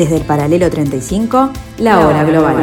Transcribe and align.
Desde 0.00 0.16
el 0.16 0.24
paralelo 0.24 0.70
35, 0.70 1.50
la 1.80 2.00
hora 2.00 2.24
global. 2.24 2.56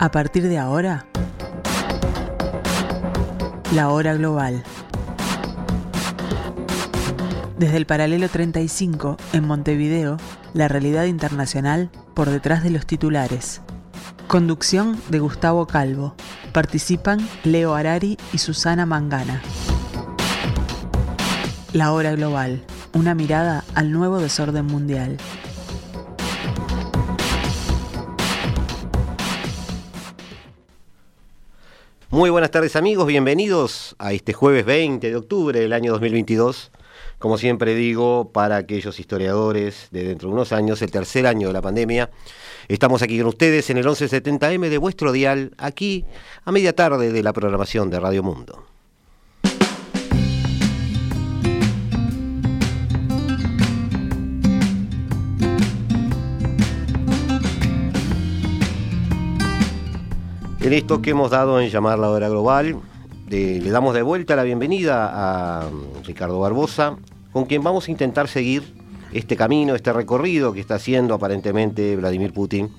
A 0.00 0.10
partir 0.10 0.48
de 0.48 0.58
ahora, 0.58 1.06
la 3.76 3.90
hora 3.90 4.14
global. 4.14 4.64
Desde 7.60 7.76
el 7.76 7.84
paralelo 7.84 8.26
35, 8.26 9.18
en 9.34 9.46
Montevideo, 9.46 10.16
la 10.54 10.66
realidad 10.66 11.04
internacional 11.04 11.90
por 12.14 12.30
detrás 12.30 12.64
de 12.64 12.70
los 12.70 12.86
titulares. 12.86 13.60
Conducción 14.28 14.98
de 15.10 15.18
Gustavo 15.18 15.66
Calvo. 15.66 16.14
Participan 16.54 17.20
Leo 17.44 17.74
Arari 17.74 18.16
y 18.32 18.38
Susana 18.38 18.86
Mangana. 18.86 19.42
La 21.74 21.92
hora 21.92 22.12
global. 22.12 22.64
Una 22.94 23.14
mirada 23.14 23.62
al 23.74 23.92
nuevo 23.92 24.20
desorden 24.20 24.64
mundial. 24.64 25.18
Muy 32.08 32.30
buenas 32.30 32.50
tardes 32.50 32.74
amigos, 32.74 33.06
bienvenidos 33.06 33.96
a 33.98 34.14
este 34.14 34.32
jueves 34.32 34.64
20 34.64 35.10
de 35.10 35.16
octubre 35.16 35.60
del 35.60 35.74
año 35.74 35.92
2022. 35.92 36.72
Como 37.20 37.36
siempre 37.36 37.74
digo, 37.74 38.30
para 38.32 38.56
aquellos 38.56 38.98
historiadores 38.98 39.88
de 39.90 40.04
dentro 40.04 40.30
de 40.30 40.34
unos 40.36 40.52
años, 40.52 40.80
el 40.80 40.90
tercer 40.90 41.26
año 41.26 41.48
de 41.48 41.52
la 41.52 41.60
pandemia, 41.60 42.08
estamos 42.66 43.02
aquí 43.02 43.18
con 43.18 43.26
ustedes 43.26 43.68
en 43.68 43.76
el 43.76 43.84
1170M 43.84 44.70
de 44.70 44.78
vuestro 44.78 45.12
dial, 45.12 45.52
aquí 45.58 46.06
a 46.46 46.50
media 46.50 46.74
tarde 46.74 47.12
de 47.12 47.22
la 47.22 47.34
programación 47.34 47.90
de 47.90 48.00
Radio 48.00 48.22
Mundo. 48.22 48.64
En 60.62 60.72
esto 60.72 61.02
que 61.02 61.10
hemos 61.10 61.30
dado 61.30 61.60
en 61.60 61.68
llamar 61.68 61.98
la 61.98 62.08
hora 62.08 62.30
global, 62.30 62.80
le 63.30 63.70
damos 63.70 63.94
de 63.94 64.02
vuelta 64.02 64.34
la 64.34 64.42
bienvenida 64.42 65.10
a 65.12 65.70
mm, 65.70 66.04
Ricardo 66.04 66.40
Barbosa, 66.40 66.96
con 67.32 67.44
quien 67.44 67.62
vamos 67.62 67.86
a 67.86 67.90
intentar 67.92 68.26
seguir 68.26 68.74
este 69.12 69.36
camino, 69.36 69.76
este 69.76 69.92
recorrido 69.92 70.52
que 70.52 70.58
está 70.58 70.74
haciendo 70.74 71.14
aparentemente 71.14 71.94
Vladimir 71.94 72.32
Putin 72.32 72.70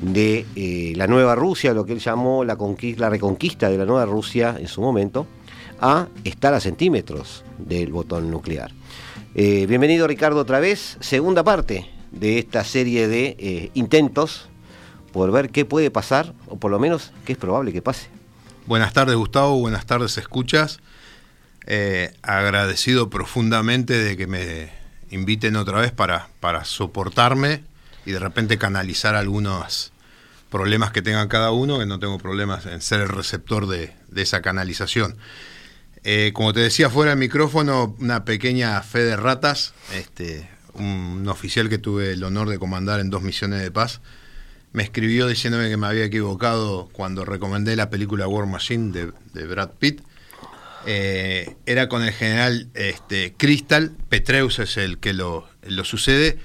de 0.00 0.46
eh, 0.56 0.94
la 0.96 1.06
nueva 1.06 1.34
Rusia, 1.34 1.74
lo 1.74 1.84
que 1.84 1.92
él 1.92 1.98
llamó 1.98 2.44
la, 2.44 2.56
la 2.96 3.10
reconquista 3.10 3.68
de 3.68 3.76
la 3.76 3.84
nueva 3.84 4.06
Rusia 4.06 4.56
en 4.58 4.68
su 4.68 4.80
momento, 4.80 5.26
a 5.80 6.08
estar 6.24 6.54
a 6.54 6.60
centímetros 6.60 7.44
del 7.58 7.92
botón 7.92 8.30
nuclear. 8.30 8.70
Eh, 9.34 9.66
bienvenido 9.66 10.06
Ricardo 10.06 10.40
otra 10.40 10.60
vez, 10.60 10.96
segunda 11.00 11.44
parte 11.44 11.90
de 12.10 12.38
esta 12.38 12.64
serie 12.64 13.06
de 13.06 13.36
eh, 13.38 13.70
intentos 13.74 14.48
por 15.12 15.30
ver 15.30 15.50
qué 15.50 15.66
puede 15.66 15.90
pasar, 15.90 16.32
o 16.48 16.56
por 16.56 16.70
lo 16.70 16.78
menos 16.78 17.12
qué 17.26 17.32
es 17.32 17.38
probable 17.38 17.72
que 17.72 17.82
pase. 17.82 18.08
Buenas 18.66 18.94
tardes 18.94 19.14
Gustavo, 19.14 19.60
buenas 19.60 19.84
tardes 19.84 20.16
escuchas. 20.16 20.78
Eh, 21.66 22.14
agradecido 22.22 23.10
profundamente 23.10 23.92
de 23.92 24.16
que 24.16 24.26
me 24.26 24.70
inviten 25.10 25.56
otra 25.56 25.82
vez 25.82 25.92
para, 25.92 26.28
para 26.40 26.64
soportarme 26.64 27.62
y 28.06 28.12
de 28.12 28.18
repente 28.18 28.56
canalizar 28.56 29.16
algunos 29.16 29.92
problemas 30.48 30.92
que 30.92 31.02
tengan 31.02 31.28
cada 31.28 31.50
uno, 31.50 31.78
que 31.78 31.84
no 31.84 31.98
tengo 31.98 32.16
problemas 32.16 32.64
en 32.64 32.80
ser 32.80 33.02
el 33.02 33.10
receptor 33.10 33.66
de, 33.66 33.92
esa 34.16 34.40
canalización. 34.40 35.18
Eh, 36.02 36.30
como 36.32 36.54
te 36.54 36.60
decía 36.60 36.88
fuera 36.88 37.10
del 37.10 37.18
micrófono, 37.18 37.94
una 37.98 38.24
pequeña 38.24 38.80
fe 38.80 39.00
de 39.00 39.16
ratas, 39.16 39.74
este, 39.92 40.48
un 40.72 41.28
oficial 41.28 41.68
que 41.68 41.76
tuve 41.76 42.12
el 42.12 42.24
honor 42.24 42.48
de 42.48 42.58
comandar 42.58 43.00
en 43.00 43.10
dos 43.10 43.20
misiones 43.20 43.60
de 43.60 43.70
paz, 43.70 44.00
me 44.74 44.82
escribió 44.82 45.28
diciéndome 45.28 45.70
que 45.70 45.76
me 45.76 45.86
había 45.86 46.04
equivocado 46.04 46.88
cuando 46.92 47.24
recomendé 47.24 47.76
la 47.76 47.90
película 47.90 48.26
War 48.26 48.46
Machine 48.46 49.12
de, 49.32 49.46
Brad 49.46 49.70
Pitt. 49.78 50.02
Eh, 50.84 51.54
era 51.64 51.88
con 51.88 52.02
el 52.02 52.12
general 52.12 52.68
este, 52.74 53.34
Crystal, 53.36 53.92
Petreus 54.08 54.58
es 54.58 54.76
el 54.76 54.98
que 54.98 55.12
lo, 55.12 55.46
sucede. 55.84 56.40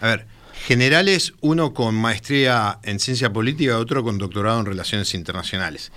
A 0.00 0.08
ver, 0.08 0.26
generales, 0.66 1.34
uno 1.42 1.74
con 1.74 1.94
maestría 1.94 2.78
en 2.84 2.98
ciencia 3.00 3.30
política, 3.34 3.78
otro 3.78 4.02
con 4.02 4.16
doctorado 4.16 4.60
en 4.60 4.66
relaciones 4.66 5.12
internacionales. 5.12 5.92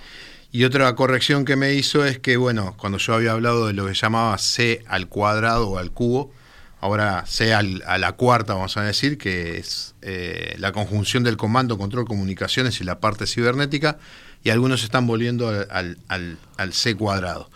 Y 0.52 0.64
otra 0.64 0.94
corrección 0.94 1.46
que 1.46 1.56
me 1.56 1.72
hizo 1.72 2.04
es 2.04 2.18
que, 2.18 2.36
bueno, 2.36 2.76
cuando 2.76 2.98
yo 2.98 3.14
había 3.14 3.32
hablado 3.32 3.66
de 3.66 3.72
lo 3.72 3.86
que 3.86 3.94
llamaba 3.94 4.36
C 4.36 4.84
al 4.88 5.08
cuadrado 5.08 5.70
o 5.70 5.78
al 5.78 5.90
cubo, 5.90 6.34
ahora 6.80 7.24
sea 7.26 7.58
a 7.58 7.98
la 7.98 8.12
cuarta, 8.12 8.54
vamos 8.54 8.76
a 8.76 8.82
decir, 8.82 9.18
que 9.18 9.58
es 9.58 9.94
eh, 10.02 10.54
la 10.58 10.72
conjunción 10.72 11.24
del 11.24 11.36
comando, 11.36 11.76
control, 11.78 12.06
comunicaciones 12.06 12.80
y 12.80 12.84
la 12.84 13.00
parte 13.00 13.26
cibernética, 13.26 13.98
y 14.44 14.50
algunos 14.50 14.84
están 14.84 15.06
volviendo 15.06 15.48
al, 15.48 16.72
C 16.72 16.94
cuadrado. 16.94 17.50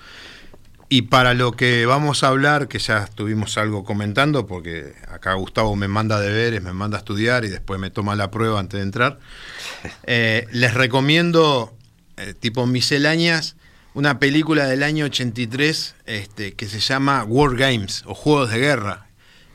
Y 0.89 1.03
para 1.03 1.33
lo 1.33 1.53
que 1.53 1.87
vamos 1.87 2.23
a 2.23 2.29
hablar, 2.29 2.69
que 2.69 2.79
ya 2.79 3.05
estuvimos 3.05 3.57
algo 3.57 3.83
comentando, 3.85 4.47
porque 4.47 4.93
acá 5.09 5.33
Gustavo 5.35 5.75
me 5.75 5.89
manda 5.89 6.21
deberes, 6.21 6.63
me 6.63 6.73
manda 6.75 6.99
a 6.99 7.01
estudiar 7.01 7.45
y 7.45 7.49
después 7.49 7.81
me 7.81 7.91
toma 7.91 8.15
la 8.15 8.31
prueba 8.31 8.61
antes 8.61 8.79
de 8.79 8.85
entrar, 8.85 9.19
eh, 10.07 10.47
les 10.51 10.75
recomiendo, 10.75 11.75
eh, 12.19 12.35
tipo 12.35 12.67
misceláneas, 12.67 13.57
una 13.95 14.19
película 14.19 14.67
del 14.67 14.83
año 14.83 15.05
83 15.05 15.95
este, 16.07 16.55
que 16.55 16.67
se 16.67 16.81
llama 16.81 17.25
War 17.25 17.57
Games 17.57 18.03
o 18.07 18.15
Juegos 18.15 18.51
de 18.51 18.59
Guerra, 18.59 19.07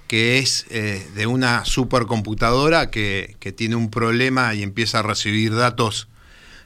que 0.08 0.40
es 0.40 0.66
eh, 0.70 1.06
de 1.16 1.28
una 1.28 1.66
supercomputadora 1.66 2.90
que, 2.90 3.36
que, 3.40 3.52
tiene 3.52 3.76
un 3.76 3.90
problema 3.90 4.54
y 4.56 4.64
empieza 4.64 5.00
a 5.00 5.04
recibir 5.04 5.54
datos 5.54 6.08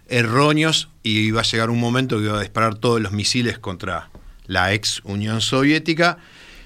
erróneos 0.07 0.89
y 1.03 1.31
va 1.31 1.41
a 1.41 1.43
llegar 1.43 1.69
un 1.69 1.79
momento 1.79 2.19
que 2.19 2.27
va 2.27 2.37
a 2.37 2.41
disparar 2.41 2.75
todos 2.75 3.01
los 3.01 3.11
misiles 3.11 3.57
contra 3.57 4.09
la 4.45 4.73
ex 4.73 5.01
Unión 5.03 5.41
Soviética 5.41 6.17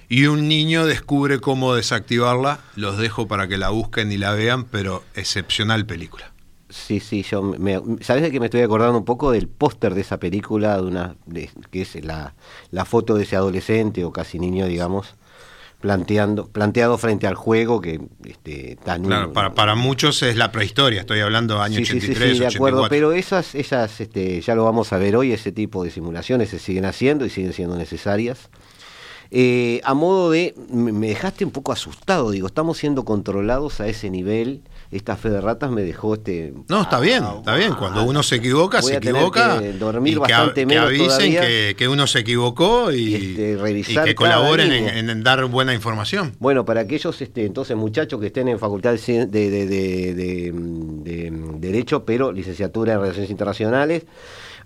y 0.10 0.26
un 0.26 0.48
niño 0.48 0.86
descubre 0.86 1.40
cómo 1.40 1.76
desactivarla. 1.76 2.60
Los 2.76 2.98
dejo 2.98 3.28
para 3.28 3.48
que 3.48 3.58
la 3.58 3.70
busquen 3.70 4.12
y 4.12 4.18
la 4.18 4.34
vean, 4.34 4.66
pero 4.66 5.04
excepcional 5.16 5.86
película. 5.86 6.32
Sí, 6.70 7.00
sí, 7.00 7.24
yo 7.24 7.42
me, 7.42 7.80
¿sabes 8.02 8.24
de 8.24 8.32
que 8.32 8.40
me 8.40 8.48
estoy 8.48 8.62
acordando 8.62 8.98
un 8.98 9.06
poco 9.06 9.32
del 9.32 9.48
póster 9.48 9.94
de 9.94 10.02
esa 10.02 10.20
película, 10.20 10.76
de 10.78 10.82
una, 10.82 11.16
que 11.72 11.82
es 11.82 12.04
la, 12.04 12.34
la 12.72 12.86
foto 12.86 13.16
de 13.16 13.24
ese 13.24 13.36
adolescente 13.36 14.04
o 14.04 14.12
casi 14.12 14.40
niño, 14.40 14.66
digamos, 14.66 15.16
planteando, 15.86 16.48
planteado 16.48 16.98
frente 16.98 17.28
al 17.28 17.36
juego 17.36 17.80
que 17.80 18.02
este, 18.24 18.76
tan 18.84 19.04
claro, 19.04 19.32
para, 19.34 19.54
para, 19.54 19.76
muchos 19.76 20.24
es 20.24 20.36
la 20.36 20.52
prehistoria, 20.52 21.02
estoy 21.02 21.20
hablando 21.20 21.62
año 21.62 21.80
83, 21.80 22.18
sí, 22.18 22.34
sí, 22.34 22.40
de 22.40 22.48
acuerdo, 22.48 22.88
pero 22.90 23.12
esas, 23.12 23.54
esas 23.54 24.02
este, 24.02 24.42
ya 24.42 24.56
lo 24.56 24.64
vamos 24.64 24.94
a 24.94 24.98
ver 24.98 25.16
hoy, 25.16 25.32
ese 25.32 25.52
tipo 25.52 25.84
de 25.84 25.92
simulaciones 25.92 26.50
se 26.50 26.58
siguen 26.58 26.86
haciendo 26.86 27.24
y 27.24 27.30
siguen 27.30 27.54
siendo 27.54 27.78
necesarias. 27.78 28.50
Eh, 29.30 29.80
a 29.84 29.94
modo 29.94 30.32
de, 30.32 30.56
me 30.72 31.08
dejaste 31.08 31.46
un 31.46 31.52
poco 31.52 31.72
asustado, 31.72 32.32
digo, 32.32 32.48
estamos 32.48 32.80
siendo 32.80 33.06
controlados 33.06 33.80
a 33.80 33.88
ese 33.88 34.10
nivel 34.10 34.64
esta 34.92 35.16
fe 35.16 35.30
de 35.30 35.42
ratas 35.42 35.72
me 35.72 35.84
dejó 35.84 36.16
este. 36.16 36.54
No, 36.68 36.84
está 36.84 37.00
bien, 37.00 37.24
está 37.24 37.56
bien. 37.56 37.74
Cuando 37.74 38.04
uno 38.04 38.24
se 38.24 38.36
equivoca, 38.36 38.82
se 38.82 38.98
equivoca. 38.98 39.60
Que 39.60 39.74
dormir 39.74 40.20
bastante 40.20 40.66
menos. 40.66 40.90
Que 40.90 40.96
avisen 40.96 41.76
que, 41.76 41.88
uno 41.88 42.08
se 42.08 42.20
equivocó 42.20 42.92
y, 42.92 43.16
este, 43.16 44.04
que 44.04 44.16
colaboren 44.16 44.72
en, 44.72 45.24
dar 45.24 45.46
buena 45.46 45.74
información. 45.74 46.34
Bueno, 46.40 46.66
para 46.66 46.82
aquellos 46.82 47.22
este, 47.22 47.46
entonces 47.46 47.76
muchachos 47.76 48.20
que 48.20 48.28
estén 48.28 48.48
en 48.48 48.60
facultad 48.60 48.94
de, 48.94 49.28
de, 49.28 50.54
Derecho, 51.60 52.06
pero 52.06 52.32
licenciatura 52.32 52.94
en 52.94 53.00
Relaciones 53.02 53.30
Internacionales, 53.32 54.04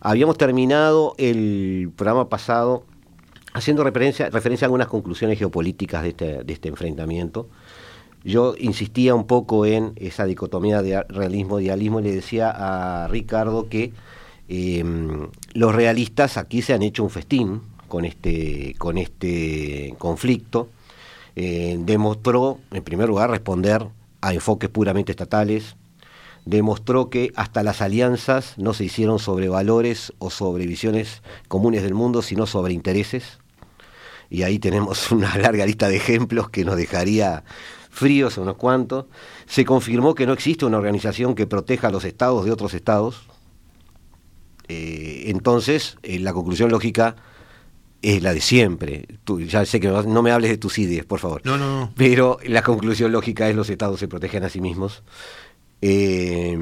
habíamos 0.02 0.38
terminado 0.38 1.16
el 1.18 1.92
programa 1.96 2.30
pasado 2.30 2.86
haciendo 3.54 3.84
referencia, 3.84 4.30
referencia 4.30 4.66
a 4.66 4.68
algunas 4.68 4.88
conclusiones 4.88 5.40
geopolíticas 5.40 6.04
de 6.04 6.10
este, 6.10 6.44
de 6.44 6.54
este 6.54 6.70
enfrentamiento 6.70 7.50
yo 8.24 8.56
insistía 8.58 9.16
un 9.16 9.26
poco 9.26 9.66
en 9.66 9.94
esa 9.96 10.26
dicotomía 10.26 10.82
de 10.82 11.04
realismo-idealismo 11.04 12.00
y 12.00 12.04
le 12.04 12.16
decía 12.16 12.52
a 12.52 13.08
Ricardo 13.08 13.70
que 13.70 13.94
em, 14.48 15.30
los 15.54 15.74
realistas 15.74 16.38
aquí 16.38 16.62
se 16.62 16.74
han 16.74 16.82
hecho 16.82 17.04
un 17.04 17.10
festín 17.10 17.62
con 17.88 18.06
este, 18.06 18.76
con 18.78 18.98
este 18.98 19.96
conflicto. 19.98 20.70
Eh, 21.36 21.78
demostró, 21.80 22.60
en 22.72 22.84
primer 22.84 23.08
lugar, 23.08 23.30
responder 23.30 23.88
a 24.22 24.34
enfoques 24.34 24.70
puramente 24.70 25.12
estatales, 25.12 25.78
demostró 26.46 27.10
que 27.10 27.32
hasta 27.36 27.64
las 27.64 27.82
alianzas 27.82 28.58
no 28.58 28.74
se 28.74 28.86
hicieron 28.86 29.20
sobre 29.20 29.48
valores 29.48 30.14
o 30.20 30.30
sobre 30.30 30.66
visiones 30.66 31.22
comunes 31.48 31.84
del 31.84 31.94
mundo, 31.94 32.22
sino 32.22 32.46
sobre 32.46 32.74
intereses. 32.74 33.40
y 34.30 34.44
ahí 34.44 34.60
tenemos 34.60 35.12
una 35.14 35.38
larga 35.38 35.66
lista 35.66 35.88
de 35.88 35.96
ejemplos 35.96 36.50
que 36.50 36.66
nos 36.66 36.76
dejaría 36.76 37.44
fríos 37.90 38.38
unos 38.38 38.56
cuantos. 38.56 39.06
Se 39.46 39.66
confirmó 39.66 40.16
que 40.16 40.26
no 40.26 40.34
existe 40.34 40.66
una 40.66 40.78
organización 40.78 41.36
que 41.36 41.48
proteja 41.48 41.88
a 41.88 41.92
los 41.92 42.06
estados 42.06 42.46
de 42.46 42.52
otros 42.52 42.74
estados. 42.74 43.28
Eh, 44.68 45.24
entonces, 45.28 45.98
eh, 46.04 46.20
la 46.20 46.32
conclusión 46.32 46.70
lógica 46.70 47.16
es 48.02 48.22
la 48.22 48.34
de 48.34 48.42
siempre. 48.42 49.08
Tú, 49.24 49.42
ya 49.42 49.66
sé 49.66 49.80
que 49.80 49.90
no 49.90 50.22
me 50.22 50.32
hables 50.32 50.52
de 50.52 50.58
tus 50.58 50.78
ideas, 50.78 51.06
por 51.06 51.20
favor. 51.20 51.42
No, 51.44 51.58
no, 51.58 51.80
no. 51.80 51.94
Pero 51.96 52.38
la 52.46 52.62
conclusión 52.62 53.12
lógica 53.12 53.50
es 53.50 53.56
los 53.56 53.70
estados 53.70 54.00
se 54.00 54.08
protegen 54.08 54.44
a 54.44 54.50
sí 54.50 54.62
mismos. 54.62 55.04
Eh, 55.82 56.58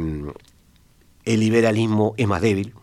el 1.26 1.40
liberalismo 1.40 2.14
es 2.18 2.28
más 2.28 2.42
débil. 2.42 2.74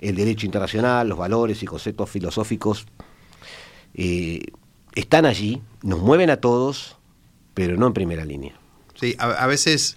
El 0.00 0.16
derecho 0.16 0.46
internacional, 0.46 1.08
los 1.08 1.18
valores 1.18 1.62
y 1.62 1.66
conceptos 1.66 2.10
filosóficos 2.10 2.86
están 3.94 5.26
allí, 5.26 5.62
nos 5.82 6.00
mueven 6.00 6.30
a 6.30 6.38
todos, 6.38 6.96
pero 7.54 7.76
no 7.76 7.86
en 7.86 7.92
primera 7.92 8.24
línea. 8.24 8.54
Sí, 8.94 9.16
a, 9.18 9.46
veces, 9.46 9.96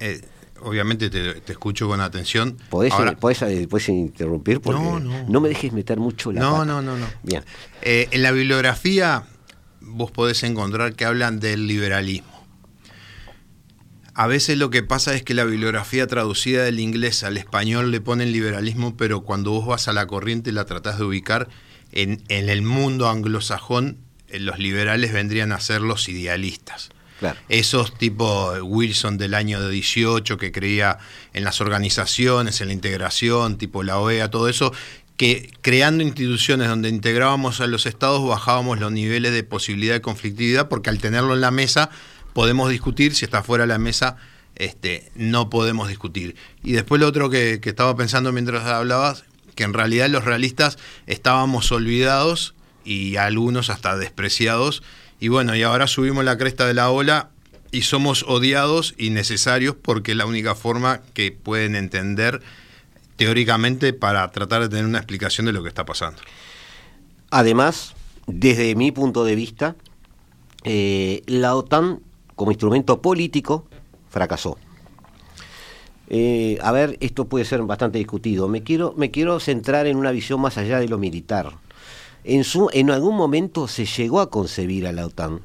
eh, 0.00 0.20
obviamente 0.60 1.08
te, 1.10 1.40
escucho 1.50 1.88
con 1.88 2.00
atención. 2.00 2.58
¿Podés, 2.68 2.92
eh, 3.42 3.66
interrumpir? 3.88 4.60
Porque 4.60 4.80
no, 4.80 5.00
no. 5.00 5.28
no 5.28 5.40
me 5.40 5.48
dejes 5.48 5.72
meter 5.72 5.98
mucho 5.98 6.32
la 6.32 6.40
No, 6.40 6.64
no, 6.64 6.82
no, 6.82 6.96
no. 6.96 7.06
Bien. 7.22 7.42
Eh, 7.82 8.08
en 8.10 8.22
la 8.22 8.32
bibliografía 8.32 9.24
vos 9.80 10.10
podés 10.10 10.42
encontrar 10.42 10.94
que 10.94 11.04
hablan 11.04 11.40
del 11.40 11.66
liberalismo. 11.66 12.30
A 14.14 14.26
veces 14.26 14.58
lo 14.58 14.68
que 14.68 14.82
pasa 14.82 15.14
es 15.14 15.22
que 15.22 15.32
la 15.32 15.44
bibliografía 15.44 16.06
traducida 16.06 16.64
del 16.64 16.80
inglés 16.80 17.24
al 17.24 17.38
español 17.38 17.90
le 17.90 18.02
pone 18.02 18.24
el 18.24 18.32
liberalismo, 18.32 18.94
pero 18.94 19.22
cuando 19.22 19.52
vos 19.52 19.66
vas 19.66 19.88
a 19.88 19.94
la 19.94 20.06
corriente 20.06 20.52
la 20.52 20.66
tratás 20.66 20.98
de 20.98 21.04
ubicar 21.04 21.48
en, 21.92 22.22
en 22.28 22.50
el 22.50 22.60
mundo 22.60 23.08
anglosajón, 23.08 23.98
los 24.38 24.58
liberales 24.58 25.12
vendrían 25.12 25.52
a 25.52 25.60
ser 25.60 25.80
los 25.80 26.08
idealistas. 26.08 26.90
Esos 27.48 27.96
tipo 27.96 28.52
Wilson 28.62 29.16
del 29.16 29.34
año 29.34 29.68
18 29.68 30.36
que 30.38 30.50
creía 30.50 30.98
en 31.32 31.44
las 31.44 31.60
organizaciones, 31.60 32.60
en 32.60 32.68
la 32.68 32.72
integración, 32.72 33.58
tipo 33.58 33.82
la 33.82 33.98
OEA, 33.98 34.30
todo 34.30 34.48
eso, 34.48 34.72
que 35.16 35.52
creando 35.60 36.02
instituciones 36.02 36.68
donde 36.68 36.88
integrábamos 36.88 37.60
a 37.60 37.66
los 37.66 37.86
estados 37.86 38.26
bajábamos 38.26 38.80
los 38.80 38.90
niveles 38.90 39.32
de 39.32 39.44
posibilidad 39.44 39.94
de 39.94 40.00
conflictividad 40.00 40.68
porque 40.68 40.90
al 40.90 40.98
tenerlo 40.98 41.34
en 41.34 41.40
la 41.40 41.50
mesa 41.50 41.90
podemos 42.32 42.70
discutir, 42.70 43.14
si 43.14 43.24
está 43.24 43.42
fuera 43.42 43.64
de 43.64 43.68
la 43.68 43.78
mesa 43.78 44.16
este, 44.56 45.10
no 45.14 45.48
podemos 45.48 45.88
discutir. 45.88 46.36
Y 46.62 46.72
después 46.72 47.00
lo 47.00 47.06
otro 47.06 47.30
que, 47.30 47.60
que 47.60 47.70
estaba 47.70 47.96
pensando 47.96 48.32
mientras 48.32 48.64
hablabas, 48.64 49.24
que 49.54 49.64
en 49.64 49.74
realidad 49.74 50.08
los 50.08 50.24
realistas 50.24 50.78
estábamos 51.06 51.70
olvidados 51.72 52.54
y 52.84 53.16
algunos 53.16 53.70
hasta 53.70 53.96
despreciados 53.96 54.82
y 55.22 55.28
bueno, 55.28 55.54
y 55.54 55.62
ahora 55.62 55.86
subimos 55.86 56.24
la 56.24 56.36
cresta 56.36 56.66
de 56.66 56.74
la 56.74 56.90
ola 56.90 57.30
y 57.70 57.82
somos 57.82 58.24
odiados 58.24 58.94
y 58.98 59.10
necesarios 59.10 59.76
porque 59.80 60.10
es 60.10 60.16
la 60.16 60.26
única 60.26 60.56
forma 60.56 61.00
que 61.14 61.30
pueden 61.30 61.76
entender 61.76 62.42
teóricamente 63.14 63.92
para 63.92 64.28
tratar 64.32 64.62
de 64.62 64.68
tener 64.68 64.84
una 64.84 64.98
explicación 64.98 65.46
de 65.46 65.52
lo 65.52 65.62
que 65.62 65.68
está 65.68 65.84
pasando. 65.84 66.20
Además, 67.30 67.94
desde 68.26 68.74
mi 68.74 68.90
punto 68.90 69.24
de 69.24 69.36
vista, 69.36 69.76
eh, 70.64 71.22
la 71.26 71.54
OTAN 71.54 72.00
como 72.34 72.50
instrumento 72.50 73.00
político 73.00 73.68
fracasó. 74.10 74.58
Eh, 76.08 76.58
a 76.62 76.72
ver, 76.72 76.98
esto 76.98 77.26
puede 77.26 77.44
ser 77.44 77.62
bastante 77.62 77.98
discutido. 77.98 78.48
Me 78.48 78.64
quiero, 78.64 78.92
me 78.96 79.12
quiero 79.12 79.38
centrar 79.38 79.86
en 79.86 79.96
una 79.96 80.10
visión 80.10 80.40
más 80.40 80.58
allá 80.58 80.80
de 80.80 80.88
lo 80.88 80.98
militar. 80.98 81.52
En, 82.24 82.44
en 82.72 82.90
algún 82.90 83.16
momento 83.16 83.66
se 83.68 83.84
llegó 83.84 84.20
a 84.20 84.30
concebir 84.30 84.86
a 84.86 84.92
la 84.92 85.06
OTAN, 85.06 85.40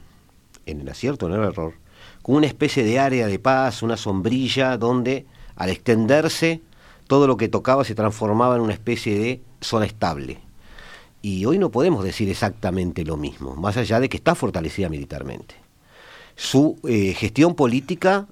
en 0.66 0.82
el 0.82 0.90
acierto, 0.90 1.28
no 1.28 1.36
el 1.36 1.44
error, 1.44 1.74
como 2.22 2.38
una 2.38 2.48
especie 2.48 2.84
de 2.84 3.00
área 3.00 3.28
de 3.28 3.40
paz, 3.40 3.82
una 3.82 3.98
sombrilla 3.98 4.78
donde 4.78 5.26
al 5.56 5.70
extenderse 5.70 6.62
todo 7.08 7.26
lo 7.26 7.38
que 7.38 7.48
tocaba 7.48 7.84
se 7.84 7.96
transformaba 7.96 8.56
en 8.56 8.62
una 8.62 8.74
especie 8.74 9.18
de 9.18 9.42
zona 9.62 9.86
estable. 9.86 10.40
Y 11.22 11.46
hoy 11.46 11.58
no 11.58 11.72
podemos 11.72 12.04
decir 12.04 12.30
exactamente 12.30 13.04
lo 13.04 13.18
mismo, 13.18 13.56
más 13.56 13.78
allá 13.78 14.00
de 14.00 14.10
que 14.10 14.18
está 14.18 14.36
fortalecida 14.36 14.90
militarmente. 14.90 15.56
Su 16.36 16.78
eh, 16.88 17.14
gestión 17.14 17.56
política 17.56 18.28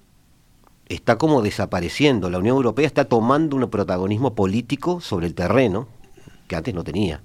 está 0.87 1.17
como 1.17 1.41
desapareciendo. 1.41 2.29
La 2.29 2.37
Unión 2.37 2.57
Europea 2.57 2.85
está 2.85 3.05
tomando 3.05 3.55
un 3.55 3.67
protagonismo 3.69 4.35
político 4.35 5.01
sobre 5.01 5.25
el 5.25 5.33
terreno 5.33 5.87
que 6.47 6.55
antes 6.55 6.75
no 6.75 6.83
tenía. 6.83 7.21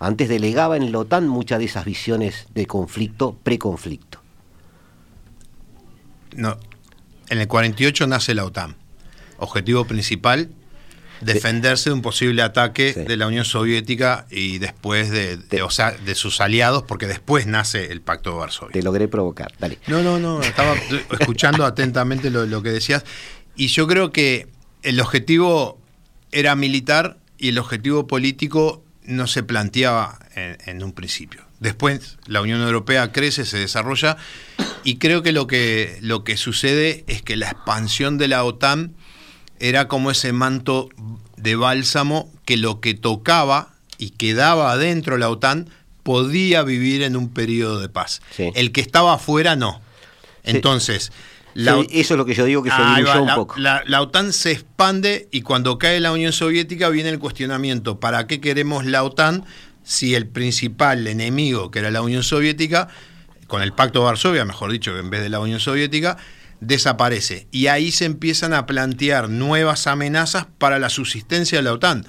Antes 0.00 0.30
delegaba 0.30 0.78
en 0.78 0.90
la 0.90 0.98
OTAN 0.98 1.28
muchas 1.28 1.58
de 1.58 1.66
esas 1.66 1.84
visiones 1.84 2.46
de 2.54 2.66
conflicto, 2.66 3.36
preconflicto. 3.42 4.22
No, 6.34 6.58
en 7.28 7.38
el 7.38 7.46
48 7.46 8.06
nace 8.06 8.34
la 8.34 8.46
OTAN. 8.46 8.76
Objetivo 9.36 9.84
principal, 9.84 10.48
defenderse 11.20 11.90
de 11.90 11.94
un 11.94 12.00
posible 12.00 12.40
ataque 12.40 12.94
de 12.94 13.16
la 13.18 13.26
Unión 13.26 13.44
Soviética 13.44 14.26
y 14.30 14.56
después 14.58 15.10
de, 15.10 15.36
de 15.36 16.14
sus 16.14 16.40
aliados, 16.40 16.82
porque 16.84 17.06
después 17.06 17.46
nace 17.46 17.92
el 17.92 18.00
Pacto 18.00 18.30
de 18.30 18.36
Varsovia. 18.36 18.72
Te 18.72 18.82
logré 18.82 19.06
provocar, 19.06 19.52
dale. 19.58 19.78
No, 19.86 20.02
no, 20.02 20.18
no, 20.18 20.40
estaba 20.40 20.74
escuchando 21.18 21.66
atentamente 21.66 22.30
lo, 22.30 22.46
lo 22.46 22.62
que 22.62 22.70
decías. 22.70 23.04
Y 23.54 23.66
yo 23.66 23.86
creo 23.86 24.12
que 24.12 24.48
el 24.82 24.98
objetivo 24.98 25.78
era 26.32 26.54
militar 26.54 27.18
y 27.36 27.50
el 27.50 27.58
objetivo 27.58 28.06
político 28.06 28.82
no 29.10 29.26
se 29.26 29.42
planteaba 29.42 30.18
en, 30.34 30.82
un 30.82 30.92
principio. 30.92 31.42
Después 31.58 32.18
la 32.26 32.40
Unión 32.40 32.62
Europea 32.62 33.12
crece, 33.12 33.44
se 33.44 33.58
desarrolla 33.58 34.16
y 34.84 34.96
creo 34.96 35.22
que 35.22 35.32
lo, 35.32 35.46
que 35.46 35.98
lo 36.00 36.24
que 36.24 36.36
sucede 36.36 37.04
es 37.06 37.22
que 37.22 37.36
la 37.36 37.50
expansión 37.50 38.16
de 38.16 38.28
la 38.28 38.44
OTAN 38.44 38.94
era 39.58 39.88
como 39.88 40.10
ese 40.10 40.32
manto 40.32 40.88
de 41.36 41.56
bálsamo 41.56 42.32
que 42.44 42.56
lo 42.56 42.80
que 42.80 42.94
tocaba 42.94 43.74
y 43.98 44.10
quedaba 44.10 44.72
adentro 44.72 45.18
la 45.18 45.28
OTAN 45.28 45.68
podía 46.02 46.62
vivir 46.62 47.02
en 47.02 47.16
un 47.16 47.28
periodo 47.28 47.80
de 47.80 47.88
paz. 47.88 48.22
El 48.38 48.72
que 48.72 48.80
estaba 48.80 49.14
afuera 49.14 49.56
no. 49.56 49.82
Entonces, 50.44 51.12
eso 51.54 52.14
es 52.14 52.18
lo 52.18 52.24
que 52.24 52.34
yo 52.34 52.44
digo 52.44 52.62
que 52.62 52.70
se 52.70 52.82
diluyó 52.82 53.22
un 53.22 53.34
poco. 53.34 53.56
La, 53.58 54.02
OTAN 54.02 54.32
se 54.32 54.52
expande 54.52 55.28
y 55.30 55.42
cuando 55.42 55.78
cae 55.78 56.00
la 56.00 56.12
Unión 56.12 56.32
Soviética 56.32 56.88
viene 56.88 57.10
el 57.10 57.18
cuestionamiento, 57.18 58.00
¿para 58.00 58.26
qué 58.26 58.40
queremos 58.40 58.84
la 58.84 59.02
OTAN 59.02 59.44
si 59.82 60.14
el 60.14 60.26
principal 60.26 61.06
enemigo, 61.06 61.70
que 61.70 61.80
era 61.80 61.90
la 61.90 62.02
Unión 62.02 62.22
Soviética, 62.22 62.88
con 63.46 63.62
el 63.62 63.72
Pacto 63.72 64.00
de 64.00 64.04
Varsovia, 64.06 64.44
mejor 64.44 64.70
dicho, 64.70 64.96
en 64.96 65.10
vez 65.10 65.22
de 65.22 65.28
la 65.28 65.40
Unión 65.40 65.60
Soviética, 65.60 66.16
desaparece? 66.60 67.48
Y 67.50 67.66
ahí 67.66 67.90
se 67.90 68.04
empiezan 68.04 68.52
a 68.52 68.66
plantear 68.66 69.28
nuevas 69.28 69.86
amenazas 69.86 70.46
para 70.58 70.78
la 70.78 70.90
subsistencia 70.90 71.58
de 71.58 71.64
la 71.64 71.72
OTAN, 71.72 72.06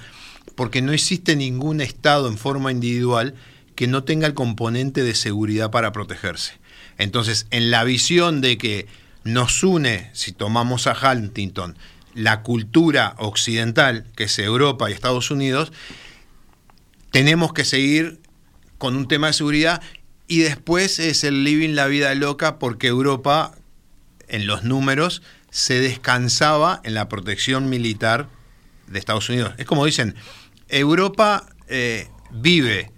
porque 0.54 0.82
no 0.82 0.92
existe 0.92 1.34
ningún 1.34 1.80
Estado 1.80 2.28
en 2.28 2.38
forma 2.38 2.70
individual 2.70 3.34
que 3.74 3.86
no 3.86 4.04
tenga 4.04 4.26
el 4.26 4.34
componente 4.34 5.02
de 5.02 5.14
seguridad 5.14 5.70
para 5.70 5.92
protegerse. 5.92 6.60
Entonces, 6.98 7.46
en 7.50 7.70
la 7.70 7.84
visión 7.84 8.40
de 8.40 8.58
que 8.58 8.86
nos 9.24 9.62
une, 9.62 10.10
si 10.12 10.32
tomamos 10.32 10.86
a 10.86 10.96
Huntington, 10.96 11.76
la 12.14 12.42
cultura 12.42 13.14
occidental, 13.18 14.06
que 14.16 14.24
es 14.24 14.38
Europa 14.38 14.90
y 14.90 14.92
Estados 14.92 15.30
Unidos, 15.30 15.72
tenemos 17.10 17.52
que 17.52 17.64
seguir 17.64 18.20
con 18.78 18.96
un 18.96 19.08
tema 19.08 19.28
de 19.28 19.32
seguridad 19.32 19.82
y 20.26 20.38
después 20.40 20.98
es 20.98 21.24
el 21.24 21.44
living 21.44 21.74
la 21.74 21.86
vida 21.86 22.14
loca 22.14 22.58
porque 22.58 22.88
Europa, 22.88 23.54
en 24.28 24.46
los 24.46 24.64
números, 24.64 25.22
se 25.50 25.78
descansaba 25.78 26.80
en 26.84 26.94
la 26.94 27.08
protección 27.08 27.68
militar 27.68 28.28
de 28.86 28.98
Estados 28.98 29.28
Unidos. 29.28 29.52
Es 29.58 29.66
como 29.66 29.84
dicen, 29.84 30.14
Europa 30.68 31.46
eh, 31.68 32.08
vive, 32.30 32.90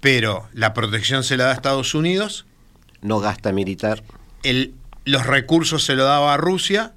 pero 0.00 0.48
la 0.52 0.74
protección 0.74 1.22
se 1.22 1.36
la 1.36 1.44
da 1.44 1.50
a 1.50 1.54
Estados 1.54 1.94
Unidos. 1.94 2.46
No 3.00 3.20
gasta 3.20 3.52
militar. 3.52 4.02
El, 4.42 4.74
los 5.10 5.26
recursos 5.26 5.84
se 5.84 5.94
lo 5.94 6.04
daba 6.04 6.34
a 6.34 6.36
Rusia 6.36 6.94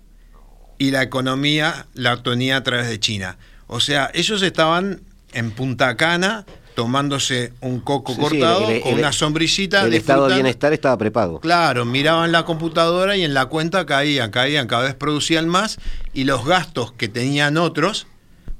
y 0.77 0.91
la 0.91 1.03
economía 1.03 1.88
la 1.93 2.24
tenía 2.24 2.58
a 2.58 2.63
través 2.63 2.88
de 2.88 3.00
China. 3.00 3.38
O 3.67 3.79
sea, 3.79 4.12
ellos 4.13 4.41
estaban 4.41 5.01
en 5.34 5.51
Punta 5.51 5.98
Cana 5.98 6.46
tomándose 6.75 7.53
un 7.62 7.79
coco 7.79 8.17
cortado 8.17 8.67
con 8.82 8.96
una 8.96 9.12
sombrillita. 9.12 9.84
El 9.86 9.93
estado 9.93 10.27
de 10.27 10.36
bienestar 10.36 10.74
estaba 10.74 10.98
prepago. 10.98 11.39
Claro, 11.39 11.86
miraban 11.86 12.32
la 12.32 12.46
computadora 12.46 13.15
y 13.15 13.24
en 13.24 13.34
la 13.34 13.46
cuenta 13.46 13.86
caían, 13.86 14.32
caían, 14.32 14.67
cada 14.67 14.84
vez 14.84 14.96
producían 14.96 15.48
más 15.48 15.77
y 16.13 16.24
los 16.24 16.46
gastos 16.46 16.91
que 16.93 17.08
tenían 17.08 17.58
otros, 17.58 18.08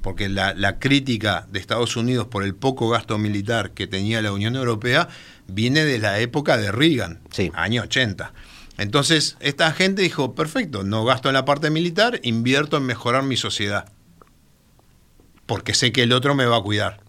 porque 0.00 0.28
la, 0.28 0.54
la 0.54 0.78
crítica 0.78 1.46
de 1.50 1.58
Estados 1.58 1.96
Unidos 1.96 2.28
por 2.28 2.44
el 2.44 2.54
poco 2.54 2.88
gasto 2.88 3.18
militar 3.18 3.72
que 3.72 3.86
tenía 3.86 4.22
la 4.22 4.32
Unión 4.32 4.54
Europea 4.54 5.08
viene 5.46 5.84
de 5.84 5.98
la 5.98 6.20
época 6.20 6.56
de 6.56 6.70
Reagan, 6.70 7.20
sí. 7.30 7.50
año 7.54 7.82
80. 7.82 8.32
Entonces, 8.76 9.36
esta 9.40 9.72
gente 9.72 10.02
dijo, 10.02 10.34
perfecto, 10.34 10.82
no 10.82 11.04
gasto 11.04 11.28
en 11.28 11.34
la 11.34 11.44
parte 11.44 11.70
militar, 11.70 12.20
invierto 12.22 12.76
en 12.76 12.84
mejorar 12.84 13.22
mi 13.22 13.36
sociedad. 13.36 13.92
Porque 15.46 15.74
sé 15.74 15.92
que 15.92 16.02
el 16.02 16.12
otro 16.12 16.34
me 16.34 16.46
va 16.46 16.56
a 16.56 16.62
cuidar. 16.62 17.00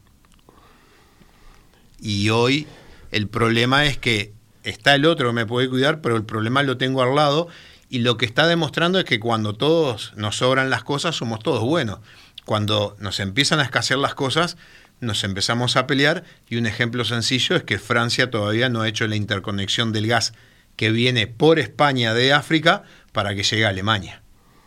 Y 1.99 2.29
hoy 2.29 2.67
El 3.11 3.29
problema 3.29 3.85
es 3.85 3.97
que 3.97 4.33
está 4.63 4.93
el 4.93 5.05
otro 5.05 5.29
que 5.29 5.33
me 5.33 5.45
puede 5.45 5.69
cuidar, 5.69 6.01
pero 6.01 6.17
el 6.17 6.25
problema 6.25 6.63
lo 6.63 6.77
tengo 6.77 7.01
al 7.01 7.15
lado. 7.15 7.47
Y 7.87 7.99
lo 7.99 8.17
que 8.17 8.25
está 8.25 8.45
demostrando 8.45 8.99
es 8.99 9.05
que 9.05 9.21
cuando 9.21 9.53
todos 9.53 10.11
nos 10.17 10.37
sobran 10.37 10.69
las 10.69 10.83
cosas, 10.83 11.15
somos 11.15 11.39
todos 11.39 11.63
buenos. 11.63 11.99
Cuando 12.43 12.97
nos 12.99 13.21
empiezan 13.21 13.61
a 13.61 13.63
escasear 13.63 13.99
las 13.99 14.15
cosas, 14.15 14.57
nos 14.99 15.23
empezamos 15.23 15.77
a 15.77 15.87
pelear. 15.87 16.25
Y 16.49 16.57
un 16.57 16.65
ejemplo 16.65 17.05
sencillo 17.05 17.55
es 17.55 17.63
que 17.63 17.79
Francia 17.79 18.29
todavía 18.29 18.67
no 18.67 18.81
ha 18.81 18.89
hecho 18.89 19.07
la 19.07 19.15
interconexión 19.15 19.93
del 19.93 20.07
gas 20.07 20.33
que 20.75 20.91
viene 20.91 21.27
por 21.27 21.59
España 21.59 22.13
de 22.13 22.33
África 22.33 22.83
para 23.11 23.35
que 23.35 23.43
llegue 23.43 23.65
a 23.65 23.69
Alemania. 23.69 24.21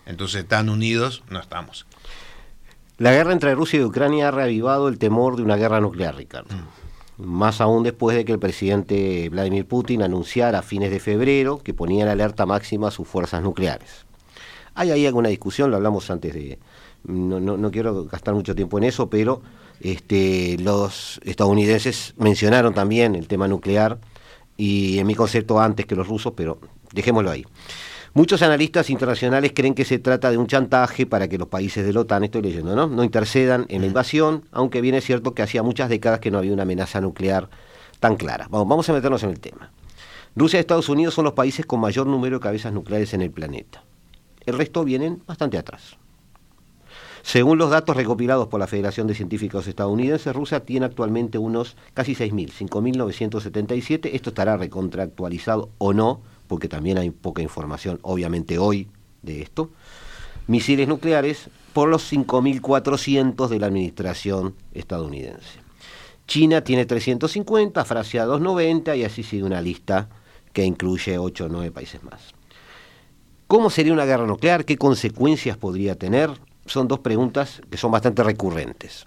Entonces, 0.07 0.47
tan 0.47 0.69
unidos 0.69 1.23
no 1.29 1.39
estamos. 1.39 1.87
La 2.97 3.13
guerra 3.13 3.33
entre 3.33 3.55
Rusia 3.55 3.79
y 3.79 3.85
Ucrania 3.85 4.29
ha 4.29 4.31
reavivado 4.33 4.89
el 4.89 4.99
temor 4.99 5.37
de 5.37 5.43
una 5.43 5.57
guerra 5.57 5.81
nuclear, 5.81 6.17
Ricardo. 6.17 6.55
Mm. 6.55 7.25
Más 7.25 7.61
aún 7.61 7.83
después 7.83 8.17
de 8.17 8.25
que 8.25 8.33
el 8.33 8.39
presidente 8.39 9.29
Vladimir 9.29 9.67
Putin 9.67 10.03
anunciara 10.03 10.61
a 10.61 10.63
fines 10.63 10.91
de 10.91 10.99
febrero 10.99 11.59
que 11.59 11.75
ponía 11.75 12.05
en 12.05 12.11
alerta 12.11 12.47
máxima 12.47 12.91
sus 12.91 13.07
fuerzas 13.07 13.43
nucleares. 13.43 14.07
Hay 14.75 14.91
ahí 14.91 15.07
alguna 15.07 15.29
discusión, 15.29 15.71
lo 15.71 15.77
hablamos 15.77 16.11
antes 16.11 16.35
de... 16.35 16.59
No, 17.05 17.39
no, 17.41 17.71
quiero 17.71 18.05
gastar 18.05 18.35
mucho 18.35 18.55
tiempo 18.55 18.79
en 18.79 18.85
eso, 18.85 19.09
pero 19.09 19.43
este, 19.81 20.57
los 20.59 21.21
estadounidenses 21.25 22.15
mencionaron 22.17 22.75
también 22.75 23.15
el 23.15 23.29
tema 23.29 23.47
nuclear 23.47 23.99
y 24.59 24.99
en 24.99 25.07
mi 25.07 25.15
concepto 25.15 25.59
antes 25.59 25.87
que 25.87 25.95
los 25.95 26.07
rusos, 26.07 26.35
pero 26.37 26.59
dejémoslo 26.93 27.31
ahí. 27.31 27.47
Muchos 28.13 28.43
analistas 28.43 28.91
internacionales 28.91 29.53
creen 29.55 29.75
que 29.75 29.85
se 29.85 30.01
trata 30.01 30.31
de 30.31 30.37
un 30.37 30.49
chantaje 30.49 31.07
para 31.07 31.29
que 31.29 31.39
los 31.39 31.47
países 31.47 31.87
de 31.87 31.93
la 31.93 32.01
OTAN, 32.01 32.25
estoy 32.25 32.43
leyendo, 32.43 32.75
¿no? 32.75 32.89
no 32.89 33.05
intercedan 33.05 33.67
en 33.69 33.83
la 33.83 33.87
invasión, 33.87 34.45
aunque 34.51 34.81
bien 34.81 34.97
es 34.97 35.05
cierto 35.05 35.33
que 35.33 35.43
hacía 35.43 35.63
muchas 35.63 35.89
décadas 35.89 36.19
que 36.19 36.31
no 36.31 36.39
había 36.39 36.53
una 36.53 36.65
amenaza 36.65 37.01
nuclear 37.01 37.49
tan 38.01 38.17
clara. 38.17 38.49
Vamos, 38.51 38.69
vamos 38.69 38.89
a 38.89 38.93
meternos 38.93 39.23
en 39.23 39.31
el 39.31 39.39
tema. 39.39 39.71
Rusia 40.35 40.59
y 40.59 40.61
Estados 40.61 40.89
Unidos 40.89 41.15
son 41.15 41.25
los 41.25 41.35
países 41.35 41.65
con 41.65 41.79
mayor 41.81 42.09
número 42.09 42.39
de 42.39 42.43
cabezas 42.43 42.73
nucleares 42.73 43.15
en 43.15 43.23
el 43.23 43.31
planeta. 43.31 43.85
El 44.45 44.59
resto 44.59 44.85
vienen 44.85 45.23
bastante 45.27 45.57
atrás. 45.57 45.97
Según 47.29 47.59
los 47.59 47.69
datos 47.69 47.95
recopilados 47.95 48.49
por 48.49 48.59
la 48.59 48.67
Federación 48.67 49.07
de 49.07 49.15
Científicos 49.15 49.67
Estadounidenses, 49.67 50.35
Rusia 50.35 50.61
tiene 50.61 50.87
actualmente 50.87 51.37
unos 51.37 51.77
casi 51.93 52.15
6.000, 52.15 52.71
5.977. 52.71 54.09
Esto 54.15 54.31
estará 54.31 54.57
recontractualizado 54.57 55.69
o 55.77 55.93
no 55.93 56.23
porque 56.47 56.69
también 56.69 56.97
hay 56.97 57.11
poca 57.11 57.43
información, 57.43 57.99
obviamente 58.01 58.57
hoy, 58.57 58.89
de 59.21 59.43
esto, 59.43 59.69
misiles 60.47 60.89
nucleares 60.89 61.51
por 61.75 61.91
los 61.91 62.11
5.400 62.11 63.49
de 63.49 63.59
la 63.59 63.67
administración 63.67 64.55
estadounidense. 64.73 65.61
China 66.27 66.65
tiene 66.65 66.87
350, 66.87 67.85
Francia 67.85 68.25
290 68.25 68.97
y 68.97 69.05
así 69.05 69.23
sigue 69.23 69.45
una 69.45 69.61
lista 69.61 70.09
que 70.55 70.65
incluye 70.65 71.19
8 71.19 71.45
o 71.45 71.49
9 71.51 71.73
países 71.73 72.03
más. 72.03 72.33
¿Cómo 73.47 73.69
sería 73.69 73.93
una 73.93 74.07
guerra 74.07 74.27
nuclear? 74.27 74.65
¿Qué 74.65 74.79
consecuencias 74.79 75.59
podría 75.59 75.95
tener? 75.95 76.48
Son 76.69 76.87
dos 76.87 77.01
preguntas 77.01 77.63
que 77.71 77.77
son 77.77 77.91
bastante 77.91 78.23
recurrentes. 78.23 79.07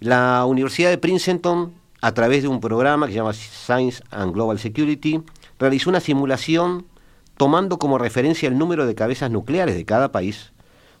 La 0.00 0.44
Universidad 0.44 0.90
de 0.90 0.98
Princeton, 0.98 1.74
a 2.00 2.12
través 2.12 2.42
de 2.42 2.48
un 2.48 2.60
programa 2.60 3.06
que 3.06 3.12
se 3.12 3.18
llama 3.18 3.32
Science 3.32 4.02
and 4.10 4.34
Global 4.34 4.58
Security, 4.58 5.22
realizó 5.58 5.90
una 5.90 6.00
simulación 6.00 6.86
tomando 7.36 7.78
como 7.78 7.98
referencia 7.98 8.48
el 8.48 8.58
número 8.58 8.84
de 8.84 8.96
cabezas 8.96 9.30
nucleares 9.30 9.76
de 9.76 9.84
cada 9.84 10.10
país, 10.10 10.52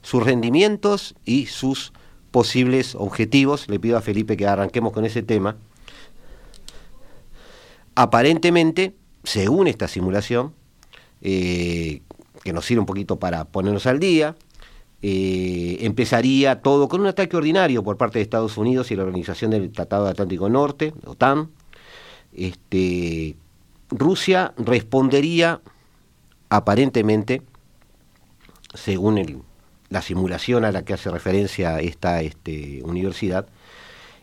sus 0.02 0.22
rendimientos 0.22 1.16
y 1.24 1.46
sus 1.46 1.92
posibles 2.30 2.94
objetivos. 2.94 3.68
Le 3.68 3.80
pido 3.80 3.98
a 3.98 4.02
Felipe 4.02 4.36
que 4.36 4.46
arranquemos 4.46 4.92
con 4.92 5.04
ese 5.04 5.22
tema. 5.22 5.56
Aparentemente, 7.96 8.94
según 9.24 9.66
esta 9.66 9.88
simulación, 9.88 10.54
eh, 11.22 12.02
que 12.44 12.52
nos 12.52 12.64
sirve 12.64 12.80
un 12.80 12.86
poquito 12.86 13.18
para 13.18 13.44
ponernos 13.44 13.86
al 13.86 13.98
día, 13.98 14.36
eh, 15.04 15.78
empezaría 15.80 16.60
todo 16.60 16.88
con 16.88 17.00
un 17.00 17.08
ataque 17.08 17.36
ordinario 17.36 17.82
por 17.82 17.96
parte 17.96 18.18
de 18.18 18.22
Estados 18.22 18.56
Unidos 18.56 18.90
y 18.92 18.96
la 18.96 19.02
Organización 19.02 19.50
del 19.50 19.72
Tratado 19.72 20.06
Atlántico 20.06 20.48
Norte, 20.48 20.94
OTAN, 21.04 21.50
este, 22.32 23.36
Rusia 23.90 24.54
respondería 24.56 25.60
aparentemente, 26.48 27.42
según 28.74 29.42
la 29.90 30.02
simulación 30.02 30.64
a 30.64 30.72
la 30.72 30.84
que 30.84 30.94
hace 30.94 31.10
referencia 31.10 31.80
esta 31.80 32.22
este, 32.22 32.80
universidad, 32.84 33.48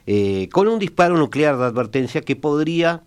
eh, 0.07 0.47
con 0.51 0.67
un 0.67 0.79
disparo 0.79 1.17
nuclear 1.17 1.57
de 1.57 1.65
advertencia 1.65 2.21
que 2.21 2.35
podría 2.35 3.03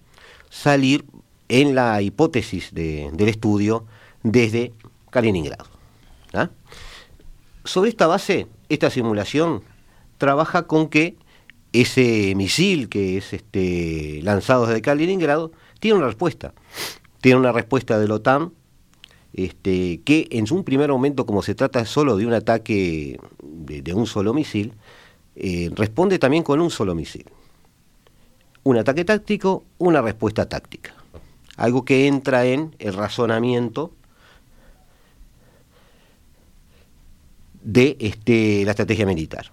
salir 0.51 1.05
en 1.49 1.75
la 1.75 2.01
hipótesis 2.03 2.73
del 2.75 3.29
estudio 3.29 3.87
desde 4.23 4.73
Kaliningrado. 5.11 5.65
¿ah? 6.35 6.51
Sobre 7.65 7.91
esta 7.91 8.07
base, 8.07 8.49
esta 8.69 8.91
simulación 8.91 9.63
trabaja 10.19 10.67
con 10.67 10.89
que 10.89 11.17
ese 11.73 12.35
misil 12.35 12.89
que 12.89 13.17
es 13.17 13.33
este, 13.33 14.21
lanzado 14.23 14.67
desde 14.67 14.83
Kaliningrado 14.83 15.53
tiene 15.81 15.99
una 15.99 16.07
respuesta. 16.07 16.55
Tiene 17.21 17.39
una 17.39 17.53
respuesta 17.53 17.99
de 17.99 18.09
la 18.09 18.15
OTAN 18.15 18.53
este, 19.33 20.01
que 20.05 20.29
en 20.31 20.45
un 20.53 20.65
primer 20.65 20.91
momento, 20.91 21.25
como 21.25 21.43
se 21.43 21.55
trata 21.55 21.85
solo 21.87 22.17
de 22.17 22.27
un 22.27 22.35
ataque 22.35 23.19
de, 23.43 23.95
un 23.95 24.07
solo 24.07 24.35
misil, 24.35 24.75
eh, 25.37 25.71
responde 25.75 26.19
también 26.19 26.43
con 26.43 26.61
un 26.61 26.71
solo 26.71 26.95
misil. 26.95 27.25
Un 28.65 28.77
ataque 28.77 29.05
táctico, 29.05 29.65
una 29.79 30.03
respuesta 30.03 30.49
táctica. 30.49 30.95
Algo 31.57 31.85
que 31.85 32.07
entra 32.07 32.45
en 32.45 32.77
el 32.79 32.95
razonamiento 32.95 33.93
de 37.63 37.97
este, 38.01 38.65
la 38.65 38.73
estrategia 38.73 39.07
militar. 39.07 39.51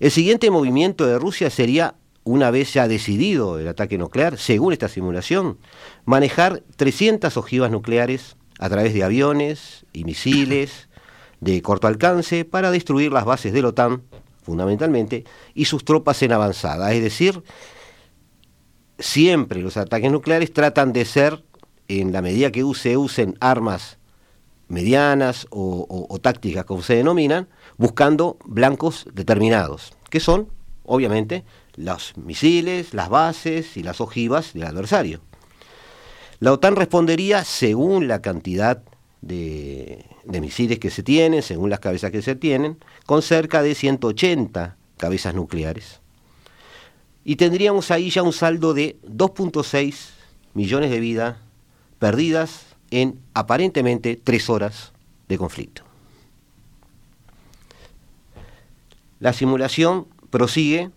El 0.00 0.10
siguiente 0.10 0.50
movimiento 0.50 1.06
de 1.06 1.18
Rusia 1.18 1.50
sería 1.50 1.94
una 2.24 2.50
vez 2.50 2.74
ya 2.74 2.88
decidido 2.88 3.58
el 3.58 3.68
ataque 3.68 3.96
nuclear, 3.96 4.36
según 4.36 4.72
esta 4.72 4.88
simulación, 4.88 5.58
manejar 6.04 6.62
300 6.76 7.36
ojivas 7.36 7.70
nucleares 7.70 8.36
a 8.58 8.68
través 8.68 8.92
de 8.92 9.02
aviones 9.02 9.86
y 9.92 10.04
misiles 10.04 10.88
de 11.40 11.62
corto 11.62 11.86
alcance 11.86 12.44
para 12.44 12.70
destruir 12.70 13.12
las 13.12 13.24
bases 13.24 13.52
de 13.52 13.62
la 13.62 13.68
OTAN, 13.68 14.02
fundamentalmente, 14.42 15.24
y 15.54 15.64
sus 15.64 15.84
tropas 15.84 16.22
en 16.22 16.32
avanzada. 16.32 16.92
Es 16.92 17.02
decir, 17.02 17.42
siempre 18.98 19.62
los 19.62 19.76
ataques 19.76 20.10
nucleares 20.10 20.52
tratan 20.52 20.92
de 20.92 21.04
ser, 21.04 21.44
en 21.86 22.12
la 22.12 22.20
medida 22.20 22.52
que 22.52 22.64
se 22.74 22.98
usen 22.98 23.36
armas 23.40 23.97
medianas 24.68 25.46
o, 25.50 26.18
tácticas, 26.22 26.64
como 26.64 26.82
se 26.82 26.94
denominan, 26.94 27.48
buscando 27.76 28.38
blancos 28.44 29.06
determinados, 29.12 29.92
que 30.10 30.20
son, 30.20 30.48
obviamente, 30.84 31.44
los 31.74 32.16
misiles, 32.16 32.94
las 32.94 33.08
bases 33.08 33.76
y 33.76 33.82
las 33.82 34.00
ojivas 34.00 34.52
del 34.52 34.64
adversario. 34.64 35.20
La 36.40 36.52
OTAN 36.52 36.76
respondería 36.76 37.44
según 37.44 38.06
la 38.08 38.22
cantidad 38.22 38.82
de, 39.20 40.04
misiles 40.24 40.78
que 40.78 40.90
se 40.90 41.02
tienen, 41.02 41.42
según 41.42 41.70
las 41.70 41.80
cabezas 41.80 42.10
que 42.10 42.22
se 42.22 42.36
tienen, 42.36 42.78
con 43.06 43.22
cerca 43.22 43.62
de 43.62 43.74
180 43.74 44.76
cabezas 44.96 45.34
nucleares. 45.34 46.00
Y 47.24 47.36
tendríamos 47.36 47.90
ahí 47.90 48.10
ya 48.10 48.22
un 48.22 48.32
saldo 48.32 48.74
de 48.74 48.96
2.6 49.02 50.10
millones 50.54 50.90
de 50.90 51.00
vidas 51.00 51.36
perdidas 51.98 52.67
en 52.90 53.18
aparentemente 53.34 54.20
tres 54.22 54.48
horas 54.48 54.92
de 55.28 55.38
conflicto. 55.38 55.82
La 59.20 59.32
simulación 59.32 60.06
prosigue 60.30 60.90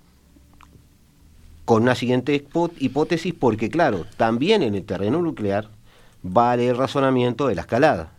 con 1.65 1.83
una 1.83 1.95
siguiente 1.95 2.45
hipótesis, 2.79 3.33
porque 3.33 3.69
claro, 3.69 4.05
también 4.17 4.61
en 4.61 4.75
el 4.75 4.83
terreno 4.83 5.21
nuclear 5.21 5.69
vale 6.21 6.67
el 6.69 6.77
razonamiento 6.77 7.47
de 7.47 7.55
la 7.55 7.61
escalada. 7.61 8.11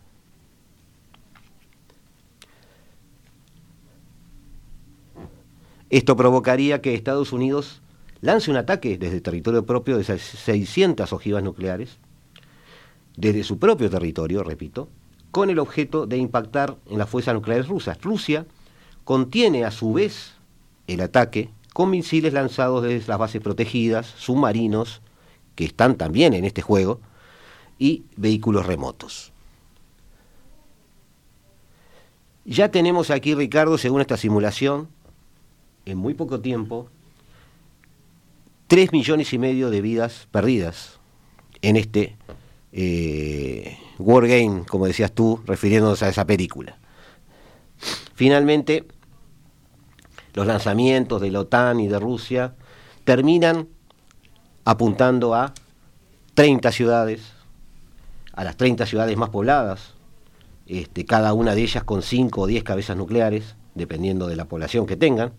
Esto 5.90 6.16
provocaría 6.16 6.80
que 6.80 6.94
Estados 6.94 7.32
Unidos 7.32 7.82
lance 8.22 8.50
un 8.50 8.56
ataque 8.56 8.96
desde 8.96 9.16
el 9.16 9.22
territorio 9.22 9.66
propio 9.66 9.98
de 9.98 10.04
600 10.04 11.12
ojivas 11.12 11.42
nucleares, 11.42 11.98
desde 13.16 13.44
su 13.44 13.58
propio 13.58 13.90
territorio, 13.90 14.42
repito, 14.42 14.88
con 15.30 15.50
el 15.50 15.58
objeto 15.58 16.06
de 16.06 16.18
impactar 16.18 16.76
en 16.88 16.98
las 16.98 17.08
fuerzas 17.08 17.34
nucleares 17.34 17.68
rusas. 17.68 18.00
Rusia 18.02 18.46
contiene 19.04 19.64
a 19.64 19.70
su 19.70 19.92
vez 19.92 20.34
el 20.86 21.00
ataque 21.00 21.50
con 21.72 21.90
misiles 21.90 22.32
lanzados 22.32 22.82
desde 22.82 23.08
las 23.08 23.18
bases 23.18 23.40
protegidas, 23.40 24.06
submarinos, 24.06 25.00
que 25.54 25.64
están 25.64 25.96
también 25.96 26.34
en 26.34 26.44
este 26.44 26.62
juego, 26.62 27.00
y 27.78 28.04
vehículos 28.16 28.66
remotos. 28.66 29.32
Ya 32.44 32.70
tenemos 32.70 33.10
aquí, 33.10 33.34
Ricardo, 33.34 33.78
según 33.78 34.00
esta 34.00 34.16
simulación, 34.16 34.88
en 35.86 35.96
muy 35.96 36.14
poco 36.14 36.40
tiempo, 36.40 36.88
3 38.66 38.92
millones 38.92 39.32
y 39.32 39.38
medio 39.38 39.70
de 39.70 39.80
vidas 39.80 40.28
perdidas 40.30 40.98
en 41.60 41.76
este 41.76 42.16
eh, 42.72 43.78
War 43.98 44.26
Game, 44.26 44.64
como 44.66 44.86
decías 44.86 45.12
tú, 45.12 45.40
refiriéndonos 45.46 46.02
a 46.02 46.08
esa 46.08 46.26
película. 46.26 46.78
Finalmente, 48.14 48.86
los 50.34 50.46
lanzamientos 50.46 51.20
de 51.20 51.30
la 51.30 51.40
OTAN 51.40 51.80
y 51.80 51.88
de 51.88 51.98
Rusia 51.98 52.54
terminan 53.04 53.68
apuntando 54.64 55.34
a 55.34 55.52
30 56.34 56.72
ciudades, 56.72 57.32
a 58.32 58.44
las 58.44 58.56
30 58.56 58.86
ciudades 58.86 59.14
más 59.16 59.30
pobladas, 59.30 59.94
este, 60.66 61.04
cada 61.04 61.32
una 61.34 61.54
de 61.54 61.62
ellas 61.62 61.84
con 61.84 62.02
5 62.02 62.40
o 62.40 62.46
10 62.46 62.64
cabezas 62.64 62.96
nucleares, 62.96 63.54
dependiendo 63.74 64.26
de 64.28 64.36
la 64.36 64.46
población 64.46 64.86
que 64.86 64.96
tengan, 64.96 65.32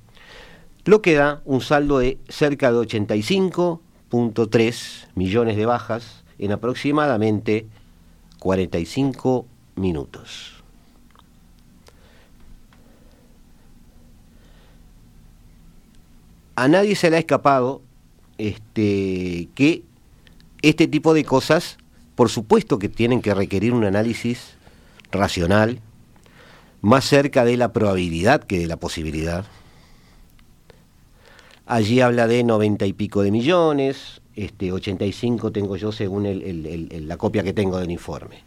lo 0.86 1.02
que 1.02 1.16
da 1.16 1.42
un 1.46 1.62
saldo 1.62 1.98
de 2.00 2.20
cerca 2.28 2.70
de 2.72 2.78
85.3 2.80 5.08
millones 5.16 5.56
de 5.56 5.66
bajas 5.66 6.23
en 6.40 6.52
aproximadamente 6.52 7.68
45 8.40 9.46
minutos. 9.76 10.64
A 16.56 16.68
nadie 16.68 16.96
se 16.96 17.10
le 17.10 17.16
ha 17.16 17.20
escapado 17.20 17.82
este, 18.38 19.50
que 19.56 19.84
este 20.62 20.88
tipo 20.88 21.14
de 21.14 21.26
cosas, 21.26 21.78
por 22.16 22.30
supuesto 22.30 22.80
que 22.80 22.90
tienen 22.90 23.22
que 23.22 23.34
requerir 23.34 23.74
un 23.74 23.86
análisis 23.86 24.54
racional, 25.12 25.80
más 26.82 27.06
cerca 27.06 27.46
de 27.46 27.58
la 27.58 27.74
probabilidad 27.74 28.44
que 28.44 28.60
de 28.60 28.68
la 28.68 28.78
posibilidad. 28.78 29.46
Allí 31.66 32.02
habla 32.02 32.28
de 32.28 32.44
90 32.44 32.86
y 32.86 32.94
pico 32.94 33.22
de 33.24 33.32
millones, 33.32 34.22
este, 34.36 34.72
85 34.72 35.52
tengo 35.52 35.76
yo 35.76 35.92
según 35.92 36.28
la 37.08 37.18
copia 37.18 37.44
que 37.44 37.54
tengo 37.54 37.78
del 37.78 37.92
informe. 37.92 38.44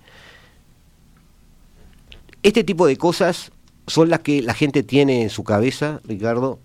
Este 2.43 2.65
tipo 2.65 2.87
de 2.87 2.97
cosas 2.97 3.51
son 3.87 4.09
las 4.09 4.21
que 4.21 4.43
la 4.43 4.55
gente 4.55 4.83
tiene 4.83 5.23
en 5.23 5.31
su 5.31 5.45
cabeza, 5.45 6.01
Ricardo, 6.05 6.59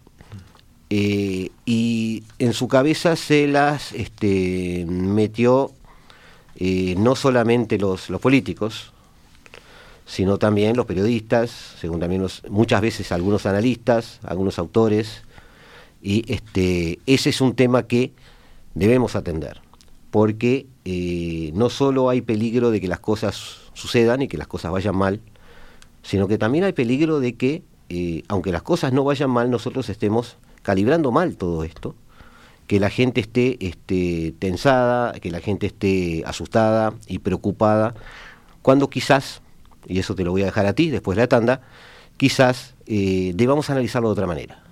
eh, 0.90 1.50
y 1.66 2.24
en 2.38 2.54
su 2.54 2.68
cabeza 2.68 3.16
se 3.16 3.48
las 3.48 3.94
este, 3.94 4.86
metió 4.88 5.72
eh, 6.58 6.96
no 6.98 7.16
solamente 7.16 7.78
los, 7.78 8.08
políticos, 8.22 8.92
sino 10.06 10.38
también 10.38 10.75
los 10.75 10.86
periodistas, 10.86 11.75
según 11.80 12.00
también 12.01 12.28
muchas 12.50 12.82
veces 12.82 13.12
algunos 13.12 13.46
analistas, 13.46 14.20
algunos 14.24 14.60
autores, 14.60 15.24
y 16.01 16.32
este, 16.32 17.00
ese 17.06 17.30
es 17.30 17.40
un 17.40 17.56
tema 17.56 17.88
que 17.88 18.12
debemos 18.74 19.16
atender, 19.16 19.62
porque 20.10 20.68
eh, 20.86 21.51
no 21.54 21.70
solo 21.70 22.10
hay 22.10 22.22
peligro 22.22 22.72
de 22.72 22.82
que 22.82 22.88
las 22.88 23.00
cosas 23.00 23.70
sucedan 23.74 24.22
y 24.22 24.28
que 24.28 24.38
las 24.38 24.48
cosas 24.48 24.72
vayan 24.72 24.96
mal, 24.96 25.22
sino 26.04 26.28
que 26.28 26.38
también 26.38 26.63
hay 26.63 26.74
peligro 26.74 27.20
de 27.20 27.36
que, 27.36 27.63
aunque 28.28 28.51
las 28.51 28.63
cosas 28.63 28.94
no 28.94 29.04
vayan 29.04 29.30
mal, 29.30 29.51
nosotros 29.51 29.90
estemos 29.90 30.38
calibrando 30.62 31.12
mal 31.12 31.36
todo 31.36 31.63
esto, 31.63 31.96
que 32.68 32.80
la 32.80 32.90
gente 32.90 33.22
esté 33.22 33.58
este, 33.60 34.34
tensada, 34.40 35.12
que 35.20 35.30
la 35.30 35.42
gente 35.42 35.68
esté 35.68 36.24
asustada 36.25 36.94
y 37.08 37.20
preocupada, 37.20 37.94
cuando 38.62 38.90
quizás, 38.90 39.42
y 39.88 40.00
eso 40.00 40.16
te 40.16 40.24
lo 40.24 40.31
voy 40.31 40.44
a 40.44 40.46
dejar 40.46 40.66
a 40.66 40.74
ti 40.74 40.90
después 40.90 41.18
de 41.18 41.24
la 41.24 41.27
tanda, 41.27 41.62
quizás 42.18 42.75
eh, 42.86 43.34
debamos 43.36 43.70
analizarlo 43.70 44.07
de 44.10 44.14
otra 44.14 44.27
manera. 44.27 44.64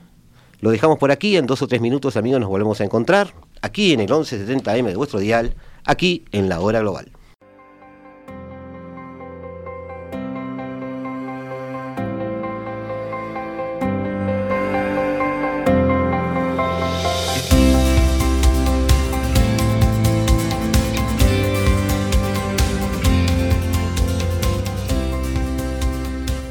Lo 0.62 0.72
dejamos 0.72 0.98
por 0.98 1.12
aquí, 1.12 1.38
en 1.38 1.46
dos 1.46 1.62
o 1.62 1.68
tres 1.68 1.82
minutos 1.82 2.16
amigos 2.18 2.40
nos 2.40 2.50
volvemos 2.50 2.80
a 2.82 2.84
encontrar, 2.84 3.34
aquí 3.62 3.93
en 3.93 4.00
el 4.02 4.10
1170M 4.10 4.88
de 4.88 4.95
vuestro 4.95 5.19
dial, 5.19 5.56
aquí 5.86 6.26
en 6.32 6.50
la 6.50 6.60
hora 6.60 6.80
global. 6.80 7.12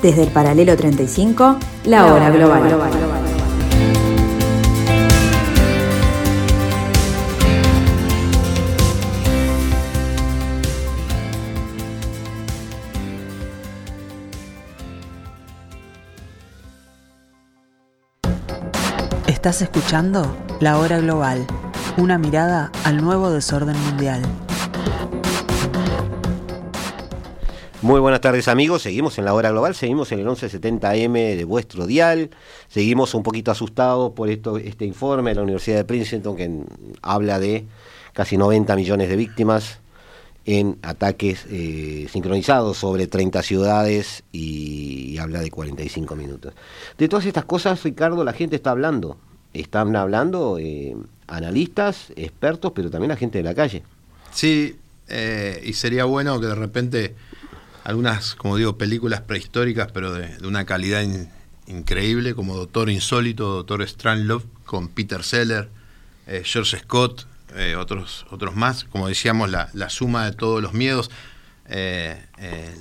Desde 0.03 0.23
el 0.23 0.29
paralelo 0.29 0.77
35, 0.77 1.59
la 1.87 2.07
hora 2.07 2.31
global. 2.31 3.08
Estás 19.49 19.63
escuchando 19.63 20.37
La 20.61 20.77
Hora 20.77 21.01
Global, 21.01 21.47
una 21.97 22.19
mirada 22.19 22.71
al 22.85 23.03
nuevo 23.03 23.31
desorden 23.31 23.81
mundial. 23.81 24.21
Muy 27.81 27.99
buenas 27.99 28.21
tardes 28.21 28.47
amigos, 28.47 28.83
seguimos 28.83 29.17
en 29.17 29.25
la 29.25 29.33
hora 29.33 29.51
global, 29.51 29.75
seguimos 29.75 30.13
en 30.13 30.19
el 30.19 30.27
1170M 30.27 31.37
de 31.37 31.45
vuestro 31.45 31.87
dial, 31.87 32.29
seguimos 32.69 33.15
un 33.15 33.23
poquito 33.23 33.51
asustados 33.51 34.13
por 34.13 34.29
esto, 34.29 34.59
este 34.59 34.85
informe 34.85 35.31
de 35.31 35.37
la 35.37 35.43
Universidad 35.45 35.79
de 35.79 35.85
Princeton 35.87 36.37
que 36.37 36.65
habla 37.01 37.39
de 37.39 37.65
casi 38.13 38.37
90 38.37 38.77
millones 38.77 39.09
de 39.09 39.17
víctimas 39.17 39.79
en 40.45 40.79
ataques 40.83 41.47
eh, 41.51 42.07
sincronizados 42.11 42.77
sobre 42.77 43.07
30 43.07 43.43
ciudades 43.43 44.25
y, 44.31 45.17
habla 45.19 45.41
de 45.41 45.51
45 45.51 46.15
minutos. 46.17 46.55
De 46.97 47.09
todas 47.09 47.27
estas 47.27 47.45
cosas, 47.45 47.83
Ricardo, 47.83 48.23
la 48.25 48.33
gente 48.33 48.55
está 48.55 48.71
hablando, 48.71 49.17
están 49.53 49.95
hablando 49.97 50.59
eh, 50.59 50.97
analistas, 51.27 52.13
expertos, 52.17 52.73
pero 52.75 52.91
también 52.91 53.09
la 53.09 53.17
gente 53.17 53.39
de 53.39 53.45
la 53.45 53.55
calle. 53.55 53.83
Sí, 54.33 54.77
eh, 55.09 55.63
y 55.65 55.73
sería 55.73 56.05
bueno 56.05 56.41
que 56.41 56.47
de 56.47 56.55
repente 56.55 57.15
algunas, 57.85 58.35
como 58.35 58.57
digo, 58.57 58.77
películas 58.77 59.23
prehistóricas, 59.23 59.91
pero 59.93 60.13
de, 60.13 60.47
una 60.47 60.67
calidad 60.67 61.03
increíble, 61.67 62.35
como 62.35 62.57
Doctor 62.57 62.91
Insólito, 62.91 63.55
Doctor 63.55 63.87
Strangelove, 63.89 64.45
con 64.65 64.89
Peter 64.89 65.23
Seller, 65.23 65.69
eh, 66.27 66.43
George 66.45 66.79
Scott, 66.79 67.27
eh, 67.57 67.77
otros, 67.77 68.27
otros 68.31 68.55
más, 68.55 68.85
como 68.85 69.09
decíamos, 69.09 69.51
la, 69.51 69.89
suma 69.89 70.27
de 70.27 70.33
todos 70.33 70.63
los 70.63 70.75
miedos. 70.75 71.11
Eh, 71.71 72.17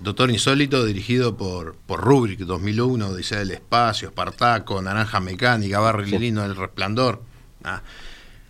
Doctor 0.01 0.31
Insólito, 0.31 0.85
dirigido 0.85 1.35
por, 1.35 1.75
por 1.75 2.01
Rubric, 2.01 2.39
2001, 2.39 3.15
Dice 3.15 3.37
del 3.37 3.51
Espacio, 3.51 4.09
Espartaco, 4.09 4.81
Naranja 4.81 5.19
Mecánica, 5.19 5.79
Barry 5.79 6.09
sí. 6.09 6.15
El 6.15 6.55
Resplandor. 6.55 7.21
Ah, 7.63 7.81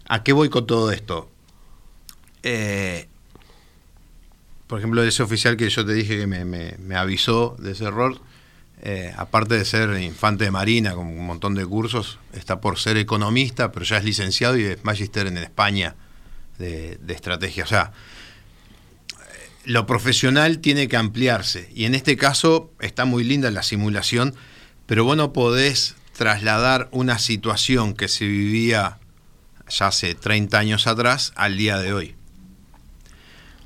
¿A 0.08 0.23
qué 0.23 0.34
voy 0.34 0.50
con 0.50 0.67
todo 0.67 0.91
esto? 0.91 1.30
por 4.67 4.80
ejemplo, 4.80 5.02
ese 5.04 5.23
oficial 5.23 5.58
que 5.58 5.69
yo 5.69 5.86
te 5.86 5.93
dije 5.93 6.17
que 6.17 6.28
me, 6.28 6.95
avisó 6.95 7.56
de 7.58 7.71
ese 7.71 7.86
error, 7.86 8.19
eh, 8.82 9.13
aparte 9.17 9.58
de 9.58 9.65
ser 9.65 10.00
infante 10.02 10.43
de 10.43 10.52
marina 10.52 10.93
con 10.93 11.08
un 11.08 11.26
montón 11.26 11.56
de 11.56 11.65
cursos, 11.65 12.19
está 12.34 12.60
por 12.60 12.78
ser 12.78 12.97
economista, 12.97 13.71
pero 13.71 13.86
ya 13.86 13.97
es 13.97 14.04
licenciado 14.04 14.58
y 14.58 14.65
es 14.65 14.84
magister 14.84 15.26
en 15.28 15.38
España 15.38 15.95
de, 16.60 17.00
estrategia. 17.08 17.63
O 17.63 17.67
sea, 17.67 17.93
lo 19.67 19.86
profesional 19.86 20.60
tiene 20.60 20.88
que 20.88 20.95
ampliarse. 20.95 21.69
Y 21.75 21.84
en 21.84 21.93
este 21.93 22.15
caso 22.15 22.71
está 22.80 23.03
muy 23.03 23.25
linda 23.25 23.51
la 23.51 23.63
simulación, 23.63 24.34
pero 24.86 25.03
vos 25.03 25.17
no 25.17 25.34
podés 25.34 25.95
trasladar 26.17 26.88
una 26.91 27.19
situación 27.19 27.93
que 27.93 28.08
se 28.08 28.25
vivía 28.25 28.99
ya 29.69 29.88
hace 29.88 30.15
30 30.15 30.58
años 30.58 30.88
atrás 30.88 31.34
al 31.36 31.58
día 31.58 31.80
de 31.80 31.91
hoy. 31.91 32.15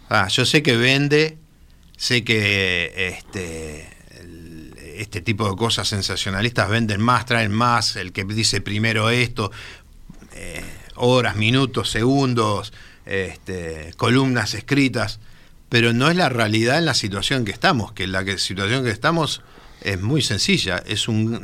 Ah, 0.09 0.27
yo 0.27 0.43
sé 0.43 0.63
que 0.63 0.75
vende, 0.75 1.37
sé 1.97 2.23
que 2.23 3.13
este, 3.15 3.87
este 4.97 5.21
tipo 5.21 5.47
de 5.47 5.55
cosas 5.55 5.87
sensacionalistas 5.87 6.67
venden 6.67 6.99
más, 6.99 7.27
traen 7.27 7.51
más, 7.51 7.95
el 7.95 8.11
que 8.11 8.25
dice 8.25 8.59
primero 8.59 9.11
esto, 9.11 9.51
eh, 10.33 10.63
horas, 10.95 11.35
minutos, 11.35 11.91
segundos, 11.91 12.73
este, 13.05 13.93
columnas 13.97 14.55
escritas, 14.55 15.19
pero 15.71 15.93
no 15.93 16.09
es 16.09 16.17
la 16.17 16.27
realidad 16.27 16.79
en 16.79 16.83
la 16.85 16.93
situación 16.93 17.45
que 17.45 17.53
estamos, 17.53 17.93
que 17.93 18.05
la 18.05 18.25
situación 18.37 18.83
que 18.83 18.89
estamos 18.89 19.41
es 19.79 20.01
muy 20.01 20.21
sencilla, 20.21 20.83
es 20.85 21.07
un, 21.07 21.39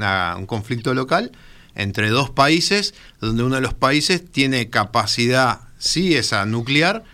conflicto 0.47 0.93
local 0.93 1.31
entre 1.75 2.09
dos 2.09 2.29
países, 2.29 2.93
donde 3.21 3.43
uno 3.43 3.55
de 3.55 3.61
los 3.61 3.73
países 3.73 4.29
tiene 4.29 4.69
capacidad, 4.69 5.61
sí, 5.77 6.17
esa 6.17 6.45
nuclear, 6.45 7.05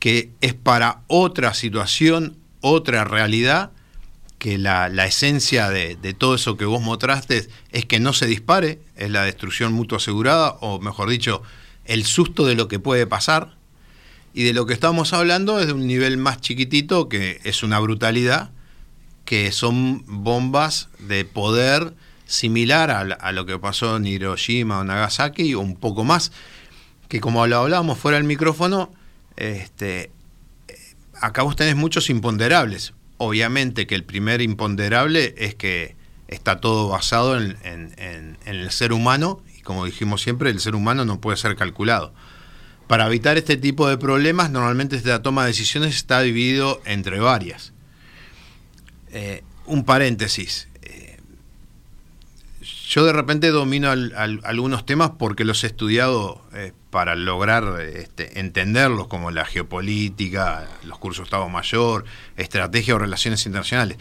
que 0.00 0.32
es 0.40 0.54
para 0.54 1.02
otra 1.06 1.54
situación, 1.54 2.36
otra 2.60 3.04
realidad, 3.04 3.70
que 4.40 4.58
la, 4.58 4.88
esencia 5.06 5.70
de, 5.70 5.94
todo 6.18 6.34
eso 6.34 6.56
que 6.56 6.64
vos 6.64 6.82
mostraste 6.82 7.48
es 7.70 7.86
que 7.86 8.00
no 8.00 8.12
se 8.12 8.26
dispare, 8.26 8.80
es 8.96 9.08
la 9.08 9.22
destrucción 9.22 9.72
mutua 9.72 9.98
asegurada, 9.98 10.56
o 10.62 10.80
mejor 10.80 11.10
dicho, 11.10 11.42
el 11.84 12.04
susto 12.04 12.44
de 12.44 12.56
lo 12.56 12.66
que 12.66 12.80
puede 12.80 13.06
pasar. 13.06 13.54
Y 14.34 14.42
de 14.42 14.52
lo 14.52 14.66
que 14.66 14.74
estamos 14.74 15.12
hablando 15.12 15.60
es 15.60 15.68
de 15.68 15.72
un 15.72 15.86
nivel 15.86 16.16
más 16.16 16.40
chiquitito, 16.40 17.08
que 17.08 17.40
es 17.44 17.62
una 17.62 17.78
brutalidad, 17.78 18.50
que 19.24 19.52
son 19.52 20.02
bombas 20.06 20.88
de 20.98 21.24
poder 21.24 21.94
similar 22.26 22.90
a, 22.90 23.32
lo 23.32 23.46
que 23.46 23.58
pasó 23.60 23.96
en 23.96 24.06
Hiroshima 24.06 24.80
o 24.80 24.84
Nagasaki, 24.84 25.54
o 25.54 25.60
un 25.60 25.76
poco 25.76 26.02
más, 26.02 26.32
que 27.08 27.20
como 27.20 27.46
lo 27.46 27.58
hablábamos 27.58 27.96
fuera 27.96 28.18
del 28.18 28.26
micrófono, 28.26 28.92
este, 29.36 30.10
acá 31.20 31.42
vos 31.42 31.54
tenés 31.54 31.76
muchos 31.76 32.10
imponderables. 32.10 32.92
Obviamente 33.18 33.86
que 33.86 33.94
el 33.94 34.02
primer 34.02 34.40
imponderable 34.40 35.36
es 35.38 35.54
que 35.54 35.94
está 36.26 36.60
todo 36.60 36.88
basado 36.88 37.38
en, 37.38 38.36
el 38.44 38.70
ser 38.72 38.92
humano 38.92 39.42
y 39.56 39.60
como 39.62 39.84
dijimos 39.84 40.22
siempre, 40.22 40.50
el 40.50 40.58
ser 40.58 40.74
humano 40.74 41.04
no 41.04 41.20
puede 41.20 41.36
ser 41.36 41.54
calculado. 41.54 42.12
Para 42.86 43.06
evitar 43.06 43.38
este 43.38 43.56
tipo 43.56 43.88
de 43.88 43.96
problemas, 43.96 44.50
normalmente 44.50 45.00
la 45.04 45.22
toma 45.22 45.42
de 45.42 45.48
decisiones 45.48 45.94
está 45.96 46.20
dividido 46.20 46.82
entre 46.84 47.18
varias. 47.18 47.72
Eh, 49.10 49.42
un 49.66 49.84
paréntesis. 49.84 50.68
Eh, 50.82 51.18
yo 52.88 53.04
de 53.04 53.12
repente 53.12 53.48
domino 53.50 53.90
algunos 53.90 54.86
temas 54.86 55.12
porque 55.18 55.44
los 55.44 55.64
he 55.64 55.68
estudiado 55.68 56.44
eh, 56.52 56.72
para 56.90 57.14
lograr 57.16 57.80
este, 57.80 58.38
entenderlos, 58.38 59.08
como 59.08 59.30
la 59.30 59.44
geopolítica, 59.44 60.68
los 60.84 60.98
cursos 60.98 61.24
de 61.24 61.24
Estado 61.24 61.48
Mayor, 61.48 62.04
estrategia 62.36 62.94
o 62.94 62.98
relaciones 62.98 63.44
internacionales. 63.46 63.98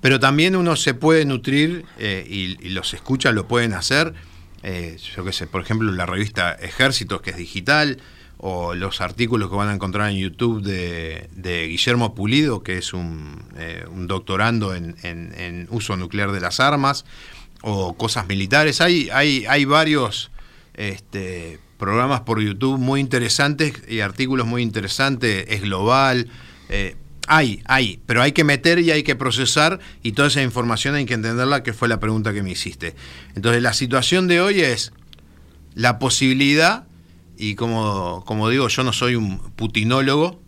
Pero 0.00 0.18
también 0.18 0.56
uno 0.56 0.76
se 0.76 0.94
puede 0.94 1.26
nutrir 1.26 1.84
eh, 1.98 2.26
y, 2.28 2.68
los 2.70 2.94
escucha, 2.94 3.32
lo 3.32 3.46
pueden 3.46 3.74
hacer. 3.74 4.14
Yo 4.62 5.24
qué 5.24 5.32
sé, 5.32 5.46
por 5.46 5.62
ejemplo, 5.62 5.90
la 5.90 6.04
revista 6.04 6.52
Ejércitos, 6.52 7.22
que 7.22 7.30
es 7.30 7.36
digital, 7.36 7.98
o 8.42 8.74
los 8.74 9.00
artículos 9.00 9.50
que 9.50 9.56
van 9.56 9.68
a 9.68 9.74
encontrar 9.74 10.10
en 10.10 10.16
YouTube 10.16 10.62
de, 10.62 11.66
Guillermo 11.68 12.14
Pulido, 12.14 12.62
que 12.62 12.78
es 12.78 12.94
un, 12.94 13.44
eh, 13.56 13.84
doctorando 13.94 14.74
en, 14.74 15.68
uso 15.70 15.96
nuclear 15.96 16.32
de 16.32 16.40
las 16.40 16.58
armas, 16.58 17.04
o 17.62 17.94
cosas 17.96 18.26
militares. 18.26 18.80
Hay, 18.80 19.10
hay, 19.12 19.44
hay 19.46 19.66
varios 19.66 20.30
este, 20.74 21.58
programas 21.78 22.22
por 22.22 22.40
YouTube 22.40 22.78
muy 22.78 23.00
interesantes 23.00 23.74
y 23.86 24.00
artículos 24.00 24.46
muy 24.46 24.62
interesantes. 24.62 25.44
Es 25.48 25.60
global. 25.60 26.28
Hay, 27.32 27.62
hay, 27.66 28.00
pero 28.06 28.22
hay 28.22 28.32
que 28.32 28.42
meter 28.42 28.80
y 28.80 28.90
hay 28.90 29.04
que 29.04 29.14
procesar 29.14 29.78
y 30.02 30.12
toda 30.12 30.26
esa 30.26 30.42
información 30.42 30.96
hay 30.96 31.04
que 31.04 31.14
entenderla, 31.14 31.62
que 31.62 31.72
fue 31.72 31.86
la 31.86 32.00
pregunta 32.00 32.32
que 32.32 32.42
me 32.42 32.50
hiciste. 32.50 32.96
Entonces 33.36 33.62
la 33.62 33.72
situación 33.72 34.26
de 34.26 34.40
hoy 34.40 34.60
es 34.62 34.92
la 35.74 36.00
posibilidad, 36.00 36.88
y 37.40 37.54
como, 37.54 38.22
como 38.26 38.50
digo, 38.50 38.68
yo 38.68 38.84
no 38.84 38.92
soy 38.92 39.14
un 39.14 39.38
putinólogo, 39.38 40.42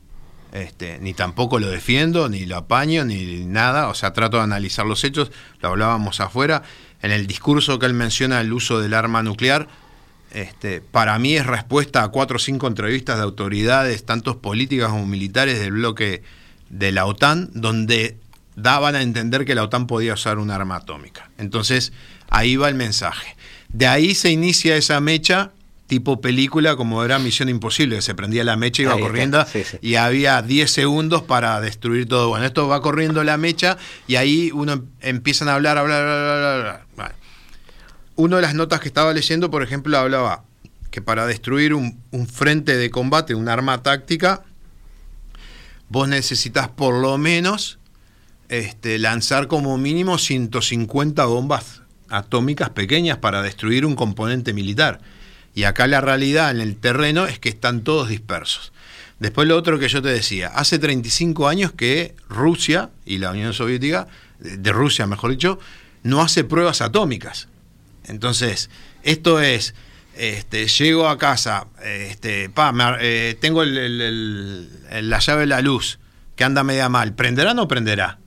este, 0.53 0.99
ni 1.01 1.15
tampoco 1.15 1.59
lo 1.59 1.71
defiendo, 1.71 2.29
ni 2.29 2.45
lo 2.45 2.59
apaño, 2.59 3.07
ni 3.07 3.47
nada, 3.47 3.89
o 3.89 3.95
sea, 3.95 4.13
trato 4.13 4.37
de 4.37 4.43
analizar 4.43 4.85
los 4.85 5.03
hechos, 5.03 5.33
lo 5.63 5.71
hablábamos 5.71 6.21
afuera, 6.21 6.63
en 7.01 7.11
el 7.11 7.27
discurso 7.27 7.79
que 7.79 7.87
él 7.87 7.95
menciona 7.95 8.43
el 8.43 8.53
uso 8.53 8.79
del 8.79 8.93
arma 8.93 9.23
nuclear, 9.23 9.69
este, 10.33 10.83
para 10.83 11.19
mí 11.19 11.35
es 11.35 11.47
respuesta 11.47 12.03
a 12.03 12.09
cuatro 12.09 12.37
o 12.37 12.39
cinco 12.39 12.67
entrevistas 12.67 13.17
de 13.17 13.23
autoridades, 13.23 14.05
tanto 14.05 14.43
políticas 14.43 14.91
como 14.91 15.07
militares 15.07 15.61
del 15.61 15.73
bloque 15.73 16.23
de 16.69 16.93
la 16.93 17.07
OTAN 17.07 17.49
donde 17.55 18.19
daban 18.55 18.97
a 18.97 19.01
entender 19.01 19.47
que 19.47 19.55
la 19.55 19.63
OTAN 19.63 19.87
podía 19.87 20.13
usar 20.13 20.39
un 20.39 20.51
arma 20.51 20.77
atómica. 20.77 21.31
Entonces, 21.39 21.95
ahí 22.29 22.57
va 22.57 22.69
el 22.69 22.75
mensaje. 22.75 23.35
De 23.69 23.87
ahí 23.87 24.15
se 24.15 24.31
inicia 24.31 24.77
esa 24.77 25.01
mecha 25.01 25.53
tipo 25.93 26.23
película 26.23 26.75
como 26.75 27.05
era 27.05 27.19
Misión 27.19 27.51
Imposible, 27.51 28.01
se 28.01 28.15
prendía 28.15 28.45
la 28.45 28.57
mecha 28.57 28.81
y 28.81 28.87
iba 28.87 28.99
corriendo 28.99 29.45
y 29.83 29.97
había 29.97 30.41
10 30.41 30.71
segundos 30.71 31.21
para 31.21 31.61
destruir 31.61 32.09
todo. 32.09 32.31
Bueno, 32.31 32.47
esto 32.47 32.67
va 32.67 32.81
corriendo 32.81 33.23
la 33.25 33.37
mecha 33.37 33.77
y 34.07 34.17
ahí 34.17 34.51
uno 34.55 34.73
em, 34.73 34.87
empiezan 35.03 35.51
a 35.51 35.55
hablar, 35.55 35.77
hablar, 35.77 36.03
hablar, 36.03 36.83
hablar. 36.97 37.15
Una 38.17 38.37
de 38.37 38.43
las 38.43 38.55
notas 38.55 38.81
que 38.81 38.89
estaba 38.89 39.13
leyendo, 39.13 39.51
por 39.51 39.63
ejemplo, 39.63 39.99
hablaba 39.99 40.45
que 40.91 41.03
para 41.03 41.27
destruir 41.27 41.75
un, 41.75 42.01
un 42.11 42.27
frente 42.27 42.75
de 42.75 42.89
combate, 42.89 43.35
un 43.35 43.51
arma 43.51 43.83
táctica, 43.83 44.45
vos 45.91 46.09
necesitas 46.09 46.69
por 46.69 46.95
lo 46.95 47.19
menos 47.19 47.79
este, 48.49 48.99
lanzar 48.99 49.47
como 49.47 49.77
mínimo 49.77 50.17
150 50.17 51.23
bombas 51.27 51.83
atómicas 52.09 52.71
pequeñas 52.71 53.19
para 53.19 53.43
destruir 53.43 53.85
un 53.85 53.95
componente 53.95 54.55
militar. 54.55 55.03
Y 55.55 55.65
acá 55.65 55.87
la 55.87 56.01
realidad 56.01 56.51
en 56.51 56.61
el 56.61 56.77
terreno 56.77 57.27
es 57.27 57.39
que 57.39 57.49
están 57.49 57.83
todos 57.83 58.09
dispersos. 58.09 58.73
Después 59.19 59.47
lo 59.47 59.57
otro 59.57 59.79
que 59.79 59.89
yo 59.89 60.03
te 60.03 60.09
decía, 60.09 60.49
hace 60.49 60.79
35 60.79 61.47
años 61.47 61.73
que 61.73 62.17
Rusia 62.29 62.91
y 63.05 63.19
la 63.19 63.31
Unión 63.31 63.53
Soviética, 63.53 64.09
de 64.41 64.73
Rusia 64.73 65.07
mejor 65.07 65.31
dicho, 65.31 65.59
no 66.03 66.23
hace 66.23 66.43
pruebas 66.43 66.81
atómicas. 66.81 67.49
Entonces, 68.05 68.69
esto 69.05 69.41
es 69.41 69.75
este, 70.17 70.67
llego 70.67 71.09
a 71.09 71.19
casa, 71.19 71.69
este, 71.85 72.51
pa, 72.51 72.73
eh, 73.01 73.37
tengo 73.41 73.65
la 73.65 75.19
llave 75.19 75.41
de 75.41 75.47
la 75.47 75.61
luz 75.63 75.99
que 76.37 76.45
anda 76.45 76.65
media 76.65 76.89
mal, 76.89 77.15
¿prenderá 77.15 77.53
o 77.53 77.55
no 77.55 77.69
prenderá? 77.69 78.19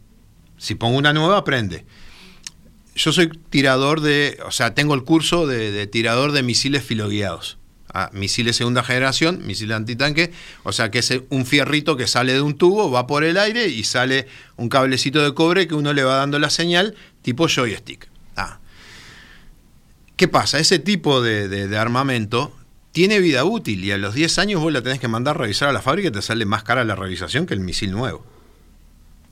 Si 0.57 0.75
pongo 0.75 0.97
una 0.97 1.13
nueva, 1.13 1.43
prende. 1.43 1.85
Yo 2.95 3.11
soy 3.11 3.29
tirador 3.49 4.01
de, 4.01 4.39
o 4.45 4.51
sea, 4.51 4.73
tengo 4.73 4.95
el 4.95 5.03
curso 5.03 5.45
de, 5.45 5.85
tirador 5.87 6.31
de 6.31 6.43
misiles 6.43 6.83
filoguiados. 6.83 7.57
Ah, 7.93 8.09
misiles 8.13 8.55
segunda 8.55 8.83
generación, 8.83 9.45
misiles 9.45 9.75
antitanque, 9.75 10.31
o 10.63 10.73
sea 10.73 10.91
que 10.91 10.99
es 10.99 11.13
un 11.29 11.45
fierrito 11.45 11.95
que 11.95 12.07
sale 12.07 12.33
de 12.33 12.41
un 12.41 12.57
tubo, 12.57 12.91
va 12.91 13.07
por 13.07 13.23
el 13.23 13.37
aire 13.37 13.67
y 13.67 13.83
sale 13.83 14.27
un 14.57 14.67
cablecito 14.67 15.23
de 15.23 15.33
cobre 15.33 15.67
que 15.67 15.75
uno 15.75 15.93
le 15.93 16.03
va 16.03 16.15
dando 16.15 16.39
la 16.39 16.49
señal 16.49 16.95
tipo 17.21 17.47
joystick. 17.47 18.09
¿Qué 20.15 20.29
pasa? 20.29 20.59
Ese 20.59 20.79
tipo 20.79 21.21
de, 21.21 21.77
armamento 21.77 22.55
tiene 22.93 23.19
vida 23.19 23.43
útil 23.43 23.83
y 23.83 23.91
a 23.91 23.97
los 23.97 24.13
10 24.13 24.39
años 24.39 24.61
vos 24.61 24.71
la 24.71 24.81
tenés 24.81 24.99
que 24.99 25.09
mandar 25.09 25.35
a 25.35 25.39
revisar 25.39 25.67
a 25.67 25.73
la 25.73 25.81
fábrica 25.81 26.07
y 26.07 26.11
te 26.11 26.21
sale 26.21 26.45
más 26.45 26.63
cara 26.63 26.85
la 26.85 26.95
revisación 26.95 27.45
que 27.45 27.53
el 27.53 27.59
misil 27.59 27.91
nuevo. 27.91 28.25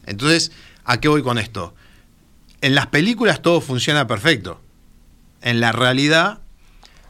Entonces, 0.05 0.51
¿a 0.83 0.99
qué 0.99 1.07
voy 1.07 1.23
con 1.23 1.37
esto? 1.37 1.73
En 2.63 2.75
las 2.75 2.87
películas 2.87 3.41
todo 3.41 3.59
funciona 3.59 4.07
perfecto. 4.07 4.61
En 5.41 5.59
la 5.59 5.73
realidad 5.73 6.39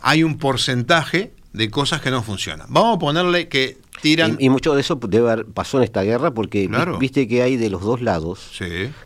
hay 0.02 0.24
un 0.24 0.40
porcentaje 0.40 1.36
de 1.52 1.70
cosas 1.70 2.02
que 2.02 2.10
no 2.10 2.24
funcionan. 2.24 2.66
Vamos 2.72 2.96
a 2.96 3.00
ponerle 3.00 3.50
que 3.50 3.78
y, 4.04 4.50
mucho 4.50 4.76
de 4.76 4.82
eso 4.82 4.96
debe 4.96 5.32
haber, 5.32 5.46
pasó 5.46 5.78
en 5.78 5.84
esta 5.84 6.04
guerra 6.04 6.34
porque 6.34 6.70
viste 7.00 7.28
que 7.28 7.42
hay 7.42 7.58
de 7.58 7.70
los 7.70 7.82
dos 7.82 8.02
lados 8.02 8.52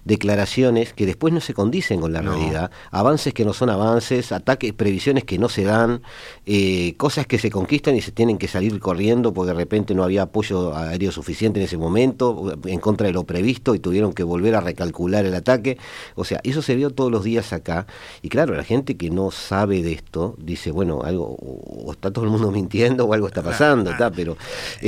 declaraciones 0.05 0.93
que 0.93 1.05
después 1.05 1.33
no 1.33 1.41
se 1.41 1.53
condicen 1.53 1.99
con 2.01 2.13
la 2.13 2.21
realidad, 2.21 2.71
avances 2.91 3.33
que 3.33 3.45
no 3.45 3.53
son 3.53 3.69
avances, 3.69 4.31
ataques, 4.31 4.73
previsiones 4.73 5.23
que 5.23 5.37
no 5.37 5.49
se 5.49 5.63
dan, 5.63 6.01
eh, 6.45 6.95
cosas 6.97 7.27
que 7.27 7.39
se 7.39 7.49
conquistan 7.49 7.95
y 7.95 8.01
se 8.01 8.11
tienen 8.11 8.37
que 8.37 8.47
salir 8.47 8.79
corriendo 8.79 9.33
porque 9.33 9.51
de 9.51 9.57
repente 9.57 9.95
no 9.95 10.03
había 10.03 10.23
apoyo 10.23 10.75
aéreo 10.75 11.11
suficiente 11.11 11.59
en 11.59 11.65
ese 11.65 11.77
momento, 11.77 12.57
en 12.65 12.79
contra 12.79 13.07
de 13.07 13.13
lo 13.13 13.23
previsto 13.23 13.75
y 13.75 13.79
tuvieron 13.79 14.13
que 14.13 14.23
volver 14.23 14.55
a 14.55 14.61
recalcular 14.61 15.25
el 15.25 15.33
ataque. 15.35 15.77
O 16.15 16.25
sea, 16.25 16.39
eso 16.43 16.61
se 16.61 16.75
vio 16.75 16.89
todos 16.91 17.11
los 17.11 17.23
días 17.23 17.53
acá. 17.53 17.87
Y 18.21 18.29
claro, 18.29 18.55
la 18.55 18.63
gente 18.63 18.97
que 18.97 19.09
no 19.09 19.31
sabe 19.31 19.81
de 19.81 19.93
esto 19.93 20.35
dice, 20.37 20.71
bueno, 20.71 21.01
algo, 21.03 21.35
o 21.39 21.91
está 21.91 22.11
todo 22.11 22.25
el 22.25 22.31
mundo 22.31 22.51
mintiendo 22.57 23.05
o 23.05 23.13
algo 23.13 23.27
está 23.27 23.41
pasando, 23.43 23.91
pero 24.15 24.37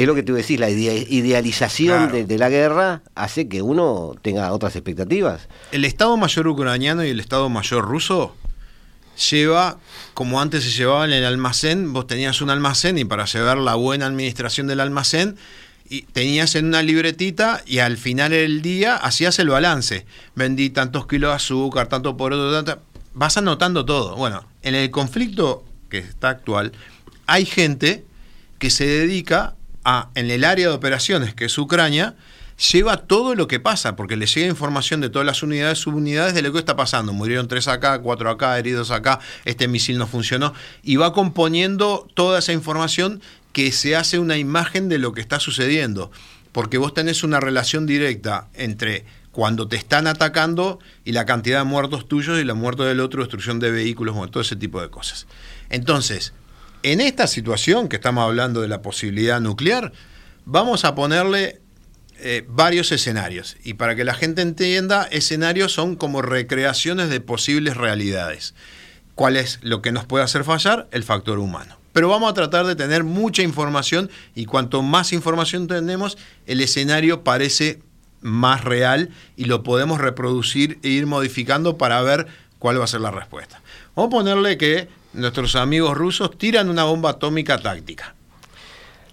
es 0.02 0.08
lo 0.08 0.16
que 0.16 0.24
tú 0.24 0.34
decís, 0.34 0.60
la 0.60 0.70
idealización 0.70 2.28
de, 2.28 2.38
la 2.38 2.50
guerra 2.50 3.02
hace 3.16 3.48
que 3.48 3.62
uno 3.62 4.16
tenga 4.22 4.52
otras 4.54 4.76
expectativas. 4.76 5.48
El 5.72 5.86
Estado 5.86 6.16
Mayor 6.16 6.48
ucraniano 6.48 7.04
y 7.04 7.10
el 7.10 7.20
Estado 7.20 7.50
Mayor 7.50 7.86
ruso 7.86 8.36
lleva, 9.30 9.80
como 10.14 10.42
antes 10.42 10.64
se 10.64 10.72
llevaba 10.72 11.06
en 11.06 11.12
el 11.12 11.26
almacén, 11.26 11.92
vos 11.92 12.08
tenías 12.08 12.42
un 12.42 12.50
almacén 12.50 12.98
y 12.98 13.06
para 13.06 13.26
llevar 13.26 13.58
la 13.58 13.76
buena 13.76 14.06
administración 14.06 14.68
del 14.68 14.80
almacén, 14.80 15.38
y 15.90 16.04
tenías 16.04 16.54
en 16.56 16.66
una 16.66 16.84
libretita 16.84 17.64
y 17.66 17.80
al 17.80 17.98
final 17.98 18.30
del 18.32 18.62
día 18.62 18.96
hacías 18.96 19.40
el 19.40 19.50
balance. 19.50 20.06
Vendí 20.36 20.70
tantos 20.70 21.08
kilos 21.08 21.32
de 21.32 21.36
azúcar, 21.36 21.88
tanto 21.88 22.16
por 22.16 22.32
otro, 22.32 22.64
tanto... 22.64 22.82
Vas 23.16 23.38
anotando 23.38 23.84
todo. 23.86 24.16
Bueno, 24.16 24.46
en 24.62 24.76
el 24.76 24.92
conflicto 24.92 25.66
que 25.90 25.98
está 25.98 26.30
actual, 26.30 26.74
hay 27.26 27.46
gente 27.46 28.06
que 28.60 28.70
se 28.70 28.86
dedica 28.86 29.56
en 30.16 30.32
el 30.32 30.44
área 30.44 30.70
de 30.70 30.74
operaciones, 30.74 31.34
que 31.34 31.46
es 31.46 31.58
Ucrania, 31.58 32.16
lleva 32.72 32.98
todo 32.98 33.36
lo 33.36 33.48
que 33.48 33.60
pasa, 33.60 33.96
porque 33.96 34.18
le 34.18 34.26
llega 34.26 34.48
información 34.48 35.00
de 35.00 35.10
todas 35.10 35.26
las 35.26 35.42
unidades, 35.44 35.80
subunidades 35.80 36.34
de 36.34 36.42
lo 36.42 36.52
que 36.52 36.60
está 36.60 36.76
pasando. 36.76 37.14
Murieron 37.14 37.48
tres 37.48 37.68
acá, 37.68 38.00
cuatro 38.02 38.30
acá, 38.30 38.58
heridos 38.60 38.92
acá, 38.92 39.20
este 39.46 39.68
misil 39.68 39.98
no 39.98 40.08
funcionó, 40.08 40.54
y 40.84 40.98
va 40.98 41.14
componiendo 41.14 42.08
toda 42.14 42.40
esa 42.40 42.52
información 42.54 43.22
que 43.54 43.72
se 43.72 43.96
hace 43.96 44.20
una 44.20 44.38
imagen 44.38 44.90
de 44.90 45.00
lo 45.00 45.14
que 45.14 45.22
está 45.22 45.40
sucediendo, 45.40 46.12
porque 46.52 46.78
vos 46.78 46.94
tenés 46.94 47.24
una 47.24 47.40
relación 47.40 47.86
directa 47.86 48.48
entre 48.54 49.06
cuando 49.32 49.68
te 49.68 49.78
están 49.78 50.08
atacando 50.08 50.80
y 51.06 51.14
la 51.14 51.26
cantidad 51.26 51.60
de 51.60 51.64
muertos 51.64 52.08
tuyos 52.08 52.40
y 52.40 52.44
la 52.44 52.56
muerte 52.56 52.84
del 52.84 53.00
otro, 53.00 53.22
destrucción 53.22 53.60
de 53.60 53.72
vehículos, 53.72 54.16
todo 54.32 54.42
ese 54.42 54.56
tipo 54.56 54.82
de 54.82 54.90
cosas. 54.90 55.28
Entonces, 55.70 56.34
en 56.84 57.02
esta 57.02 57.28
situación 57.28 57.88
que 57.90 57.98
estamos 57.98 58.24
hablando 58.24 58.62
de 58.62 58.68
la 58.68 58.82
posibilidad 58.82 59.42
nuclear, 59.42 59.92
vamos 60.46 60.86
a 60.86 60.96
ponerle 60.96 61.62
eh, 62.20 62.46
varios 62.48 62.92
escenarios. 62.92 63.58
Y 63.64 63.76
para 63.76 63.96
que 63.96 64.04
la 64.04 64.14
gente 64.14 64.42
entienda, 64.42 65.04
escenarios 65.04 65.74
son 65.74 65.96
como 65.96 66.22
recreaciones 66.22 67.10
de 67.10 67.22
posibles 67.22 67.78
realidades. 67.78 68.54
¿Cuál 69.16 69.36
es 69.36 69.60
lo 69.62 69.82
que 69.82 69.92
nos 69.92 70.06
puede 70.06 70.24
hacer 70.24 70.44
fallar? 70.44 70.88
El 70.92 71.04
factor 71.04 71.40
humano. 71.40 71.78
Pero 71.94 72.08
vamos 72.08 72.30
a 72.32 72.34
tratar 72.34 72.66
de 72.66 72.76
tener 72.76 73.04
mucha 73.04 73.42
información 73.42 74.10
y 74.36 74.46
cuanto 74.46 74.82
más 74.82 75.12
información 75.12 75.68
tenemos, 75.68 76.18
el 76.46 76.62
escenario 76.62 77.24
parece 77.24 77.80
más 78.22 78.64
real 78.64 79.10
y 79.36 79.46
lo 79.46 79.64
podemos 79.64 80.00
reproducir 80.00 80.80
e 80.84 80.90
ir 80.90 81.06
modificando 81.06 81.78
para 81.78 82.02
ver 82.02 82.28
cuál 82.60 82.80
va 82.80 82.84
a 82.84 82.88
ser 82.88 83.02
la 83.02 83.12
respuesta. 83.12 83.62
Vamos 83.96 84.14
a 84.14 84.18
ponerle 84.18 84.58
que 84.58 84.88
nuestros 85.14 85.56
amigos 85.56 85.98
rusos 85.98 86.38
tiran 86.38 86.70
una 86.70 86.84
bomba 86.84 87.12
atómica 87.12 87.58
táctica. 87.58 88.16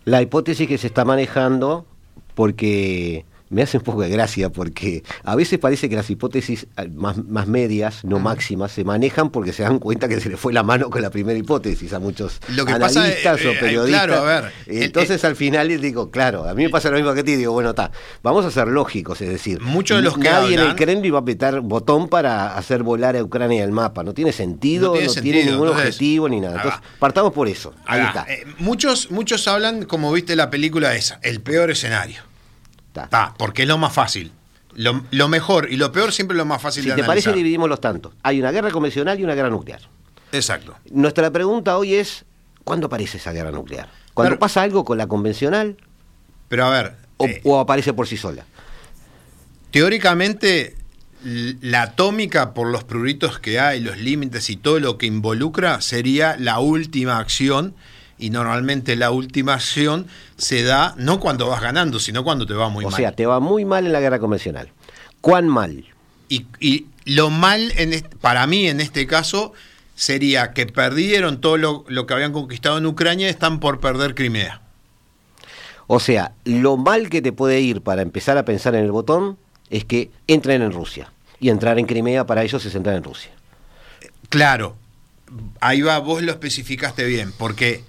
La 0.04 0.22
hipótesis 0.22 0.68
que 0.68 0.78
se 0.78 0.86
está 0.86 1.04
manejando, 1.04 1.86
porque 2.34 3.24
me 3.48 3.62
hace 3.62 3.78
un 3.78 3.84
poco 3.84 4.02
de 4.02 4.08
gracia 4.08 4.50
porque 4.50 5.02
a 5.24 5.36
veces 5.36 5.58
parece 5.58 5.88
que 5.88 5.96
las 5.96 6.10
hipótesis 6.10 6.66
eh, 6.76 6.88
más, 6.94 7.16
más 7.24 7.46
medias, 7.46 8.04
no 8.04 8.18
máximas, 8.18 8.72
se 8.72 8.84
manejan 8.84 9.30
porque 9.30 9.52
se 9.52 9.62
dan 9.62 9.78
cuenta 9.78 10.08
que 10.08 10.20
se 10.20 10.28
le 10.28 10.36
fue 10.36 10.52
la 10.52 10.62
mano 10.62 10.90
con 10.90 11.02
la 11.02 11.10
primera 11.10 11.38
hipótesis 11.38 11.92
a 11.92 11.98
muchos 11.98 12.40
Lo 12.48 12.64
que 12.64 12.72
analistas 12.72 13.22
pasa, 13.38 13.48
o 13.48 13.52
eh, 13.52 13.56
eh, 13.56 13.60
periodistas. 13.60 14.06
claro, 14.06 14.26
a 14.26 14.40
ver, 14.42 14.52
Entonces 14.66 15.24
al 15.24 15.36
final 15.36 15.68
les 15.68 15.80
digo, 15.80 16.10
claro, 16.10 16.48
a 16.48 16.54
mí 16.54 16.64
me 16.64 16.70
pasa 16.70 16.90
lo 16.90 16.96
mismo 16.96 17.14
que 17.14 17.20
a 17.20 17.24
ti, 17.24 17.36
digo, 17.36 17.52
bueno, 17.52 17.70
está, 17.70 17.90
vamos 18.22 18.44
a 18.44 18.50
ser 18.50 18.68
lógicos, 18.68 19.20
es 19.20 19.28
decir, 19.28 19.60
Muchos 19.60 19.98
de 19.98 20.02
los 20.02 20.14
que 20.18 20.28
nadie 20.28 20.54
en 20.54 20.60
el 20.60 20.74
Kremlin 20.74 21.12
va 21.12 21.18
a 21.18 21.20
apretar 21.20 21.60
botón 21.60 22.08
para 22.08 22.56
hacer 22.56 22.82
volar 22.82 23.16
a 23.16 23.22
Ucrania 23.22 23.62
del 23.62 23.72
mapa, 23.72 24.02
no 24.02 24.12
tiene 24.14 24.32
sentido, 24.32 24.94
No 24.94 25.00
no 25.00 25.12
tiene 25.14 25.44
ningún 25.44 25.68
entonces, 25.68 25.86
objetivo 25.86 26.28
ni 26.28 26.40
nada. 26.40 26.56
Entonces, 26.56 26.80
partamos 26.98 27.32
por 27.32 27.48
eso, 27.48 27.74
ahí 27.86 28.02
está. 28.02 28.26
eh, 28.28 28.44
muchos, 28.58 29.10
muchos 29.10 29.46
hablan, 29.48 29.84
como 29.84 30.12
viste 30.12 30.36
la 30.36 30.50
película 30.50 30.94
esa, 30.94 31.18
el 31.22 31.40
peor 31.40 31.70
escenario. 31.70 32.25
Está, 33.04 33.34
porque 33.38 33.62
es 33.62 33.68
lo 33.68 33.78
más 33.78 33.92
fácil. 33.92 34.32
Lo, 34.74 35.02
lo 35.10 35.28
mejor 35.28 35.68
y 35.72 35.76
lo 35.76 35.90
peor 35.92 36.12
siempre 36.12 36.34
es 36.34 36.38
lo 36.38 36.44
más 36.44 36.60
fácil 36.60 36.82
Si 36.82 36.90
de 36.90 36.96
te 36.96 37.04
parece, 37.04 37.32
dividimos 37.32 37.68
los 37.68 37.80
tantos. 37.80 38.12
Hay 38.22 38.38
una 38.40 38.50
guerra 38.52 38.70
convencional 38.70 39.18
y 39.18 39.24
una 39.24 39.34
guerra 39.34 39.48
nuclear. 39.50 39.80
Exacto. 40.32 40.76
Nuestra 40.90 41.30
pregunta 41.30 41.78
hoy 41.78 41.94
es, 41.94 42.24
¿cuándo 42.64 42.88
aparece 42.88 43.16
esa 43.16 43.32
guerra 43.32 43.50
nuclear? 43.52 43.88
¿Cuando 44.12 44.30
Pero- 44.30 44.40
pasa 44.40 44.62
algo 44.62 44.84
con 44.84 44.98
la 44.98 45.06
convencional 45.06 45.76
Pero 46.48 46.66
a 46.66 46.70
ver, 46.70 46.96
o, 47.16 47.26
eh, 47.26 47.40
o 47.44 47.58
aparece 47.58 47.92
por 47.94 48.06
sí 48.06 48.16
sola? 48.16 48.44
teóricamente 49.70 50.76
la 51.22 51.82
atómica, 51.82 52.54
por 52.54 52.68
los 52.70 52.84
pruritos 52.84 53.38
que 53.40 53.58
hay, 53.58 53.80
los 53.80 53.98
límites 53.98 54.48
y 54.48 54.56
todo 54.56 54.78
lo 54.78 54.96
que 54.96 55.06
involucra, 55.06 55.80
sería 55.80 56.36
la 56.38 56.60
última 56.60 57.18
acción. 57.18 57.74
Y 58.18 58.30
normalmente 58.30 58.96
la 58.96 59.10
última 59.10 59.54
acción 59.54 60.06
se 60.36 60.62
da 60.62 60.94
no 60.96 61.20
cuando 61.20 61.48
vas 61.48 61.60
ganando, 61.60 61.98
sino 61.98 62.24
cuando 62.24 62.46
te 62.46 62.54
va 62.54 62.68
muy 62.68 62.84
o 62.84 62.90
mal. 62.90 62.96
sea, 62.96 63.12
te 63.12 63.26
va 63.26 63.40
muy 63.40 63.64
mal 63.64 63.86
en 63.86 63.92
la 63.92 64.00
guerra 64.00 64.18
convencional. 64.18 64.70
¿Cuán 65.20 65.48
mal? 65.48 65.84
Y, 66.28 66.46
y 66.60 66.86
lo 67.04 67.30
mal 67.30 67.72
en 67.76 68.06
para 68.20 68.46
mí 68.46 68.68
en 68.68 68.80
este 68.80 69.06
caso 69.06 69.52
sería 69.94 70.52
que 70.52 70.66
perdieron 70.66 71.40
todo 71.40 71.56
lo, 71.56 71.84
lo 71.88 72.06
que 72.06 72.14
habían 72.14 72.32
conquistado 72.32 72.78
en 72.78 72.86
Ucrania 72.86 73.26
y 73.26 73.30
están 73.30 73.60
por 73.60 73.80
perder 73.80 74.14
Crimea. 74.14 74.60
O 75.86 76.00
sea, 76.00 76.32
lo 76.44 76.76
mal 76.76 77.08
que 77.10 77.22
te 77.22 77.32
puede 77.32 77.60
ir 77.60 77.80
para 77.80 78.02
empezar 78.02 78.38
a 78.38 78.44
pensar 78.44 78.74
en 78.74 78.84
el 78.84 78.92
botón 78.92 79.38
es 79.70 79.84
que 79.84 80.10
entren 80.26 80.62
en 80.62 80.72
Rusia. 80.72 81.12
Y 81.38 81.50
entrar 81.50 81.78
en 81.78 81.86
Crimea 81.86 82.26
para 82.26 82.42
ellos 82.42 82.64
es 82.64 82.74
entrar 82.74 82.96
en 82.96 83.04
Rusia. 83.04 83.30
Claro, 84.28 84.76
ahí 85.60 85.82
va, 85.82 85.98
vos 85.98 86.22
lo 86.22 86.32
especificaste 86.32 87.04
bien, 87.04 87.32
porque 87.36 87.84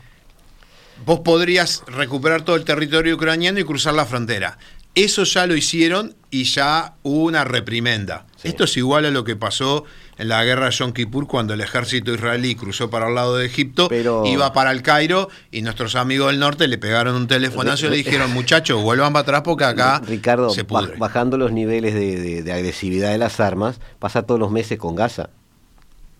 vos 1.05 1.21
podrías 1.21 1.83
recuperar 1.87 2.41
todo 2.43 2.55
el 2.55 2.65
territorio 2.65 3.15
ucraniano 3.15 3.59
y 3.59 3.63
cruzar 3.63 3.93
la 3.93 4.05
frontera. 4.05 4.57
Eso 4.95 5.23
ya 5.25 5.45
lo 5.45 5.55
hicieron 5.55 6.15
y 6.31 6.45
ya 6.45 6.95
hubo 7.03 7.25
una 7.25 7.43
reprimenda. 7.43 8.25
Sí. 8.37 8.47
Esto 8.47 8.63
es 8.63 8.75
igual 8.77 9.05
a 9.05 9.11
lo 9.11 9.23
que 9.23 9.35
pasó 9.35 9.83
en 10.17 10.27
la 10.29 10.43
guerra 10.43 10.65
de 10.65 10.71
Yom 10.71 10.91
Kippur 10.93 11.27
cuando 11.27 11.53
el 11.53 11.61
ejército 11.61 12.11
israelí 12.11 12.55
cruzó 12.55 12.89
para 12.89 13.07
el 13.07 13.13
lado 13.13 13.37
de 13.37 13.45
Egipto, 13.45 13.89
Pero- 13.89 14.25
iba 14.25 14.51
para 14.53 14.71
el 14.71 14.81
Cairo 14.81 15.29
y 15.51 15.61
nuestros 15.61 15.95
amigos 15.95 16.31
del 16.31 16.39
norte 16.39 16.67
le 16.67 16.79
pegaron 16.79 17.15
un 17.15 17.27
telefonazo 17.27 17.85
y 17.85 17.89
le 17.91 17.95
dijeron, 17.97 18.31
muchachos, 18.33 18.81
vuelvan 18.81 19.13
para 19.13 19.21
atrás 19.21 19.41
porque 19.45 19.65
acá 19.65 20.01
Ricardo, 20.03 20.49
se 20.49 20.63
pudre. 20.63 20.95
bajando 20.97 21.37
los 21.37 21.51
niveles 21.51 21.93
de, 21.93 22.19
de- 22.19 22.41
de 22.41 22.51
agresividad 22.53 23.11
de 23.11 23.19
las 23.19 23.39
armas, 23.39 23.79
pasa 23.99 24.23
todos 24.23 24.39
los 24.39 24.49
meses 24.49 24.79
con 24.79 24.95
Gaza. 24.95 25.29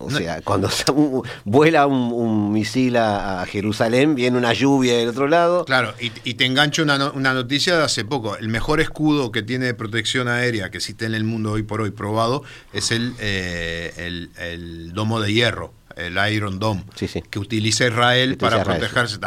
O 0.00 0.08
No- 0.10 0.16
sea, 0.18 0.40
cuando 0.42 0.70
se- 0.70 0.90
un- 0.92 1.22
vuela 1.44 1.86
un, 1.88 2.12
un 2.12 2.52
misil 2.52 2.96
a, 2.96 3.42
a 3.42 3.46
Jerusalén, 3.46 4.14
viene 4.14 4.38
una 4.38 4.52
lluvia 4.52 4.96
del 4.96 5.08
otro 5.08 5.26
lado. 5.26 5.64
Claro, 5.64 5.92
y, 6.00 6.12
y 6.24 6.34
te 6.34 6.46
engancho 6.46 6.82
una, 6.84 6.98
no- 6.98 7.12
una 7.12 7.34
noticia 7.34 7.76
de 7.76 7.82
hace 7.82 8.04
poco. 8.04 8.36
El 8.36 8.48
mejor 8.48 8.80
escudo 8.80 9.32
que 9.32 9.42
tiene 9.42 9.66
de 9.66 9.74
protección 9.74 10.28
aérea 10.28 10.70
que 10.70 10.78
existe 10.78 11.04
en 11.04 11.14
el 11.14 11.24
mundo 11.24 11.50
hoy 11.52 11.64
por 11.64 11.80
hoy 11.80 11.90
probado 11.90 12.44
es 12.72 12.92
el, 12.92 13.14
eh, 13.18 13.92
el, 13.96 14.30
el 14.38 14.92
domo 14.92 15.20
de 15.20 15.32
hierro, 15.32 15.72
el 15.96 16.16
Iron 16.32 16.60
Dome, 16.60 16.84
Sí, 16.94 17.08
sí. 17.08 17.22
que 17.28 17.40
utiliza 17.40 17.86
Israel 17.88 18.32
utiliza 18.34 18.50
para 18.50 18.62
Israel, 18.62 18.78
protegerse. 18.78 19.18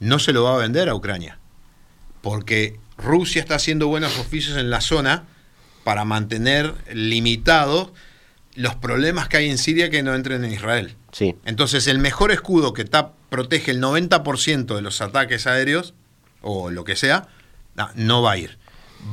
No 0.00 0.18
se 0.18 0.32
lo 0.32 0.44
va 0.44 0.54
a 0.54 0.58
vender 0.58 0.88
a 0.88 0.94
Ucrania, 0.94 1.38
porque 2.22 2.78
Rusia 2.96 3.40
está 3.42 3.56
haciendo 3.56 3.88
buenos 3.88 4.18
oficios 4.18 4.56
en 4.56 4.70
la 4.70 4.80
zona 4.80 5.24
para 5.84 6.04
mantener 6.04 6.74
limitados 6.92 7.90
los 8.58 8.74
problemas 8.74 9.28
que 9.28 9.36
hay 9.36 9.48
en 9.48 9.56
Siria 9.56 9.88
que 9.88 10.02
no 10.02 10.16
entren 10.16 10.44
en 10.44 10.52
Israel. 10.52 10.96
Sí. 11.12 11.36
Entonces, 11.44 11.86
el 11.86 12.00
mejor 12.00 12.32
escudo 12.32 12.72
que 12.72 12.84
protege 13.30 13.70
el 13.70 13.80
90% 13.80 14.74
de 14.74 14.82
los 14.82 15.00
ataques 15.00 15.46
aéreos, 15.46 15.94
o 16.42 16.70
lo 16.70 16.82
que 16.82 16.96
sea, 16.96 17.28
no, 17.76 17.88
no 17.94 18.20
va 18.20 18.32
a 18.32 18.36
ir. 18.36 18.58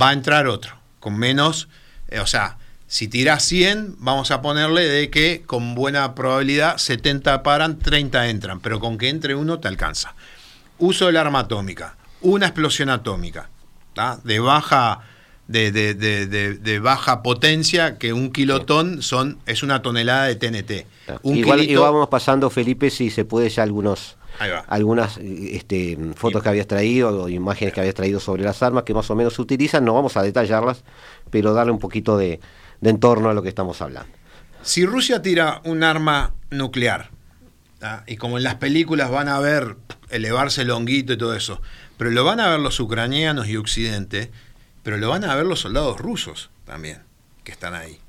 Va 0.01 0.09
a 0.09 0.13
entrar 0.13 0.47
otro, 0.47 0.75
con 0.99 1.15
menos, 1.17 1.69
eh, 2.07 2.19
o 2.19 2.25
sea, 2.25 2.57
si 2.87 3.07
tiras 3.07 3.43
100, 3.43 3.97
vamos 3.99 4.31
a 4.31 4.41
ponerle 4.41 4.81
de 4.81 5.11
que 5.11 5.43
con 5.45 5.75
buena 5.75 6.15
probabilidad 6.15 6.77
70 6.77 7.43
paran, 7.43 7.77
30 7.77 8.29
entran, 8.29 8.59
pero 8.61 8.79
con 8.79 8.97
que 8.97 9.09
entre 9.09 9.35
uno 9.35 9.59
te 9.59 9.67
alcanza. 9.67 10.15
Uso 10.79 11.05
del 11.05 11.17
arma 11.17 11.41
atómica, 11.41 11.97
una 12.21 12.47
explosión 12.47 12.89
atómica, 12.89 13.49
¿tá? 13.93 14.19
de 14.23 14.39
baja 14.39 15.01
de, 15.47 15.71
de- 15.71 15.93
de- 16.57 16.79
baja 16.79 17.21
potencia, 17.21 17.97
que 17.97 18.13
un 18.13 18.31
kilotón 18.31 19.01
son, 19.01 19.37
es 19.45 19.61
una 19.63 19.81
tonelada 19.81 20.25
de 20.25 20.35
TNT. 20.35 20.85
Un 21.21 21.37
Igual, 21.37 21.59
kilito- 21.61 21.71
y 21.71 21.75
vamos 21.75 22.07
pasando, 22.09 22.49
Felipe, 22.49 22.89
si 22.89 23.09
se 23.09 23.25
puede 23.25 23.49
ya 23.49 23.63
algunos 23.63 24.17
algunas 24.67 25.17
este, 25.17 25.97
fotos 26.15 26.43
que 26.43 26.49
habías 26.49 26.67
traído 26.67 27.23
o 27.23 27.29
imágenes 27.29 27.73
que 27.73 27.79
habías 27.79 27.95
traído 27.95 28.19
sobre 28.19 28.43
las 28.43 28.61
armas 28.61 28.83
que 28.83 28.93
más 28.93 29.09
o 29.09 29.15
menos 29.15 29.33
se 29.35 29.41
utilizan. 29.41 29.85
No 29.85 29.93
vamos 29.93 30.17
a 30.17 30.23
detallarlas, 30.23 30.83
pero 31.29 31.53
darle 31.53 31.71
un 31.71 31.79
poquito 31.79 32.17
de, 32.17 32.41
de 32.81 32.89
entorno 32.89 33.29
a 33.29 33.33
lo 33.33 33.41
que 33.41 33.47
estamos 33.47 33.81
hablando. 33.81 34.09
Si 34.61 34.85
Rusia 34.85 35.21
tira 35.21 35.61
un 35.63 35.83
arma 35.83 36.33
nuclear, 36.49 37.11
¿tá? 37.79 38.03
y 38.07 38.17
como 38.17 38.37
en 38.37 38.43
las 38.43 38.55
películas 38.55 39.09
van 39.09 39.29
a 39.29 39.39
ver 39.39 39.77
elevarse 40.09 40.63
el 40.63 40.71
honguito 40.71 41.13
y 41.13 41.17
todo 41.17 41.33
eso, 41.33 41.61
pero 41.97 42.11
lo 42.11 42.25
van 42.25 42.41
a 42.41 42.49
ver 42.49 42.59
los 42.59 42.77
ucranianos 42.81 43.47
y 43.47 43.55
Occidente, 43.55 44.31
pero 44.85 44.97
lo 44.97 45.09
van 45.09 45.23
a 45.23 45.33
ver 45.35 45.47
los 45.47 45.61
soldados 45.61 45.97
rusos 45.99 46.51
también, 46.63 47.01
que 47.43 47.51
están 47.51 47.73
ahí. 47.73 47.99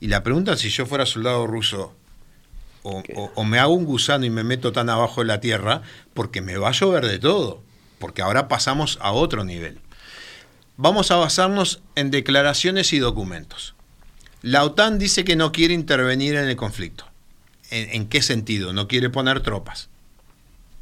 Y 0.00 0.08
la 0.08 0.22
pregunta 0.22 0.54
si 0.58 0.68
yo 0.68 0.84
fuera 0.84 1.06
soldado 1.06 1.46
ruso, 1.46 1.94
o, 2.82 3.02
o- 3.14 3.32
o 3.34 3.44
me 3.44 3.58
hago 3.58 3.72
un 3.72 3.86
gusano 3.86 4.26
y 4.26 4.30
me 4.30 4.44
meto 4.44 4.70
tan 4.70 4.90
abajo 4.90 5.22
de 5.22 5.28
la 5.28 5.40
tierra, 5.40 5.80
porque 6.12 6.42
me 6.42 6.58
va 6.58 6.68
a 6.68 6.72
llover 6.72 7.06
de 7.06 7.18
todo, 7.18 7.62
porque 7.98 8.20
ahora 8.20 8.48
pasamos 8.48 8.98
a 9.00 9.12
otro 9.12 9.44
nivel. 9.44 9.80
Vamos 10.76 11.10
a 11.10 11.16
basarnos 11.16 11.80
en 11.94 12.10
declaraciones 12.10 12.92
y 12.92 12.98
documentos. 12.98 13.74
La 14.42 14.62
OTAN 14.62 14.98
dice 14.98 15.24
que 15.24 15.36
no 15.36 15.52
quiere 15.52 15.72
intervenir 15.72 16.34
en 16.36 16.48
el 16.50 16.56
conflicto. 16.56 17.06
¿En, 17.70 17.88
en 17.94 18.08
qué 18.08 18.20
sentido? 18.20 18.74
No 18.74 18.86
quiere 18.88 19.08
poner 19.08 19.40
tropas, 19.40 19.88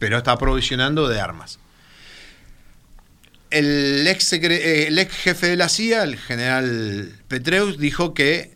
pero 0.00 0.18
está 0.18 0.36
provisionando 0.36 1.06
de 1.08 1.20
armas. 1.20 1.60
El 3.50 4.07
ex, 4.09 4.33
secre- 4.33 4.59
eh, 4.61 4.88
el 4.88 4.98
ex 4.98 5.14
jefe 5.14 5.46
de 5.46 5.57
la 5.57 5.68
CIA, 5.68 6.02
el 6.02 6.16
general 6.16 7.12
Petreus, 7.28 7.78
dijo 7.78 8.14
que 8.14 8.54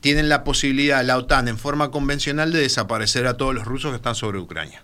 tienen 0.00 0.28
la 0.28 0.42
posibilidad, 0.42 1.04
la 1.04 1.16
OTAN, 1.16 1.46
en 1.48 1.58
forma 1.58 1.90
convencional, 1.92 2.52
de 2.52 2.60
desaparecer 2.60 3.26
a 3.26 3.36
todos 3.36 3.54
los 3.54 3.64
rusos 3.64 3.92
que 3.92 3.96
están 3.96 4.16
sobre 4.16 4.38
Ucrania. 4.38 4.82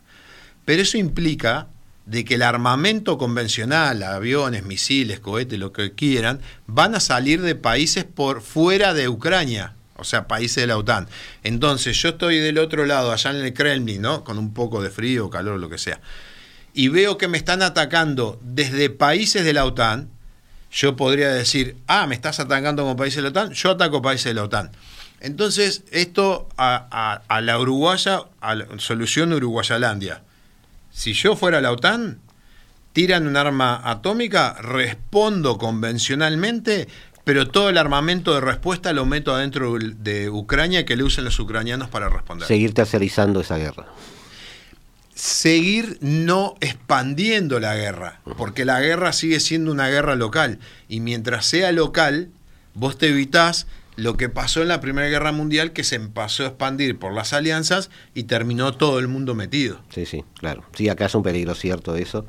Pero 0.65 0.83
eso 0.83 0.97
implica 0.97 1.67
de 2.07 2.25
que 2.25 2.35
el 2.37 2.43
armamento 2.43 3.19
convencional, 3.19 4.03
aviones, 4.03 4.65
misiles, 4.65 5.19
cohetes, 5.21 5.59
lo 5.59 5.73
que 5.73 5.93
quieran, 5.93 6.41
van 6.67 6.95
a 6.95 7.01
salir 7.01 7.43
de 7.43 7.55
países 7.57 8.05
por 8.05 8.43
fuera 8.43 8.95
de 8.95 9.09
Ucrania, 9.09 9.75
o 9.97 10.05
sea, 10.05 10.29
países 10.29 10.63
de 10.63 10.69
la 10.69 10.77
OTAN. 10.79 11.09
Entonces, 11.43 12.01
yo 12.01 12.11
estoy 12.11 12.39
del 12.39 12.59
otro 12.59 12.87
lado, 12.87 13.11
allá 13.11 13.31
en 13.31 13.45
el 13.45 13.53
Kremlin, 13.53 14.01
¿no? 14.01 14.23
Con 14.23 14.39
un 14.39 14.55
poco 14.55 14.81
de 14.83 14.91
frío, 14.91 15.29
calor, 15.29 15.59
lo 15.59 15.69
que 15.69 15.79
sea. 15.79 16.01
Y 16.79 16.87
veo 16.87 17.19
que 17.19 17.27
me 17.27 17.39
están 17.39 17.63
atacando 17.63 18.39
desde 18.41 18.89
países 18.89 19.45
de 19.45 19.53
la 19.53 19.65
OTAN. 19.65 20.11
Yo 20.71 20.95
podría 20.95 21.29
decir, 21.29 21.77
ah, 21.89 22.07
me 22.07 22.15
estás 22.15 22.39
atacando 22.39 22.85
como 22.85 22.95
países 22.95 23.17
de 23.17 23.23
la 23.23 23.29
OTAN, 23.31 23.53
yo 23.53 23.73
ataco 23.73 24.01
países 24.01 24.27
de 24.27 24.35
la 24.35 24.45
OTAN. 24.45 24.71
Entonces, 25.19 25.83
esto 25.91 26.49
a, 26.57 27.21
la 27.43 27.59
uruguaya, 27.59 28.21
a 28.41 28.55
la 28.55 28.67
solución 28.79 29.33
Uruguayalandia 29.33 30.23
si 30.93 31.15
yo 31.15 31.35
fuera 31.35 31.61
la 31.61 31.73
OTAN, 31.73 32.21
tiran 32.93 33.27
un 33.27 33.37
arma 33.37 33.81
atómica, 33.85 34.55
respondo 34.61 35.59
convencionalmente, 35.59 36.87
pero 37.25 37.49
todo 37.49 37.71
el 37.71 37.79
armamento 37.79 38.35
de 38.35 38.41
respuesta 38.41 38.93
lo 38.93 39.05
meto 39.05 39.35
adentro 39.35 39.77
de 39.79 40.31
Ucrania 40.31 40.85
que 40.85 40.97
le 40.97 41.03
usen 41.03 41.25
los 41.25 41.41
ucranianos 41.41 41.89
para 41.89 42.09
responder. 42.09 42.47
Seguir 42.47 42.73
tercerizando 42.73 43.41
esa 43.41 43.59
guerra. 43.59 43.87
Seguir 45.19 45.99
no 46.01 46.55
expandiendo 46.61 47.59
la 47.59 47.75
guerra, 47.75 48.21
porque 48.37 48.65
la 48.65 48.81
guerra 48.81 49.13
sigue 49.13 49.41
siendo 49.41 49.73
una 49.73 49.89
guerra 49.89 50.15
local. 50.15 50.61
Y 50.89 51.01
mientras 51.01 51.45
sea 51.45 51.73
local, 51.73 52.31
vos 52.75 52.99
te 52.99 53.09
evitás 53.09 53.67
lo 53.97 54.17
que 54.17 54.29
pasó 54.29 54.63
en 54.63 54.69
la 54.69 54.81
Primera 54.81 55.09
Guerra 55.09 55.33
Mundial, 55.33 55.73
que 55.73 55.83
se 55.83 55.97
empezó 55.97 56.45
a 56.45 56.47
expandir 56.47 57.01
por 57.01 57.13
las 57.13 57.33
alianzas 57.33 57.91
y 58.15 58.23
terminó 58.23 58.75
todo 58.75 59.01
el 59.01 59.09
mundo 59.09 59.35
metido. 59.35 59.81
Sí, 59.89 60.07
sí, 60.07 60.25
claro. 60.39 60.63
Sí, 60.77 60.89
acá 60.89 61.07
es 61.07 61.15
un 61.17 61.25
peligro 61.25 61.57
cierto 61.57 61.97
eso. 61.97 62.25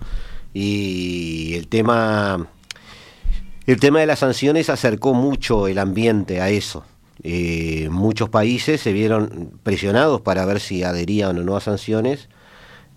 Y 0.51 1.53
el 1.53 1.67
tema, 1.67 2.47
el 3.67 3.79
tema 3.79 3.99
de 3.99 4.07
las 4.07 4.17
sanciones 4.17 4.71
acercó 4.71 5.13
mucho 5.13 5.67
el 5.67 5.77
ambiente 5.77 6.41
a 6.41 6.49
eso. 6.49 6.85
Eh, 7.21 7.87
muchos 7.91 8.29
países 8.29 8.81
se 8.81 8.93
vieron 8.93 9.51
presionados 9.61 10.21
para 10.21 10.43
ver 10.45 10.59
si 10.59 10.81
adherían 10.81 11.37
o 11.37 11.43
no 11.43 11.55
a 11.55 11.61
sanciones 11.61 12.29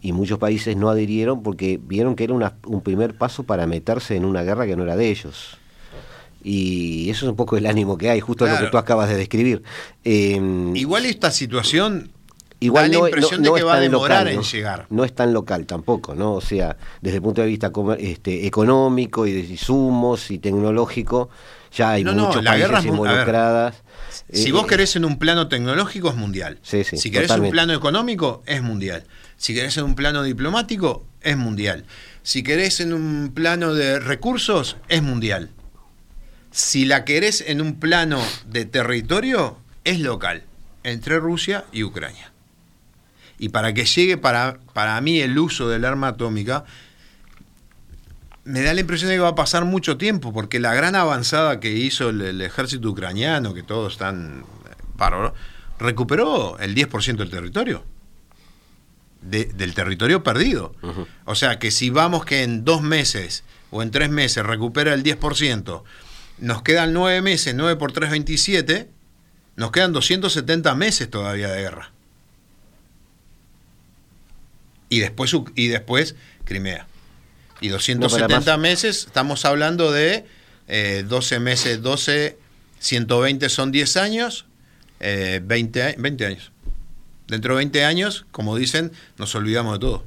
y 0.02 0.12
muchos 0.12 0.38
países 0.38 0.76
no 0.76 0.90
adhirieron 0.90 1.42
porque 1.42 1.80
vieron 1.80 2.16
que 2.16 2.24
era 2.24 2.34
un 2.66 2.80
primer 2.82 3.14
paso 3.14 3.44
para 3.44 3.66
meterse 3.66 4.16
en 4.16 4.24
una 4.24 4.42
guerra 4.42 4.66
que 4.66 4.76
no 4.76 4.82
era 4.82 4.96
de 4.96 5.08
ellos. 5.08 5.56
Y 6.42 7.08
eso 7.08 7.24
es 7.24 7.30
un 7.30 7.36
poco 7.36 7.56
el 7.56 7.66
ánimo 7.66 7.96
que 7.96 8.10
hay, 8.10 8.18
justo 8.18 8.46
lo 8.46 8.58
que 8.58 8.66
tú 8.66 8.78
acabas 8.78 9.08
de 9.08 9.16
describir. 9.16 9.62
Em, 10.02 10.74
Igual 10.74 11.06
esta 11.06 11.30
situación 11.30 12.10
Igual 12.58 12.90
da 12.90 12.98
la 12.98 13.08
impresión 13.08 13.42
de 13.42 13.52
que 13.52 13.62
va 13.62 13.74
a 13.74 13.80
demorar 13.80 14.28
en 14.28 14.42
llegar. 14.42 14.86
No 14.90 15.04
es 15.04 15.14
tan 15.14 15.32
local 15.32 15.66
tampoco, 15.66 16.14
¿no? 16.14 16.34
O 16.34 16.40
sea, 16.40 16.76
desde 17.00 17.16
el 17.16 17.22
punto 17.22 17.40
de 17.40 17.48
vista 17.48 17.72
este, 17.98 18.46
económico 18.46 19.26
y 19.26 19.32
de 19.32 19.40
insumos 19.40 20.30
y 20.30 20.38
tecnológico, 20.38 21.30
ya 21.72 21.92
hay 21.92 22.04
muchos 22.04 22.44
países 22.44 22.84
involucradas. 22.84 23.82
si 24.32 24.52
vos 24.52 24.64
eh, 24.64 24.66
querés 24.68 24.94
en 24.96 25.04
un 25.04 25.18
plano 25.18 25.48
tecnológico 25.48 26.10
es 26.10 26.16
mundial. 26.16 26.58
si 26.62 27.10
querés 27.10 27.30
en 27.32 27.44
un 27.44 27.50
plano 27.50 27.72
económico 27.72 28.42
es 28.46 28.62
mundial. 28.62 29.04
Si 29.42 29.54
querés 29.54 29.76
en 29.76 29.82
un 29.82 29.96
plano 29.96 30.22
diplomático 30.22 31.04
es 31.20 31.36
mundial. 31.36 31.84
Si 32.22 32.44
querés 32.44 32.78
en 32.78 32.92
un 32.92 33.32
plano 33.34 33.74
de 33.74 33.98
recursos 33.98 34.76
es 34.86 35.02
mundial. 35.02 35.50
Si 36.52 36.84
la 36.84 37.04
querés 37.04 37.40
en 37.44 37.60
un 37.60 37.80
plano 37.80 38.22
de 38.46 38.66
territorio, 38.66 39.58
es 39.82 39.98
local, 39.98 40.44
entre 40.84 41.18
Rusia 41.18 41.64
y 41.72 41.82
Ucrania. 41.82 42.30
Y 43.36 43.48
para 43.48 43.74
que 43.74 43.84
llegue 43.84 44.16
para, 44.16 44.60
para 44.74 45.00
mí 45.00 45.18
el 45.18 45.36
uso 45.36 45.68
del 45.68 45.86
arma 45.86 46.06
atómica, 46.06 46.64
me 48.44 48.62
da 48.62 48.74
la 48.74 48.80
impresión 48.82 49.08
de 49.10 49.16
que 49.16 49.22
va 49.22 49.30
a 49.30 49.34
pasar 49.34 49.64
mucho 49.64 49.96
tiempo, 49.96 50.32
porque 50.32 50.60
la 50.60 50.72
gran 50.72 50.94
avanzada 50.94 51.58
que 51.58 51.72
hizo 51.72 52.10
el, 52.10 52.40
ejército 52.42 52.88
ucraniano, 52.88 53.54
que 53.54 53.64
todos 53.64 53.94
están 53.94 54.44
bárbaros, 54.94 55.32
recuperó 55.80 56.60
el 56.60 56.76
10% 56.76 57.16
del 57.16 57.30
territorio. 57.30 57.84
Del 59.22 59.74
territorio 59.74 60.22
perdido. 60.22 60.74
O 61.24 61.34
sea 61.34 61.58
que 61.58 61.70
si 61.70 61.90
vamos 61.90 62.24
que 62.24 62.42
en 62.42 62.64
dos 62.64 62.82
meses 62.82 63.44
o 63.70 63.82
en 63.82 63.90
tres 63.90 64.10
meses 64.10 64.44
recupera 64.44 64.92
el 64.94 65.02
10%, 65.02 65.82
nos 66.38 66.62
quedan 66.62 66.92
nueve 66.92 67.22
meses, 67.22 67.54
9 67.54 67.76
por 67.76 67.92
3, 67.92 68.10
27, 68.10 68.88
nos 69.56 69.70
quedan 69.70 69.92
270 69.92 70.74
meses 70.74 71.08
todavía 71.08 71.48
de 71.48 71.60
guerra. 71.60 71.92
Y 74.88 75.00
después, 75.00 75.32
y 75.54 75.68
después 75.68 76.16
Crimea. 76.44 76.86
Y 77.60 77.68
270 77.68 78.56
meses, 78.58 79.04
estamos 79.06 79.44
hablando 79.44 79.92
de 79.92 80.26
12 81.04 81.34
eh, 81.34 81.40
meses, 81.40 81.80
12, 81.80 82.36
120 82.80 83.48
son 83.48 83.72
10 83.72 83.96
años, 83.96 84.46
20, 85.00 85.80
eh, 85.80 85.94
20 85.96 86.26
años. 86.26 86.51
Dentro 87.32 87.54
de 87.54 87.60
20 87.60 87.86
años, 87.86 88.26
como 88.30 88.56
dicen, 88.56 88.92
nos 89.16 89.34
olvidamos 89.34 89.72
de 89.72 89.78
todo. 89.78 90.04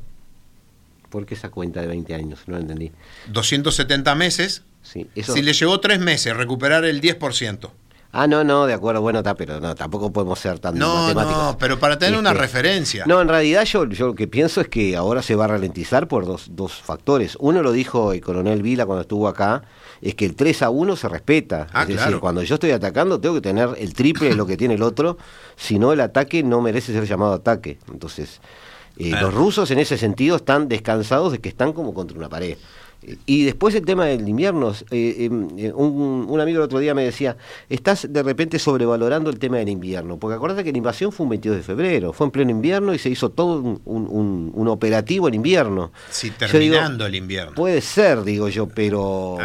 ¿Por 1.09 1.25
qué 1.25 1.33
esa 1.33 1.49
cuenta 1.49 1.81
de 1.81 1.87
20 1.87 2.13
años? 2.13 2.41
No 2.45 2.55
entendí. 2.55 2.91
270 3.31 4.13
meses 4.13 4.61
si 4.83 5.41
le 5.41 5.53
llevó 5.53 5.79
tres 5.79 5.99
meses 5.99 6.37
recuperar 6.37 6.85
el 6.85 7.01
10%. 7.01 7.71
Ah, 8.17 8.27
no, 8.27 8.45
no, 8.45 8.65
de 8.65 8.73
acuerdo, 8.73 9.01
bueno, 9.01 9.19
está, 9.19 9.35
pero 9.35 9.59
no, 9.59 9.75
tampoco 9.75 10.09
podemos 10.09 10.39
ser 10.39 10.57
tan 10.59 10.79
no, 10.79 11.07
matemáticos. 11.07 11.37
No, 11.37 11.57
pero 11.57 11.77
para 11.77 11.99
tener 11.99 12.17
una 12.17 12.29
este, 12.31 12.41
referencia. 12.41 13.03
No, 13.05 13.19
en 13.19 13.27
realidad 13.27 13.65
yo, 13.65 13.83
yo 13.87 14.07
lo 14.07 14.15
que 14.15 14.25
pienso 14.25 14.61
es 14.61 14.69
que 14.69 14.95
ahora 14.95 15.21
se 15.21 15.35
va 15.35 15.43
a 15.43 15.47
ralentizar 15.49 16.07
por 16.07 16.25
dos, 16.25 16.47
dos 16.51 16.75
factores. 16.75 17.35
Uno 17.41 17.61
lo 17.61 17.73
dijo 17.73 18.13
el 18.13 18.21
coronel 18.21 18.61
Vila 18.61 18.85
cuando 18.85 19.01
estuvo 19.01 19.27
acá, 19.27 19.63
es 20.01 20.15
que 20.15 20.23
el 20.23 20.33
3 20.33 20.61
a 20.61 20.69
1 20.69 20.95
se 20.95 21.09
respeta. 21.09 21.67
Ah, 21.73 21.81
es 21.81 21.89
decir, 21.89 22.17
cuando 22.19 22.41
yo 22.41 22.53
estoy 22.55 22.71
atacando 22.71 23.19
tengo 23.19 23.35
que 23.35 23.41
tener 23.41 23.71
el 23.77 23.93
triple 23.93 24.29
de 24.29 24.35
lo 24.35 24.45
que 24.45 24.55
tiene 24.55 24.75
el 24.75 24.81
otro, 24.81 25.17
si 25.57 25.77
no 25.77 25.91
el 25.91 25.99
ataque 25.99 26.41
no 26.41 26.61
merece 26.61 26.93
ser 26.93 27.05
llamado 27.05 27.33
ataque. 27.33 27.79
Entonces, 27.91 28.39
eh, 28.97 29.11
los 29.11 29.33
rusos 29.33 29.71
en 29.71 29.79
ese 29.79 29.97
sentido 29.97 30.37
están 30.37 30.69
descansados 30.69 31.33
de 31.33 31.39
que 31.39 31.49
están 31.49 31.73
como 31.73 31.93
contra 31.93 32.17
una 32.17 32.29
pared. 32.29 32.57
Y 33.25 33.43
después 33.43 33.75
el 33.75 33.85
tema 33.85 34.05
del 34.05 34.27
invierno, 34.27 34.73
eh, 34.91 35.15
em, 35.19 35.47
eh, 35.57 35.71
un, 35.73 36.39
amigo 36.39 36.59
el 36.59 36.63
otro 36.63 36.79
día 36.79 36.93
me 36.93 37.03
decía, 37.03 37.37
estás 37.69 38.11
de 38.11 38.23
repente 38.23 38.59
sobrevalorando 38.59 39.29
el 39.29 39.39
tema 39.39 39.57
del 39.57 39.69
invierno, 39.69 40.17
porque 40.17 40.35
acuérdate 40.35 40.63
que 40.63 40.71
la 40.71 40.77
invasión 40.77 41.11
fue 41.11 41.25
un 41.25 41.31
22 41.31 41.57
de 41.57 41.63
febrero, 41.63 42.13
fue 42.13 42.27
en 42.27 42.31
pleno 42.31 42.51
invierno 42.51 42.93
y 42.93 42.99
se 42.99 43.09
hizo 43.09 43.29
todo 43.29 43.79
un, 43.85 44.67
operativo 44.67 45.27
en 45.27 45.35
invierno. 45.35 45.91
Sí, 46.09 46.31
terminando 46.31 47.05
el 47.05 47.15
invierno. 47.15 47.53
Puede 47.53 47.81
ser, 47.81 48.23
digo 48.23 48.49
yo, 48.49 48.67
pero... 48.67 49.37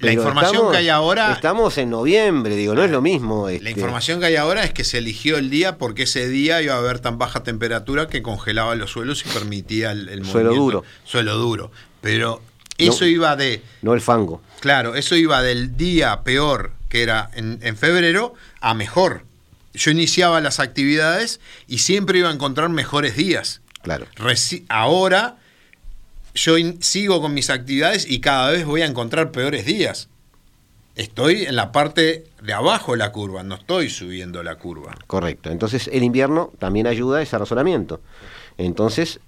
la 0.00 0.12
información 0.12 0.70
que 0.70 0.76
hay 0.78 0.88
ahora... 0.88 1.32
Estamos 1.32 1.78
en 1.78 1.90
noviembre, 1.90 2.56
digo, 2.56 2.74
no 2.74 2.82
es 2.82 2.90
lo 2.90 3.00
mismo. 3.00 3.48
La 3.48 3.54
este. 3.54 3.70
información 3.70 4.20
que 4.20 4.26
hay 4.26 4.36
ahora 4.36 4.64
es 4.64 4.72
que 4.72 4.84
se 4.84 4.98
eligió 4.98 5.38
el 5.38 5.50
día 5.50 5.78
porque 5.78 6.04
ese 6.04 6.28
día 6.28 6.60
iba 6.62 6.74
a 6.74 6.78
haber 6.78 7.00
tan 7.00 7.18
baja 7.18 7.42
temperatura 7.42 8.08
que 8.08 8.22
congelaba 8.22 8.74
los 8.74 8.90
suelos 8.90 9.24
y 9.26 9.28
permitía 9.28 9.92
el, 9.92 10.08
el 10.08 10.24
suelo 10.24 10.54
duro. 10.54 10.84
Suelo 11.04 11.36
duro. 11.36 11.70
Pero 12.00 12.40
eso 12.78 13.06
iba 13.06 13.36
de... 13.36 13.62
No 13.82 13.94
el 13.94 14.00
fango. 14.00 14.42
Claro, 14.60 14.94
eso 14.94 15.16
iba 15.16 15.42
del 15.42 15.76
día 15.76 16.22
peor, 16.22 16.72
que 16.88 17.02
era 17.02 17.30
en, 17.34 17.76
febrero, 17.76 18.34
a 18.60 18.74
mejor. 18.74 19.24
Yo 19.74 19.90
iniciaba 19.90 20.40
las 20.40 20.60
actividades 20.60 21.40
y 21.66 21.78
siempre 21.78 22.18
iba 22.18 22.30
a 22.30 22.32
encontrar 22.32 22.68
mejores 22.70 23.16
días. 23.16 23.60
Claro. 23.82 24.06
ahora 24.68 25.36
yo 26.34 26.56
sigo 26.80 27.20
con 27.20 27.34
mis 27.34 27.50
actividades 27.50 28.08
y 28.08 28.20
cada 28.20 28.50
vez 28.50 28.64
voy 28.64 28.82
a 28.82 28.86
encontrar 28.86 29.30
peores 29.30 29.64
días. 29.64 30.08
Estoy 30.96 31.44
en 31.44 31.56
la 31.56 31.72
parte 31.72 32.24
de 32.42 32.52
abajo 32.52 32.92
de 32.92 32.98
la 32.98 33.12
curva, 33.12 33.42
no 33.42 33.56
estoy 33.56 33.90
subiendo 33.90 34.42
la 34.42 34.56
curva. 34.56 34.96
Correcto. 35.06 35.50
Entonces 35.50 35.88
el 35.92 36.02
invierno 36.02 36.52
también 36.58 36.86
ayuda 36.86 37.18
a 37.18 37.22
ese 37.22 37.36
razonamiento. 37.36 38.00
Entonces 38.56 39.20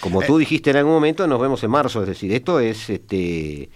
como 0.00 0.22
tú 0.22 0.38
dijiste 0.38 0.70
en 0.70 0.76
algún 0.76 0.92
momento, 0.92 1.26
nos 1.26 1.40
vemos 1.40 1.62
en 1.62 1.70
marzo, 1.70 2.02
es 2.02 2.08
decir, 2.08 2.32
esto 2.32 2.60
es, 2.60 2.90
este, 2.90 3.70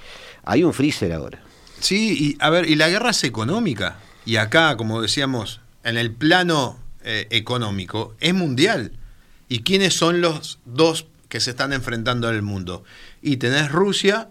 hay 0.44 0.64
un 0.64 0.72
freezer 0.72 1.12
ahora. 1.12 1.42
Sí, 1.80 2.16
y 2.18 2.36
a 2.40 2.50
ver, 2.50 2.68
y 2.68 2.74
la 2.74 2.88
guerra 2.88 3.10
es 3.10 3.24
económica, 3.24 3.98
y 4.24 4.36
acá, 4.36 4.76
como 4.76 5.00
decíamos, 5.00 5.60
en 5.84 5.96
el 5.96 6.12
plano 6.12 6.78
eh, 7.02 7.26
económico, 7.30 8.14
es 8.20 8.34
mundial. 8.34 8.92
¿Y 9.48 9.60
quiénes 9.60 9.94
son 9.94 10.20
los 10.20 10.58
dos 10.66 11.06
que 11.28 11.40
se 11.40 11.50
están 11.50 11.72
enfrentando 11.72 12.28
en 12.28 12.34
el 12.34 12.42
mundo? 12.42 12.84
Y 13.22 13.38
tenés 13.38 13.72
Rusia, 13.72 14.28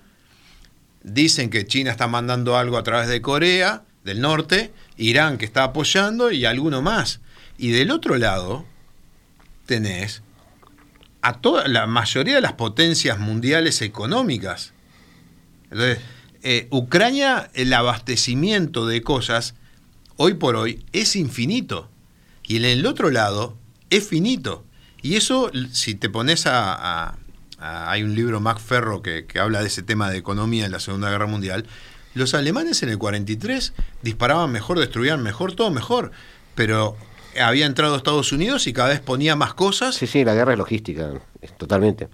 dicen 1.01 1.49
que 1.49 1.65
China 1.65 1.89
está 1.89 2.07
mandando 2.07 2.57
algo 2.57 2.77
a 2.77 2.83
través 2.83 3.07
de 3.07 3.21
Corea 3.21 3.83
del 4.03 4.21
Norte, 4.21 4.71
Irán 4.97 5.37
que 5.37 5.45
está 5.45 5.63
apoyando 5.63 6.31
y 6.31 6.45
alguno 6.45 6.81
más. 6.81 7.19
Y 7.57 7.71
del 7.71 7.91
otro 7.91 8.17
lado 8.17 8.65
tenés 9.65 10.21
a 11.27 11.41
toda 11.41 11.67
la 11.67 11.87
mayoría 11.87 12.35
de 12.35 12.41
las 12.41 12.53
potencias 12.53 13.19
mundiales 13.19 13.81
económicas. 13.81 14.71
Entonces, 15.69 15.99
eh, 16.41 16.69
Ucrania, 16.71 17.51
el 17.53 17.73
abastecimiento 17.73 18.87
de 18.87 19.01
cosas, 19.01 19.53
hoy 20.15 20.35
por 20.35 20.55
hoy, 20.55 20.85
es 20.93 21.17
infinito. 21.17 21.89
Y 22.43 22.55
en 22.55 22.63
el 22.63 22.85
otro 22.85 23.09
lado, 23.09 23.57
es 23.89 24.07
finito. 24.07 24.63
Y 25.01 25.17
eso, 25.17 25.51
si 25.73 25.95
te 25.95 26.09
pones 26.09 26.45
a... 26.47 27.17
hay 27.59 28.03
un 28.03 28.15
libro, 28.15 28.39
Mac 28.39 28.59
Ferro, 28.59 29.01
que, 29.01 29.25
que 29.25 29.39
habla 29.39 29.59
de 29.59 29.67
ese 29.67 29.83
tema 29.83 30.09
de 30.09 30.19
economía 30.19 30.65
en 30.65 30.71
la 30.71 30.79
Segunda 30.79 31.09
Guerra 31.09 31.27
Mundial. 31.27 31.65
Los 32.13 32.35
alemanes 32.35 32.83
en 32.83 32.89
el 32.89 32.97
43 32.97 33.73
disparaban 34.01 34.49
mejor, 34.53 34.79
destruían 34.79 35.21
mejor, 35.23 35.55
todo 35.55 35.71
mejor. 35.71 36.13
Pero 36.55 36.95
había 37.39 37.65
entrado 37.65 37.93
a 37.93 37.97
Estados 37.97 38.31
Unidos 38.31 38.67
y 38.67 38.73
cada 38.73 38.89
vez 38.89 38.99
ponía 38.99 39.35
más 39.35 39.53
cosas. 39.53 39.95
Sí, 39.95 40.07
sí, 40.07 40.23
la 40.23 40.33
guerra 40.33 40.53
es 40.53 40.57
logística, 40.57 41.11
totalmente. 41.57 42.07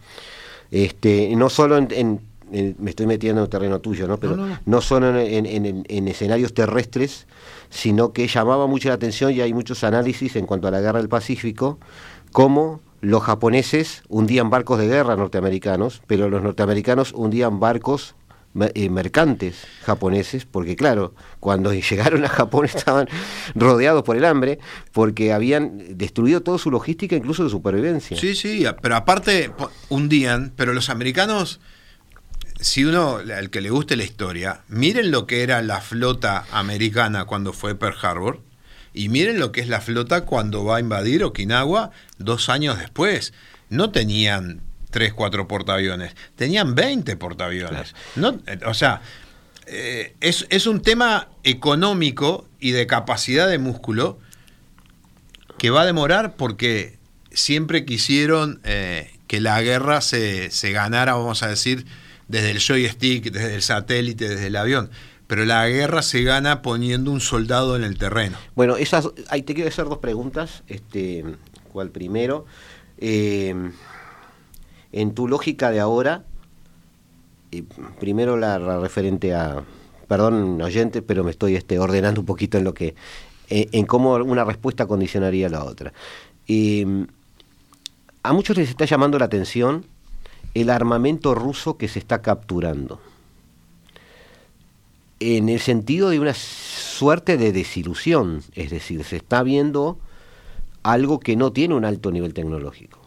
Este, 0.71 1.33
no 1.35 1.49
solo 1.49 1.77
en, 1.77 2.19
me 2.53 2.89
estoy 2.89 3.07
metiendo 3.07 3.41
en 3.41 3.45
el 3.45 3.49
terreno 3.49 3.79
tuyo, 3.79 4.07
¿no? 4.07 4.17
Pero 4.17 4.37
no, 4.65 4.81
solo 4.81 5.19
en, 5.19 6.07
escenarios 6.07 6.53
terrestres, 6.53 7.27
sino 7.69 8.13
que 8.13 8.27
llamaba 8.27 8.67
mucho 8.67 8.89
la 8.89 8.95
atención 8.95 9.31
y 9.31 9.41
hay 9.41 9.53
muchos 9.53 9.83
análisis 9.83 10.35
en 10.35 10.45
cuanto 10.45 10.67
a 10.67 10.71
la 10.71 10.81
guerra 10.81 10.99
del 10.99 11.09
Pacífico, 11.09 11.79
cómo 12.31 12.81
los 13.01 13.23
japoneses 13.23 14.03
hundían 14.07 14.49
barcos 14.49 14.79
de 14.79 14.87
guerra 14.87 15.15
norteamericanos, 15.15 16.01
pero 16.07 16.29
los 16.29 16.41
norteamericanos 16.41 17.11
hundían 17.13 17.59
barcos 17.59 18.15
eh, 18.75 18.89
mercantes 18.89 19.55
japoneses, 19.83 20.45
porque 20.45 20.75
claro, 20.75 21.15
cuando 21.39 21.73
llegaron 21.73 22.23
a 22.23 22.29
Japón 22.29 22.65
estaban 22.65 23.07
rodeados 23.55 24.03
por 24.03 24.15
el 24.15 24.25
hambre, 24.25 24.59
porque 24.91 25.33
habían 25.33 25.97
destruido 25.97 26.41
toda 26.41 26.57
su 26.57 26.69
logística, 26.69 27.15
incluso 27.15 27.43
de 27.43 27.49
supervivencia. 27.49 28.17
Sí, 28.17 28.35
sí, 28.35 28.63
pero 28.81 28.95
aparte 28.95 29.51
hundían, 29.89 30.53
pero 30.55 30.73
los 30.73 30.89
americanos, 30.89 31.59
si 32.59 32.85
uno, 32.85 33.17
al 33.17 33.49
que 33.49 33.61
le 33.61 33.71
guste 33.71 33.95
la 33.95 34.03
historia, 34.03 34.61
miren 34.67 35.09
lo 35.09 35.25
que 35.25 35.41
era 35.41 35.61
la 35.61 35.81
flota 35.81 36.45
americana 36.51 37.25
cuando 37.25 37.53
fue 37.53 37.75
Pearl 37.75 37.97
Harbor, 38.01 38.41
y 38.93 39.09
miren 39.09 39.39
lo 39.39 39.51
que 39.51 39.61
es 39.61 39.67
la 39.67 39.81
flota 39.81 40.25
cuando 40.25 40.63
va 40.63 40.77
a 40.77 40.79
invadir 40.79 41.23
Okinawa 41.23 41.89
dos 42.19 42.49
años 42.49 42.77
después. 42.77 43.33
No 43.69 43.89
tenían 43.89 44.61
tres, 44.93 45.11
cuatro 45.11 45.47
portaaviones, 45.47 46.15
tenían 46.37 46.75
20 46.75 47.17
portaaviones. 47.17 47.93
No, 48.15 48.39
eh, 48.47 48.59
o 48.65 48.73
sea, 48.73 49.01
eh, 49.65 50.15
es, 50.21 50.67
un 50.67 50.81
tema 50.81 51.27
económico 51.43 52.47
y 52.59 52.71
de 52.71 52.87
capacidad 52.87 53.49
de 53.49 53.57
músculo 53.57 54.19
que 55.57 55.69
va 55.69 55.81
a 55.81 55.85
demorar 55.85 56.35
porque 56.35 56.97
siempre 57.31 57.83
quisieron 57.83 58.61
eh, 58.63 59.11
que 59.27 59.41
la 59.41 59.61
guerra 59.61 59.99
se, 59.99 60.51
se 60.51 60.71
ganara, 60.71 61.15
vamos 61.15 61.43
a 61.43 61.47
decir, 61.47 61.85
desde 62.27 62.51
el 62.51 62.59
joystick, 62.59 63.31
desde 63.31 63.55
el 63.55 63.61
satélite, 63.61 64.29
desde 64.29 64.47
el 64.47 64.55
avión 64.55 64.89
pero 65.25 65.45
la 65.45 65.67
guerra 65.67 66.03
se 66.03 66.21
gana 66.21 66.61
poniendo 66.61 67.09
un 67.09 67.19
soldado 67.19 67.75
en 67.75 67.83
el 67.83 67.97
terreno. 67.97 68.37
Bueno, 68.53 68.77
esas, 68.77 69.09
ahí 69.29 69.41
te 69.41 69.55
quiero 69.55 69.69
hacer 69.69 69.85
dos 69.85 69.97
preguntas. 69.97 70.63
Este, 70.67 71.23
¿Cuál 71.71 71.89
primero? 71.89 72.45
Eh, 72.99 73.55
en 74.93 75.13
tu 75.13 75.27
lógica 75.27 75.71
de 75.71 75.81
ahora, 75.81 76.23
eh, 77.51 77.63
primero 77.99 78.37
la, 78.37 78.57
referente 78.79 79.33
a, 79.33 79.63
perdón 80.07 80.61
oyente, 80.61 81.01
pero 81.01 81.23
me 81.23 81.31
estoy 81.31 81.55
este, 81.55 81.77
ordenando 81.79 82.21
un 82.21 82.25
poquito 82.25 82.57
en 82.57 82.63
lo 82.63 82.73
que, 82.73 82.95
en, 83.49 83.85
cómo 83.85 84.13
una 84.15 84.45
respuesta 84.45 84.85
condicionaría 84.85 85.49
la 85.49 85.65
otra. 85.65 85.91
Eh, 86.47 87.05
a 88.23 88.31
muchos 88.31 88.55
les 88.55 88.69
está 88.69 88.85
llamando 88.85 89.19
la 89.19 89.25
atención 89.25 89.85
el 90.53 90.69
armamento 90.69 91.35
ruso 91.35 91.77
que 91.77 91.87
se 91.87 91.99
está 91.99 92.21
capturando 92.21 93.01
en 95.19 95.49
el 95.49 95.59
sentido 95.59 96.09
de 96.09 96.19
una 96.19 96.33
suerte 96.33 97.37
de 97.37 97.51
desilusión, 97.53 98.41
es 98.55 98.71
decir, 98.71 99.03
se 99.03 99.17
está 99.17 99.41
viendo 99.41 99.97
algo 100.83 101.19
que 101.19 101.35
no 101.35 101.53
tiene 101.53 101.75
un 101.75 101.85
alto 101.85 102.11
nivel 102.11 102.33
tecnológico. 102.33 103.02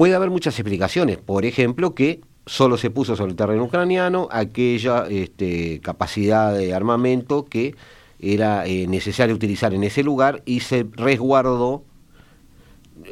Puede 0.00 0.14
haber 0.14 0.30
muchas 0.30 0.58
explicaciones, 0.58 1.18
por 1.18 1.44
ejemplo, 1.44 1.94
que 1.94 2.22
solo 2.46 2.78
se 2.78 2.88
puso 2.88 3.16
sobre 3.16 3.32
el 3.32 3.36
terreno 3.36 3.64
ucraniano 3.64 4.28
aquella 4.32 5.06
este, 5.06 5.78
capacidad 5.80 6.54
de 6.54 6.72
armamento 6.72 7.44
que 7.44 7.74
era 8.18 8.64
eh, 8.64 8.86
necesario 8.86 9.34
utilizar 9.34 9.74
en 9.74 9.84
ese 9.84 10.02
lugar 10.02 10.40
y 10.46 10.60
se 10.60 10.86
resguardó 10.92 11.84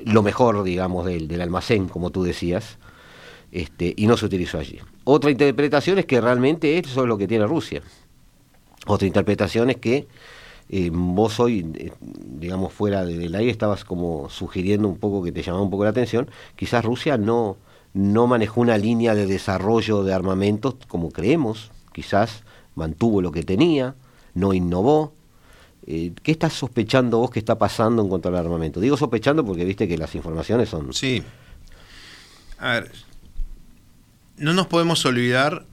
lo 0.07 0.23
mejor, 0.23 0.63
digamos, 0.63 1.05
del, 1.05 1.29
del 1.29 1.43
almacén, 1.43 1.89
como 1.89 2.09
tú 2.09 2.23
decías, 2.23 2.79
este, 3.53 3.93
y 3.95 4.07
no 4.07 4.17
se 4.17 4.25
utilizó 4.25 4.59
allí. 4.59 4.79
Otra 5.05 5.31
interpretación 5.31 5.99
es 5.99 6.07
que 6.07 6.23
realmente 6.23 6.79
eso 6.79 7.03
es 7.03 7.07
lo 7.07 7.19
que 7.19 7.29
tiene 7.29 7.47
Rusia. 7.47 7.83
Otra 8.87 9.07
interpretación 9.07 9.69
es 9.69 9.77
que 9.77 10.09
eh, 10.71 10.91
vos 10.93 11.41
hoy, 11.41 11.67
eh, 11.77 11.93
digamos, 12.01 12.73
fuera 12.73 13.05
del 13.05 13.35
aire 13.35 13.51
estabas 13.51 13.85
como 13.85 14.29
sugiriendo 14.29 14.87
un 14.87 14.99
poco 14.99 15.23
que 15.23 15.33
te 15.33 15.43
llamaba 15.43 15.65
un 15.65 15.71
poco 15.71 15.85
la 15.85 15.91
atención, 15.91 16.31
quizás 16.57 16.85
Rusia 16.85 17.17
no, 17.17 17.57
no 17.95 18.27
manejó 18.27 18.61
una 18.61 18.77
línea 18.77 19.15
de 19.15 19.27
desarrollo 19.27 20.05
de 20.05 20.13
armamentos 20.13 20.77
como 20.87 21.11
creemos, 21.11 21.71
quizás 21.93 22.45
mantuvo 22.75 23.23
lo 23.23 23.33
que 23.33 23.43
tenía, 23.43 23.95
no 24.35 24.53
innovó. 24.53 25.15
Eh, 25.87 26.13
¿Qué 26.23 26.33
estás 26.33 26.53
sospechando 26.53 27.19
vos 27.19 27.31
que 27.31 27.39
está 27.39 27.57
pasando 27.59 28.03
en 28.03 28.09
cuanto 28.09 28.29
al 28.29 28.37
armamento? 28.37 28.79
Digo 28.79 28.99
sospechando 28.99 29.45
porque 29.45 29.65
viste 29.65 29.89
que 29.89 29.97
las 29.97 30.15
informaciones 30.15 30.69
son... 30.69 30.93
Sí. 30.93 31.23
A 32.59 32.73
ver, 32.73 32.93
no 34.37 34.53
nos 34.53 34.67
podemos 34.67 35.05
olvidar 35.07 35.65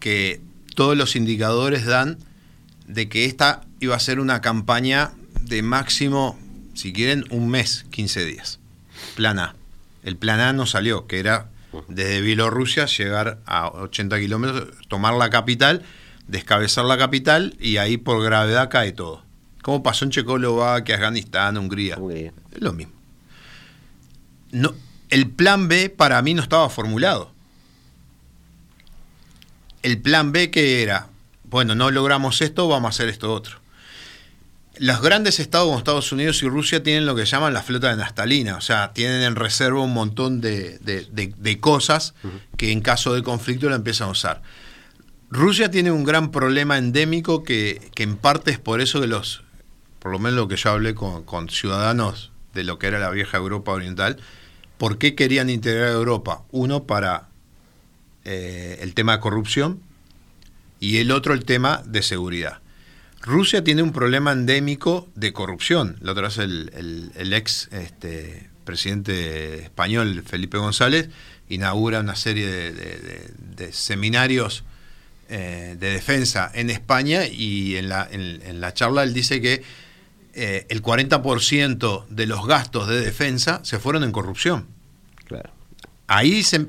que 0.00 0.40
todos 0.74 0.96
los 0.96 1.16
indicadores 1.16 1.86
dan 1.86 2.18
de 2.92 3.08
que 3.08 3.24
esta 3.24 3.62
iba 3.80 3.96
a 3.96 4.00
ser 4.00 4.20
una 4.20 4.40
campaña 4.40 5.12
de 5.42 5.62
máximo, 5.62 6.38
si 6.74 6.92
quieren, 6.92 7.24
un 7.30 7.48
mes, 7.48 7.86
15 7.90 8.24
días. 8.24 8.58
Plan 9.16 9.38
A. 9.38 9.54
El 10.02 10.16
plan 10.16 10.40
A 10.40 10.52
no 10.52 10.66
salió, 10.66 11.06
que 11.06 11.18
era 11.18 11.48
desde 11.88 12.20
Bielorrusia 12.20 12.86
llegar 12.86 13.38
a 13.46 13.68
80 13.68 14.18
kilómetros, 14.18 14.68
tomar 14.88 15.14
la 15.14 15.30
capital, 15.30 15.82
descabezar 16.26 16.84
la 16.84 16.98
capital 16.98 17.56
y 17.60 17.76
ahí 17.76 17.96
por 17.96 18.22
gravedad 18.22 18.70
cae 18.70 18.92
todo. 18.92 19.24
Como 19.62 19.82
pasó 19.82 20.04
en 20.04 20.10
Checoslovaquia, 20.10 20.94
Afganistán, 20.94 21.58
Hungría. 21.58 21.96
Hungría. 21.98 22.32
Es 22.50 22.60
lo 22.60 22.72
mismo. 22.72 22.94
No, 24.52 24.74
el 25.10 25.28
plan 25.28 25.68
B 25.68 25.90
para 25.90 26.20
mí 26.22 26.34
no 26.34 26.42
estaba 26.42 26.68
formulado 26.70 27.32
el 29.82 29.98
plan 30.00 30.32
B 30.32 30.50
que 30.50 30.82
era, 30.82 31.08
bueno, 31.50 31.74
no 31.74 31.90
logramos 31.90 32.40
esto, 32.40 32.68
vamos 32.68 32.86
a 32.86 32.90
hacer 32.90 33.08
esto 33.08 33.32
otro. 33.32 33.58
Los 34.78 35.02
grandes 35.02 35.40
estados 35.40 35.66
como 35.66 35.78
Estados 35.78 36.12
Unidos 36.12 36.42
y 36.42 36.48
Rusia 36.48 36.82
tienen 36.82 37.04
lo 37.04 37.14
que 37.14 37.26
llaman 37.26 37.52
la 37.52 37.62
flota 37.62 37.90
de 37.90 37.96
Nastalina, 37.96 38.56
o 38.56 38.60
sea, 38.60 38.92
tienen 38.94 39.22
en 39.22 39.36
reserva 39.36 39.82
un 39.82 39.92
montón 39.92 40.40
de, 40.40 41.58
cosas 41.60 42.14
que 42.56 42.72
en 42.72 42.80
caso 42.80 43.12
de 43.12 43.22
conflicto 43.22 43.68
la 43.68 43.76
empiezan 43.76 44.08
a 44.08 44.12
usar. 44.12 44.42
Rusia 45.28 45.70
tiene 45.70 45.90
un 45.90 46.04
gran 46.04 46.30
problema 46.30 46.78
endémico 46.78 47.42
que, 47.42 47.90
en 47.96 48.16
parte 48.16 48.52
es 48.52 48.58
por 48.58 48.80
eso 48.80 49.00
que 49.00 49.06
los, 49.06 49.42
por 49.98 50.12
lo 50.12 50.18
menos 50.18 50.36
lo 50.36 50.48
que 50.48 50.56
yo 50.56 50.70
hablé 50.70 50.94
con, 50.94 51.24
con 51.24 51.50
ciudadanos 51.50 52.30
de 52.54 52.64
lo 52.64 52.78
que 52.78 52.86
era 52.86 52.98
la 52.98 53.10
vieja 53.10 53.36
Europa 53.36 53.72
Oriental, 53.72 54.16
¿por 54.78 54.98
qué 54.98 55.14
querían 55.14 55.50
integrar 55.50 55.88
a 55.88 55.92
Europa? 55.92 56.42
Uno, 56.52 56.84
para 56.84 57.28
eh, 58.24 58.78
el 58.80 58.94
tema 58.94 59.16
de 59.16 59.20
corrupción 59.20 59.82
y 60.80 60.96
el 60.96 61.12
otro 61.12 61.34
el 61.34 61.44
tema 61.44 61.82
de 61.86 62.02
seguridad. 62.02 62.60
Rusia 63.20 63.62
tiene 63.62 63.82
un 63.82 63.92
problema 63.92 64.32
endémico 64.32 65.08
de 65.14 65.32
corrupción. 65.32 65.98
La 66.00 66.12
otra 66.12 66.28
vez 66.28 66.38
el, 66.38 67.32
ex 67.34 67.68
este, 67.70 68.48
presidente 68.64 69.62
español, 69.62 70.22
Felipe 70.26 70.56
González, 70.56 71.10
inaugura 71.50 72.00
una 72.00 72.16
serie 72.16 72.46
de, 72.48 73.72
seminarios 73.72 74.64
eh, 75.28 75.76
de 75.78 75.90
defensa 75.90 76.50
en 76.54 76.70
España 76.70 77.26
y 77.26 77.76
en 77.76 77.90
la, 77.90 78.08
en, 78.10 78.60
la 78.60 78.72
charla 78.72 79.02
él 79.02 79.12
dice 79.12 79.40
que 79.42 79.62
eh, 80.32 80.66
el 80.70 80.82
40% 80.82 82.06
de 82.08 82.26
los 82.26 82.46
gastos 82.46 82.88
de 82.88 83.00
defensa 83.00 83.60
se 83.64 83.78
fueron 83.78 84.02
en 84.02 84.12
corrupción. 84.12 84.66
Claro. 85.26 85.50
Ahí 86.06 86.42
se, 86.42 86.66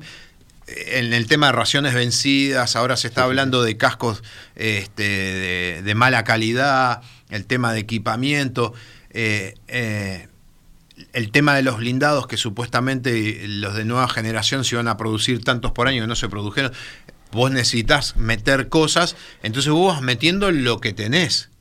en 0.76 1.12
el 1.12 1.26
tema 1.26 1.46
de 1.46 1.52
raciones 1.52 1.94
vencidas, 1.94 2.76
ahora 2.76 2.96
se 2.96 3.08
está 3.08 3.24
hablando 3.24 3.62
de 3.62 3.76
cascos 3.76 4.22
este, 4.54 5.82
de, 5.82 5.94
mala 5.94 6.24
calidad, 6.24 7.02
el 7.30 7.46
tema 7.46 7.72
de 7.72 7.80
equipamiento, 7.80 8.74
eh, 9.10 9.54
eh, 9.68 10.28
el 11.12 11.30
tema 11.30 11.54
de 11.54 11.62
los 11.62 11.78
blindados 11.78 12.26
que 12.26 12.36
supuestamente 12.36 13.46
los 13.46 13.74
de 13.74 13.84
nueva 13.84 14.08
generación 14.08 14.64
se 14.64 14.74
iban 14.74 14.88
a 14.88 14.96
producir 14.96 15.42
tantos 15.44 15.72
por 15.72 15.88
año 15.88 16.02
que 16.02 16.08
no 16.08 16.16
se 16.16 16.28
produjeron. 16.28 16.72
Vos 17.30 17.50
necesitas 17.50 18.16
meter 18.16 18.68
cosas, 18.68 19.16
entonces 19.42 19.72
vos 19.72 19.94
vas 19.94 20.02
metiendo 20.02 20.50
lo 20.50 20.80
que 20.80 20.92
tenés. 20.92 21.51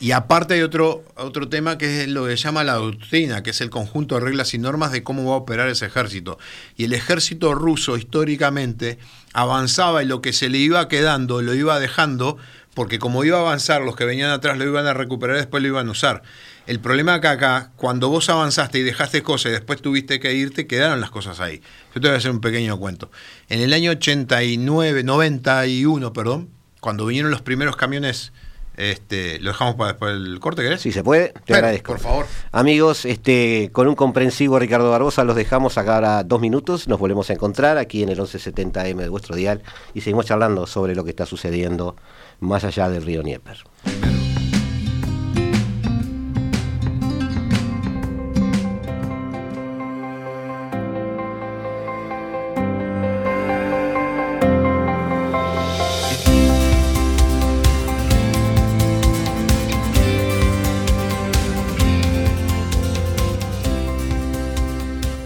Y 0.00 0.12
aparte 0.12 0.54
hay 0.54 0.62
otro, 0.62 1.04
otro 1.16 1.48
tema 1.48 1.76
que 1.76 2.02
es 2.02 2.08
lo 2.08 2.26
que 2.26 2.36
llama 2.36 2.62
la 2.62 2.74
doctrina, 2.74 3.42
que 3.42 3.50
es 3.50 3.60
el 3.60 3.68
conjunto 3.68 4.14
de 4.14 4.20
reglas 4.20 4.54
y 4.54 4.58
normas 4.58 4.92
de 4.92 5.02
cómo 5.02 5.28
va 5.28 5.34
a 5.34 5.38
operar 5.38 5.68
ese 5.68 5.86
ejército. 5.86 6.38
Y 6.76 6.84
el 6.84 6.92
ejército 6.92 7.52
ruso 7.54 7.96
históricamente 7.96 8.98
avanzaba 9.32 10.04
y 10.04 10.06
lo 10.06 10.22
que 10.22 10.32
se 10.32 10.50
le 10.50 10.58
iba 10.58 10.86
quedando 10.86 11.42
lo 11.42 11.52
iba 11.52 11.80
dejando, 11.80 12.36
porque 12.74 13.00
como 13.00 13.24
iba 13.24 13.38
a 13.38 13.40
avanzar, 13.40 13.82
los 13.82 13.96
que 13.96 14.04
venían 14.04 14.30
atrás 14.30 14.56
lo 14.56 14.64
iban 14.64 14.86
a 14.86 14.94
recuperar 14.94 15.34
y 15.34 15.40
después 15.40 15.64
lo 15.64 15.68
iban 15.68 15.88
a 15.88 15.90
usar. 15.90 16.22
El 16.68 16.78
problema 16.78 17.14
acá, 17.14 17.32
acá, 17.32 17.72
cuando 17.74 18.08
vos 18.08 18.28
avanzaste 18.28 18.78
y 18.78 18.82
dejaste 18.82 19.24
cosas 19.24 19.50
y 19.50 19.52
después 19.54 19.82
tuviste 19.82 20.20
que 20.20 20.32
irte, 20.34 20.68
quedaron 20.68 21.00
las 21.00 21.10
cosas 21.10 21.40
ahí. 21.40 21.60
Yo 21.92 22.00
te 22.00 22.06
voy 22.06 22.14
a 22.14 22.18
hacer 22.18 22.30
un 22.30 22.40
pequeño 22.40 22.78
cuento. 22.78 23.10
En 23.48 23.60
el 23.60 23.72
año 23.72 23.90
89, 23.90 25.02
91, 25.02 26.12
perdón, 26.12 26.50
cuando 26.78 27.04
vinieron 27.04 27.32
los 27.32 27.42
primeros 27.42 27.74
camiones 27.74 28.32
este, 28.78 29.40
lo 29.40 29.50
dejamos 29.50 29.74
para 29.74 29.88
después 29.88 30.12
del 30.14 30.38
corte, 30.38 30.62
¿querés? 30.62 30.80
Si 30.80 30.92
se 30.92 31.02
puede, 31.02 31.34
te 31.44 31.54
agradezco. 31.54 31.92
Por 31.92 32.00
favor. 32.00 32.26
Amigos, 32.52 33.04
este, 33.04 33.70
con 33.72 33.88
un 33.88 33.96
comprensivo 33.96 34.58
Ricardo 34.58 34.90
Barbosa 34.90 35.24
los 35.24 35.34
dejamos 35.34 35.76
acá 35.78 35.96
ahora 35.96 36.22
dos 36.22 36.40
minutos. 36.40 36.86
Nos 36.86 37.00
volvemos 37.00 37.28
a 37.30 37.32
encontrar 37.32 37.76
aquí 37.76 38.04
en 38.04 38.08
el 38.08 38.18
1170M 38.18 38.96
de 38.96 39.08
vuestro 39.08 39.34
dial 39.34 39.62
y 39.94 40.00
seguimos 40.00 40.26
charlando 40.26 40.66
sobre 40.68 40.94
lo 40.94 41.02
que 41.02 41.10
está 41.10 41.26
sucediendo 41.26 41.96
más 42.38 42.62
allá 42.62 42.88
del 42.88 43.04
río 43.04 43.22
Nieper. 43.24 43.64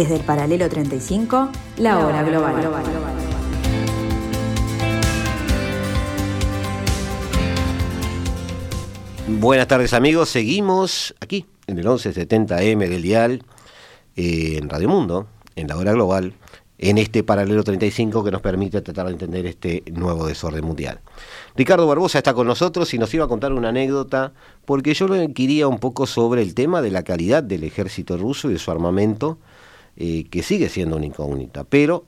Desde 0.00 0.16
el 0.16 0.22
paralelo 0.22 0.66
35, 0.66 1.50
la 1.76 1.98
hora 1.98 2.22
global. 2.22 2.54
Buenas 9.28 9.68
tardes 9.68 9.92
amigos, 9.92 10.30
seguimos 10.30 11.14
aquí 11.20 11.44
en 11.66 11.78
el 11.78 11.84
1170M 11.84 12.88
del 12.88 13.02
dial, 13.02 13.42
eh, 14.16 14.56
en 14.56 14.70
Radio 14.70 14.88
Mundo, 14.88 15.26
en 15.54 15.68
la 15.68 15.76
hora 15.76 15.92
global, 15.92 16.32
en 16.78 16.96
este 16.96 17.22
paralelo 17.22 17.62
35 17.62 18.24
que 18.24 18.30
nos 18.30 18.40
permite 18.40 18.80
tratar 18.80 19.04
de 19.04 19.12
entender 19.12 19.44
este 19.44 19.82
nuevo 19.92 20.26
desorden 20.26 20.64
mundial. 20.64 21.00
Ricardo 21.54 21.86
Barbosa 21.86 22.16
está 22.16 22.32
con 22.32 22.46
nosotros 22.46 22.94
y 22.94 22.98
nos 22.98 23.12
iba 23.12 23.26
a 23.26 23.28
contar 23.28 23.52
una 23.52 23.68
anécdota, 23.68 24.32
porque 24.64 24.94
yo 24.94 25.08
lo 25.08 25.16
quería 25.34 25.68
un 25.68 25.78
poco 25.78 26.06
sobre 26.06 26.40
el 26.40 26.54
tema 26.54 26.80
de 26.80 26.90
la 26.90 27.02
calidad 27.02 27.42
del 27.42 27.64
ejército 27.64 28.16
ruso 28.16 28.48
y 28.48 28.54
de 28.54 28.58
su 28.58 28.70
armamento, 28.70 29.36
eh, 29.96 30.24
que 30.30 30.42
sigue 30.42 30.68
siendo 30.68 30.96
una 30.96 31.06
incógnita, 31.06 31.64
pero 31.64 32.06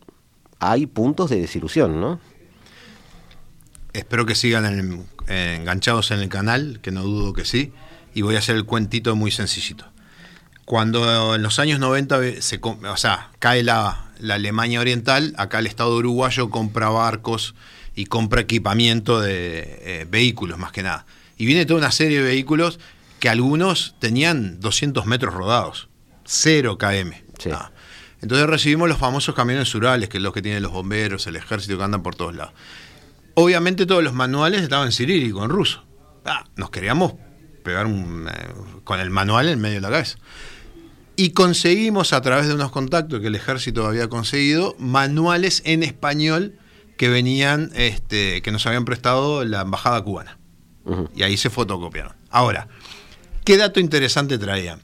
hay 0.58 0.86
puntos 0.86 1.30
de 1.30 1.40
desilusión, 1.40 2.00
¿no? 2.00 2.20
Espero 3.92 4.24
que 4.24 4.34
sigan 4.34 5.04
enganchados 5.28 6.10
en 6.12 6.20
el 6.20 6.28
canal, 6.28 6.80
que 6.80 6.90
no 6.92 7.02
dudo 7.02 7.32
que 7.32 7.44
sí, 7.44 7.72
y 8.14 8.22
voy 8.22 8.36
a 8.36 8.38
hacer 8.38 8.56
el 8.56 8.64
cuentito 8.64 9.14
muy 9.16 9.30
sencillito. 9.30 9.84
Cuando 10.64 11.34
en 11.34 11.42
los 11.42 11.58
años 11.58 11.80
90 11.80 12.40
se, 12.40 12.60
o 12.62 12.96
sea, 12.96 13.30
cae 13.38 13.62
la, 13.62 14.12
Alemania 14.30 14.80
Oriental, 14.80 15.34
acá 15.36 15.58
el 15.58 15.66
Estado 15.66 15.96
uruguayo 15.96 16.48
compra 16.48 16.88
barcos 16.88 17.54
y 17.94 18.06
compra 18.06 18.40
equipamiento 18.40 19.20
de 19.20 19.80
eh, 19.82 20.06
vehículos 20.08 20.58
más 20.58 20.72
que 20.72 20.82
nada. 20.82 21.04
Y 21.36 21.46
viene 21.46 21.66
toda 21.66 21.80
una 21.80 21.90
serie 21.90 22.18
de 22.18 22.24
vehículos 22.24 22.78
que 23.18 23.28
algunos 23.28 23.96
tenían 23.98 24.60
200 24.60 25.06
metros 25.06 25.34
rodados, 25.34 25.88
0 26.24 26.78
km. 26.78 27.21
Entonces 28.20 28.46
recibimos 28.46 28.88
los 28.88 28.98
famosos 28.98 29.34
camiones 29.34 29.72
rurales, 29.72 30.08
que 30.08 30.18
es 30.18 30.22
los 30.22 30.32
que 30.32 30.42
tienen 30.42 30.62
los 30.62 30.72
bomberos, 30.72 31.26
el 31.26 31.36
ejército 31.36 31.76
que 31.76 31.84
andan 31.84 32.02
por 32.02 32.14
todos 32.14 32.34
lados. 32.34 32.54
Obviamente 33.34 33.86
todos 33.86 34.04
los 34.04 34.12
manuales 34.12 34.62
estaban 34.62 34.86
en 34.86 34.92
cirílico, 34.92 35.42
en 35.44 35.50
ruso. 35.50 35.84
Ah, 36.24 36.44
nos 36.56 36.70
queríamos 36.70 37.14
pegar 37.64 37.86
eh, 37.86 38.30
con 38.84 39.00
el 39.00 39.10
manual 39.10 39.48
en 39.48 39.60
medio 39.60 39.76
de 39.76 39.80
la 39.80 39.90
cabeza. 39.90 40.18
Y 41.16 41.30
conseguimos 41.30 42.12
a 42.12 42.20
través 42.20 42.48
de 42.48 42.54
unos 42.54 42.70
contactos 42.70 43.20
que 43.20 43.26
el 43.26 43.34
ejército 43.34 43.86
había 43.86 44.08
conseguido 44.08 44.76
manuales 44.78 45.62
en 45.64 45.82
español 45.82 46.54
que 46.96 47.08
venían, 47.08 47.70
este, 47.74 48.42
que 48.42 48.52
nos 48.52 48.66
habían 48.66 48.84
prestado 48.84 49.44
la 49.44 49.62
embajada 49.62 50.02
cubana. 50.02 50.38
Y 51.14 51.22
ahí 51.22 51.36
se 51.36 51.50
fotocopiaron. 51.50 52.14
Ahora, 52.30 52.68
¿qué 53.44 53.56
dato 53.56 53.78
interesante 53.78 54.38
traían? 54.38 54.80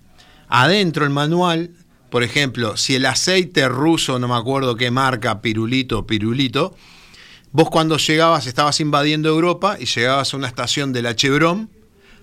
Adentro 0.49 1.05
el 1.05 1.11
manual 1.11 1.71
por 2.11 2.23
ejemplo, 2.23 2.77
si 2.77 2.95
el 2.95 3.07
aceite 3.07 3.69
ruso, 3.69 4.19
no 4.19 4.29
me 4.29 4.37
acuerdo 4.37 4.77
qué 4.77 4.91
marca, 4.91 5.43
pirulito, 5.43 6.07
pirulito, 6.07 6.75
vos 7.53 7.69
cuando 7.71 7.99
llegabas, 7.99 8.47
estabas 8.47 8.81
invadiendo 8.81 9.29
Europa 9.29 9.77
y 9.79 9.85
llegabas 9.85 10.33
a 10.33 10.37
una 10.37 10.49
estación 10.49 10.93
de 10.93 11.03
la 11.03 11.15
Chevron, 11.15 11.71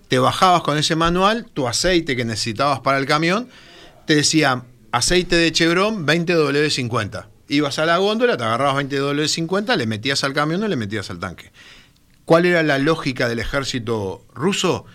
te 0.08 0.20
bajabas 0.20 0.62
con 0.62 0.78
ese 0.78 0.96
manual, 0.96 1.48
tu 1.54 1.68
aceite 1.68 2.16
que 2.16 2.26
necesitabas 2.26 2.80
para 2.80 2.98
el 2.98 3.06
camión, 3.06 3.48
te 4.06 4.16
decía 4.16 4.64
aceite 4.92 5.36
de 5.36 5.52
Chevron 5.52 6.06
20W50. 6.06 7.28
Ibas 7.48 7.78
a 7.78 7.86
la 7.86 7.98
góndola, 7.98 8.38
te 8.38 8.44
agarrabas 8.44 8.84
20W50, 8.86 9.76
le 9.76 9.86
metías 9.86 10.24
al 10.24 10.34
camión 10.34 10.64
y 10.64 10.68
le 10.68 10.76
metías 10.76 11.10
al 11.10 11.20
tanque. 11.20 11.52
¿Cuál 12.26 12.46
era 12.46 12.64
la 12.64 12.80
lógica 12.80 13.28
del 13.28 13.40
ejército 13.40 14.26
ruso? 14.34 14.86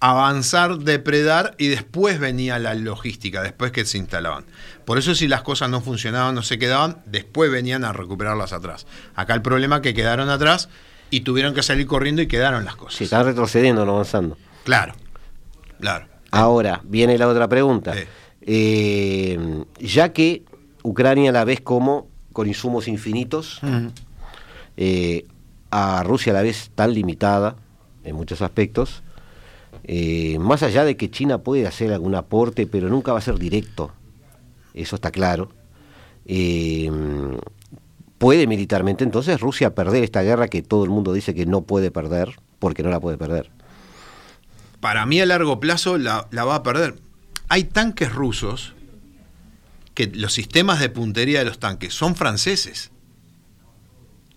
Avanzar, 0.00 0.78
depredar 0.78 1.54
y 1.58 1.68
después 1.68 2.20
venía 2.20 2.58
la 2.58 2.74
logística, 2.74 3.42
después 3.42 3.72
que 3.72 3.84
se 3.84 3.98
instalaban. 3.98 4.44
Por 4.84 4.98
eso 4.98 5.14
si 5.14 5.28
las 5.28 5.42
cosas 5.42 5.70
no 5.70 5.80
funcionaban, 5.80 6.34
no 6.34 6.42
se 6.42 6.58
quedaban, 6.58 7.02
después 7.06 7.50
venían 7.50 7.84
a 7.84 7.92
recuperarlas 7.92 8.52
atrás. 8.52 8.86
Acá 9.14 9.34
el 9.34 9.42
problema 9.42 9.76
es 9.76 9.82
que 9.82 9.94
quedaron 9.94 10.30
atrás 10.30 10.68
y 11.10 11.20
tuvieron 11.20 11.54
que 11.54 11.62
salir 11.62 11.86
corriendo 11.86 12.22
y 12.22 12.26
quedaron 12.26 12.64
las 12.64 12.76
cosas. 12.76 12.98
Sí, 12.98 13.04
están 13.04 13.24
retrocediendo, 13.24 13.84
no 13.84 13.92
avanzando. 13.92 14.36
Claro, 14.64 14.94
claro. 15.80 16.06
Ahora, 16.30 16.80
viene 16.84 17.18
la 17.18 17.28
otra 17.28 17.48
pregunta. 17.48 17.94
Eh, 18.42 19.64
ya 19.78 20.12
que 20.12 20.42
Ucrania 20.82 21.32
la 21.32 21.44
ves 21.44 21.60
como 21.60 22.08
con 22.32 22.46
insumos 22.46 22.86
infinitos, 22.86 23.60
eh, 24.76 25.26
a 25.70 26.02
Rusia 26.04 26.32
la 26.32 26.42
ves 26.42 26.70
tan 26.74 26.94
limitada 26.94 27.56
en 28.04 28.14
muchos 28.14 28.42
aspectos, 28.42 29.02
eh, 29.90 30.38
más 30.38 30.62
allá 30.62 30.84
de 30.84 30.98
que 30.98 31.10
China 31.10 31.38
puede 31.38 31.66
hacer 31.66 31.94
algún 31.94 32.14
aporte, 32.14 32.66
pero 32.66 32.90
nunca 32.90 33.12
va 33.12 33.20
a 33.20 33.22
ser 33.22 33.38
directo, 33.38 33.90
eso 34.74 34.96
está 34.96 35.10
claro. 35.10 35.50
Eh, 36.26 36.90
¿Puede 38.18 38.46
militarmente 38.46 39.02
entonces 39.02 39.40
Rusia 39.40 39.74
perder 39.74 40.04
esta 40.04 40.20
guerra 40.20 40.48
que 40.48 40.60
todo 40.60 40.84
el 40.84 40.90
mundo 40.90 41.14
dice 41.14 41.34
que 41.34 41.46
no 41.46 41.62
puede 41.62 41.90
perder, 41.90 42.38
porque 42.58 42.82
no 42.82 42.90
la 42.90 43.00
puede 43.00 43.16
perder? 43.16 43.50
Para 44.80 45.06
mí 45.06 45.22
a 45.22 45.26
largo 45.26 45.58
plazo 45.58 45.96
la, 45.96 46.28
la 46.32 46.44
va 46.44 46.56
a 46.56 46.62
perder. 46.62 47.00
Hay 47.48 47.64
tanques 47.64 48.12
rusos 48.12 48.74
que 49.94 50.08
los 50.08 50.34
sistemas 50.34 50.80
de 50.80 50.90
puntería 50.90 51.38
de 51.38 51.46
los 51.46 51.60
tanques 51.60 51.94
son 51.94 52.14
franceses. 52.14 52.90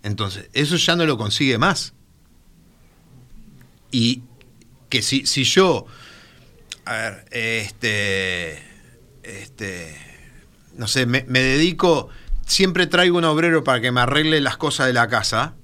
Entonces, 0.02 0.48
eso 0.54 0.76
ya 0.76 0.96
no 0.96 1.04
lo 1.04 1.18
consigue 1.18 1.58
más. 1.58 1.92
Y 3.90 4.22
que 4.92 5.00
si, 5.00 5.24
si 5.24 5.44
yo, 5.44 5.86
a 6.84 6.92
ver, 6.92 7.24
este, 7.30 8.62
este, 9.22 9.96
no 10.76 10.86
sé, 10.86 11.06
me, 11.06 11.22
dedico, 11.22 12.10
siempre 12.46 12.86
traigo 12.86 13.16
un 13.16 13.24
obrero 13.24 13.64
para 13.64 13.80
que 13.80 13.90
me 13.90 14.02
arregle 14.02 14.42
las 14.42 14.58
cosas 14.58 14.88
de 14.88 14.92
la 14.92 15.08
casa, 15.08 15.54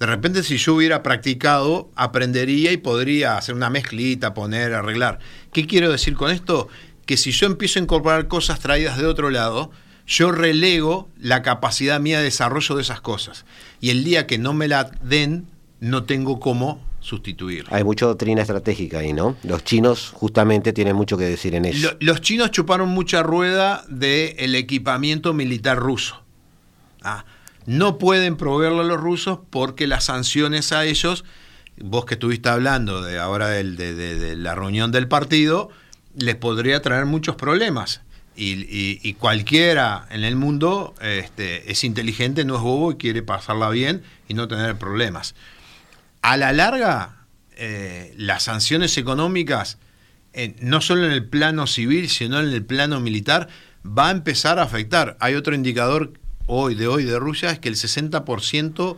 de 0.00 0.06
repente 0.06 0.42
si 0.42 0.56
yo 0.56 0.76
hubiera 0.76 1.02
practicado, 1.02 1.90
aprendería 1.94 2.72
y 2.72 2.78
podría 2.78 3.36
hacer 3.36 3.54
una 3.54 3.68
mezclita, 3.68 4.32
poner, 4.32 4.72
arreglar. 4.72 5.18
¿Qué 5.52 5.66
quiero 5.66 5.92
decir 5.92 6.14
con 6.14 6.30
esto? 6.30 6.68
Que 7.04 7.18
si 7.18 7.32
yo 7.32 7.46
empiezo 7.46 7.78
a 7.78 7.82
incorporar 7.82 8.28
cosas 8.28 8.60
traídas 8.60 8.96
de 8.96 9.04
otro 9.04 9.28
lado, 9.28 9.72
yo 10.06 10.32
relego 10.32 11.10
la 11.20 11.42
capacidad 11.42 12.00
mía 12.00 12.16
de 12.16 12.24
desarrollo 12.24 12.76
de 12.76 12.80
esas 12.80 13.02
cosas. 13.02 13.44
Y 13.82 13.90
el 13.90 14.04
día 14.04 14.26
que 14.26 14.38
no 14.38 14.54
me 14.54 14.68
la 14.68 14.84
den, 15.02 15.50
no 15.80 16.04
tengo 16.04 16.40
cómo 16.40 16.80
sustituir. 17.04 17.66
Hay 17.70 17.84
mucha 17.84 18.06
doctrina 18.06 18.40
estratégica 18.40 19.00
ahí, 19.00 19.12
¿no? 19.12 19.36
Los 19.42 19.62
chinos 19.62 20.10
justamente 20.14 20.72
tienen 20.72 20.96
mucho 20.96 21.18
que 21.18 21.24
decir 21.24 21.54
en 21.54 21.66
eso. 21.66 21.94
los 22.00 22.20
chinos 22.22 22.50
chuparon 22.50 22.88
mucha 22.88 23.22
rueda 23.22 23.84
del 23.88 24.54
equipamiento 24.54 25.34
militar 25.34 25.78
ruso. 25.78 26.22
Ah, 27.02 27.26
no 27.66 27.98
pueden 27.98 28.36
proveerlo 28.36 28.80
a 28.80 28.84
los 28.84 28.98
rusos 28.98 29.38
porque 29.50 29.86
las 29.86 30.04
sanciones 30.04 30.72
a 30.72 30.86
ellos, 30.86 31.26
vos 31.76 32.06
que 32.06 32.14
estuviste 32.14 32.48
hablando 32.48 33.02
de 33.02 33.18
ahora 33.18 33.48
de, 33.48 34.34
la 34.36 34.54
reunión 34.54 34.90
del 34.90 35.06
partido, 35.06 35.68
les 36.16 36.36
podría 36.36 36.80
traer 36.80 37.04
muchos 37.04 37.36
problemas. 37.36 38.00
Y, 38.36 39.12
cualquiera 39.20 40.06
en 40.10 40.24
el 40.24 40.36
mundo 40.36 40.94
este, 41.00 41.70
es 41.70 41.84
inteligente, 41.84 42.44
no 42.46 42.56
es 42.56 42.62
bobo 42.62 42.92
y 42.92 42.96
quiere 42.96 43.22
pasarla 43.22 43.68
bien 43.68 44.02
y 44.26 44.34
no 44.34 44.48
tener 44.48 44.76
problemas 44.76 45.34
a 46.24 46.38
la 46.38 46.54
larga, 46.54 47.26
eh, 47.54 48.14
las 48.16 48.44
sanciones 48.44 48.96
económicas, 48.96 49.76
no 50.62 50.80
solo 50.80 51.04
en 51.04 51.12
el 51.12 51.28
plano 51.28 51.66
civil, 51.66 52.08
sino 52.08 52.40
en 52.40 52.48
el 52.48 52.64
plano 52.64 52.98
militar, 52.98 53.48
va 53.86 54.08
a 54.08 54.10
empezar 54.10 54.58
a 54.58 54.62
afectar. 54.62 55.18
Hay 55.20 55.34
otro 55.34 55.54
indicador 55.54 56.14
hoy 56.46 56.76
de 56.76 56.86
hoy 56.86 57.04
de 57.04 57.18
Rusia, 57.18 57.50
es 57.50 57.58
que 57.58 57.68
el 57.68 57.76
60% 57.76 58.96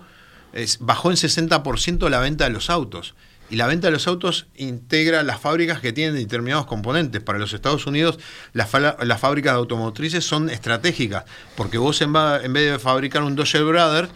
es, 0.53 0.79
bajó 0.79 1.11
en 1.11 1.17
60% 1.17 2.09
la 2.09 2.21
venta 2.21 2.45
de 2.45 2.51
los 2.51 2.71
autos. 2.71 3.17
Y 3.49 3.57
la 3.57 3.67
venta 3.67 3.87
de 3.89 3.93
los 3.93 4.09
autos 4.09 4.47
integra 4.57 5.23
las 5.23 5.41
fábricas 5.41 5.81
que 5.81 5.93
tienen 5.93 6.17
determinados 6.17 6.67
componentes. 6.67 7.23
Para 7.23 7.39
los 7.39 7.53
Estados 7.53 7.87
Unidos, 7.87 8.19
las, 8.53 8.69
fábricas 8.69 9.53
de 9.53 9.59
automotrices 9.59 10.25
son 10.25 10.51
estratégicas, 10.51 11.25
porque 11.55 11.79
vos 11.79 12.01
en, 12.03 12.13
vez 12.13 12.73
de 12.73 12.79
fabricar 12.79 13.23
un 13.23 13.37
Dodge 13.37 13.61
Brother, 13.61 14.09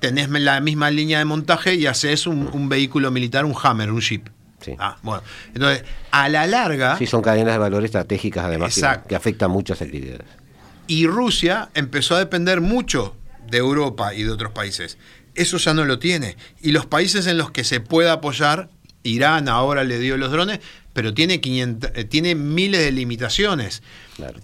tenés 0.00 0.28
la 0.28 0.60
misma 0.60 0.90
línea 0.90 1.18
de 1.18 1.24
montaje 1.24 1.74
y 1.74 1.86
haces 1.86 2.26
un, 2.26 2.68
vehículo 2.68 3.10
militar, 3.10 3.44
un 3.44 3.54
Hammer, 3.62 3.90
un 3.90 4.00
Jeep. 4.00 4.28
Ah, 4.78 4.98
bueno. 5.02 5.22
Entonces, 5.54 5.84
a 6.10 6.28
la 6.28 6.46
larga... 6.46 6.98
Sí, 6.98 7.06
son 7.06 7.22
cadenas 7.22 7.54
de 7.54 7.58
valor 7.58 7.84
estratégicas 7.84 8.44
además 8.44 8.74
que, 8.74 9.08
que 9.08 9.16
afectan 9.16 9.50
muchas 9.50 9.80
actividades. 9.80 10.26
Y 10.86 11.06
Rusia 11.06 11.70
empezó 11.74 12.16
a 12.16 12.18
depender 12.18 12.60
mucho 12.60 13.14
de 13.50 13.58
Europa 13.58 14.14
y 14.14 14.24
de 14.24 14.30
otros 14.30 14.52
países. 14.52 14.98
Eso 15.38 15.56
ya 15.56 15.72
no 15.74 15.84
lo 15.84 15.98
tiene. 15.98 16.36
Y 16.60 16.72
los 16.72 16.86
países 16.86 17.26
en 17.26 17.38
los 17.38 17.50
que 17.50 17.64
se 17.64 17.80
puede 17.80 18.10
apoyar, 18.10 18.68
Irán 19.02 19.48
ahora 19.48 19.84
le 19.84 19.98
dio 19.98 20.16
los 20.16 20.30
drones, 20.30 20.60
pero 20.92 21.14
tiene, 21.14 21.40
500, 21.40 21.92
eh, 21.94 22.04
tiene 22.04 22.34
miles 22.34 22.80
de 22.80 22.92
limitaciones. 22.92 23.82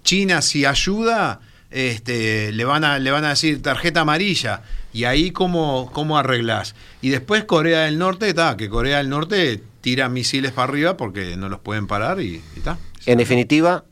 China 0.02 0.40
si 0.40 0.64
ayuda, 0.64 1.40
este, 1.70 2.52
le, 2.52 2.64
van 2.64 2.84
a, 2.84 2.98
le 3.00 3.10
van 3.10 3.24
a 3.24 3.30
decir 3.30 3.60
tarjeta 3.60 4.02
amarilla. 4.02 4.62
Y 4.92 5.04
ahí 5.04 5.32
cómo, 5.32 5.90
cómo 5.92 6.16
arreglás. 6.16 6.76
Y 7.02 7.08
después 7.08 7.44
Corea 7.44 7.80
del 7.80 7.98
Norte, 7.98 8.28
está, 8.28 8.56
que 8.56 8.68
Corea 8.68 8.98
del 8.98 9.08
Norte 9.08 9.60
tira 9.80 10.08
misiles 10.08 10.52
para 10.52 10.68
arriba 10.68 10.96
porque 10.96 11.36
no 11.36 11.48
los 11.48 11.58
pueden 11.60 11.88
parar 11.88 12.20
y 12.20 12.40
está. 12.56 12.78
En 13.04 13.18
definitiva, 13.18 13.84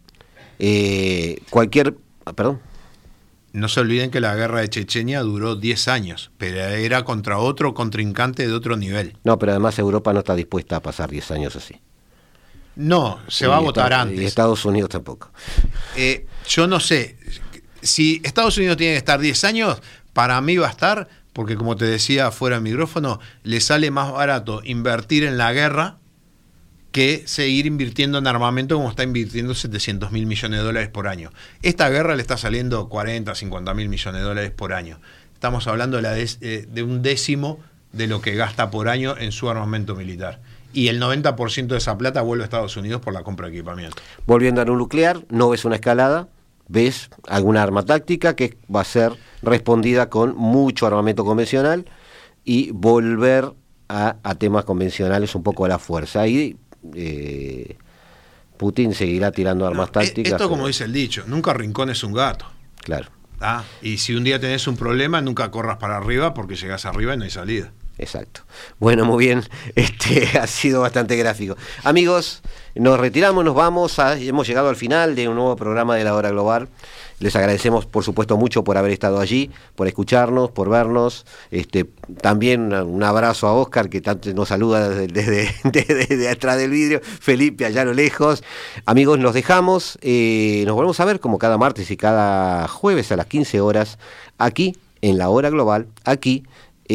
eh, 0.58 1.40
cualquier... 1.50 1.94
Perdón. 2.36 2.60
No 3.52 3.68
se 3.68 3.80
olviden 3.80 4.10
que 4.10 4.20
la 4.20 4.34
guerra 4.34 4.60
de 4.60 4.70
Chechenia 4.70 5.20
duró 5.20 5.56
10 5.56 5.88
años, 5.88 6.30
pero 6.38 6.58
era 6.58 7.04
contra 7.04 7.38
otro 7.38 7.74
contrincante 7.74 8.46
de 8.46 8.54
otro 8.54 8.76
nivel. 8.76 9.16
No, 9.24 9.38
pero 9.38 9.52
además 9.52 9.78
Europa 9.78 10.12
no 10.14 10.20
está 10.20 10.34
dispuesta 10.34 10.76
a 10.76 10.80
pasar 10.80 11.10
10 11.10 11.30
años 11.32 11.56
así. 11.56 11.80
No, 12.76 13.18
se 13.28 13.46
va 13.46 13.58
a 13.58 13.60
votar 13.60 13.92
antes. 13.92 14.18
Y 14.18 14.24
Estados 14.24 14.64
Unidos 14.64 14.88
tampoco. 14.88 15.30
Eh, 15.96 16.26
yo 16.48 16.66
no 16.66 16.80
sé. 16.80 17.18
Si 17.82 18.22
Estados 18.24 18.56
Unidos 18.56 18.78
tiene 18.78 18.94
que 18.94 18.98
estar 18.98 19.20
10 19.20 19.44
años, 19.44 19.82
para 20.14 20.40
mí 20.40 20.56
va 20.56 20.68
a 20.68 20.70
estar, 20.70 21.08
porque 21.34 21.56
como 21.56 21.76
te 21.76 21.84
decía 21.84 22.30
fuera 22.30 22.56
del 22.56 22.62
micrófono, 22.62 23.20
le 23.42 23.60
sale 23.60 23.90
más 23.90 24.10
barato 24.12 24.62
invertir 24.64 25.24
en 25.24 25.36
la 25.36 25.52
guerra 25.52 25.98
que 26.92 27.22
seguir 27.26 27.66
invirtiendo 27.66 28.18
en 28.18 28.26
armamento 28.26 28.76
como 28.76 28.90
está 28.90 29.02
invirtiendo 29.02 29.54
700 29.54 30.12
mil 30.12 30.26
millones 30.26 30.60
de 30.60 30.64
dólares 30.64 30.90
por 30.90 31.08
año. 31.08 31.30
Esta 31.62 31.88
guerra 31.88 32.14
le 32.14 32.22
está 32.22 32.36
saliendo 32.36 32.88
40, 32.88 33.34
50 33.34 33.74
mil 33.74 33.88
millones 33.88 34.20
de 34.20 34.26
dólares 34.26 34.50
por 34.50 34.74
año. 34.74 35.00
Estamos 35.32 35.66
hablando 35.66 36.00
de, 36.00 36.30
eh, 36.42 36.68
de, 36.70 36.82
un 36.82 37.02
décimo 37.02 37.58
de 37.92 38.06
lo 38.06 38.20
que 38.20 38.34
gasta 38.34 38.70
por 38.70 38.88
año 38.88 39.16
en 39.18 39.32
su 39.32 39.48
armamento 39.48 39.96
militar. 39.96 40.40
Y 40.74 40.88
el 40.88 41.00
90% 41.00 41.66
de 41.66 41.78
esa 41.78 41.98
plata 41.98 42.22
vuelve 42.22 42.44
a 42.44 42.46
Estados 42.46 42.76
Unidos 42.76 43.00
por 43.00 43.12
la 43.12 43.22
compra 43.22 43.48
de 43.48 43.54
equipamiento. 43.54 43.96
Volviendo 44.26 44.60
a 44.60 44.64
lo 44.64 44.76
nuclear, 44.76 45.22
no 45.30 45.48
ves 45.48 45.64
una 45.64 45.76
escalada, 45.76 46.28
ves 46.68 47.10
alguna 47.26 47.62
arma 47.62 47.84
táctica 47.84 48.36
que 48.36 48.56
va 48.74 48.82
a 48.82 48.84
ser 48.84 49.12
respondida 49.42 50.10
con 50.10 50.36
mucho 50.36 50.86
armamento 50.86 51.24
convencional 51.24 51.86
y 52.44 52.70
volver 52.70 53.52
a, 53.88 54.16
a 54.22 54.34
temas 54.34 54.64
convencionales 54.64 55.34
un 55.34 55.42
poco 55.42 55.64
a 55.64 55.68
la 55.68 55.78
fuerza. 55.78 56.20
Ahí 56.20 56.56
eh, 56.94 57.76
Putin 58.56 58.94
seguirá 58.94 59.32
tirando 59.32 59.66
armas 59.66 59.88
e-, 59.88 59.92
tácticas. 59.92 60.32
Esto, 60.32 60.48
como 60.48 60.66
dice 60.66 60.84
el 60.84 60.92
dicho, 60.92 61.24
nunca 61.26 61.52
rincón 61.52 61.90
es 61.90 62.04
un 62.04 62.12
gato. 62.12 62.46
Claro. 62.80 63.10
Ah, 63.40 63.64
y 63.82 63.98
si 63.98 64.14
un 64.14 64.22
día 64.22 64.38
tenés 64.38 64.66
un 64.68 64.76
problema, 64.76 65.20
nunca 65.20 65.50
corras 65.50 65.78
para 65.78 65.96
arriba 65.96 66.32
porque 66.32 66.54
llegás 66.54 66.84
arriba 66.86 67.14
y 67.14 67.16
no 67.16 67.24
hay 67.24 67.30
salida. 67.30 67.72
Exacto. 67.98 68.42
Bueno, 68.78 69.04
muy 69.04 69.26
bien. 69.26 69.42
Este 69.74 70.38
ha 70.38 70.46
sido 70.46 70.80
bastante 70.80 71.16
gráfico. 71.16 71.56
Amigos, 71.84 72.42
nos 72.74 72.98
retiramos, 72.98 73.44
nos 73.44 73.54
vamos. 73.54 73.98
hemos 73.98 74.46
llegado 74.46 74.68
al 74.68 74.76
final 74.76 75.14
de 75.14 75.28
un 75.28 75.36
nuevo 75.36 75.56
programa 75.56 75.96
de 75.96 76.04
la 76.04 76.14
hora 76.14 76.30
global. 76.30 76.68
Les 77.18 77.36
agradecemos, 77.36 77.86
por 77.86 78.02
supuesto, 78.02 78.36
mucho 78.36 78.64
por 78.64 78.76
haber 78.76 78.90
estado 78.90 79.20
allí, 79.20 79.50
por 79.76 79.86
escucharnos, 79.86 80.50
por 80.50 80.68
vernos. 80.68 81.24
Este, 81.52 81.84
también 82.20 82.72
un 82.72 83.02
abrazo 83.04 83.46
a 83.46 83.52
Oscar, 83.52 83.88
que 83.88 84.00
tanto 84.00 84.32
nos 84.34 84.48
saluda 84.48 84.88
desde, 84.88 85.54
desde, 85.64 86.28
atrás 86.28 86.58
del 86.58 86.70
vidrio. 86.70 87.00
Felipe, 87.02 87.64
allá 87.64 87.82
a 87.82 87.84
lo 87.84 87.94
lejos. 87.94 88.42
Amigos, 88.86 89.20
nos 89.20 89.34
dejamos. 89.34 89.98
Eh, 90.02 90.64
nos 90.66 90.74
volvemos 90.74 90.98
a 90.98 91.04
ver 91.04 91.20
como 91.20 91.38
cada 91.38 91.58
martes 91.58 91.90
y 91.92 91.96
cada 91.96 92.66
jueves 92.66 93.12
a 93.12 93.16
las 93.16 93.26
15 93.26 93.60
horas, 93.60 93.98
aquí 94.38 94.74
en 95.00 95.18
la 95.18 95.28
hora 95.28 95.50
global, 95.50 95.88
aquí 96.04 96.44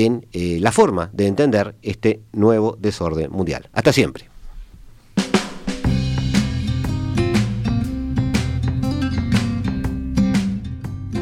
en 0.05 0.27
eh, 0.31 0.59
la 0.61 0.71
forma 0.71 1.09
de 1.11 1.25
entender 1.25 1.75
este 1.81 2.21
nuevo 2.31 2.77
desorden 2.79 3.31
mundial. 3.31 3.67
Hasta 3.73 3.91
siempre. 3.91 4.29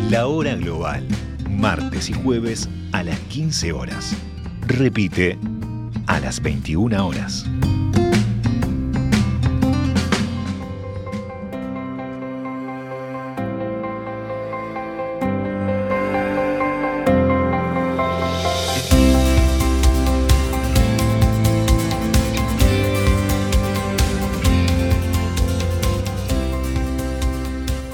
La 0.09 0.27
hora 0.27 0.55
global, 0.55 1.07
martes 1.49 2.09
y 2.09 2.13
jueves 2.13 2.69
a 2.91 3.03
las 3.03 3.19
15 3.21 3.71
horas. 3.71 4.13
Repite 4.67 5.37
a 6.07 6.19
las 6.19 6.41
21 6.41 7.07
horas. 7.07 7.45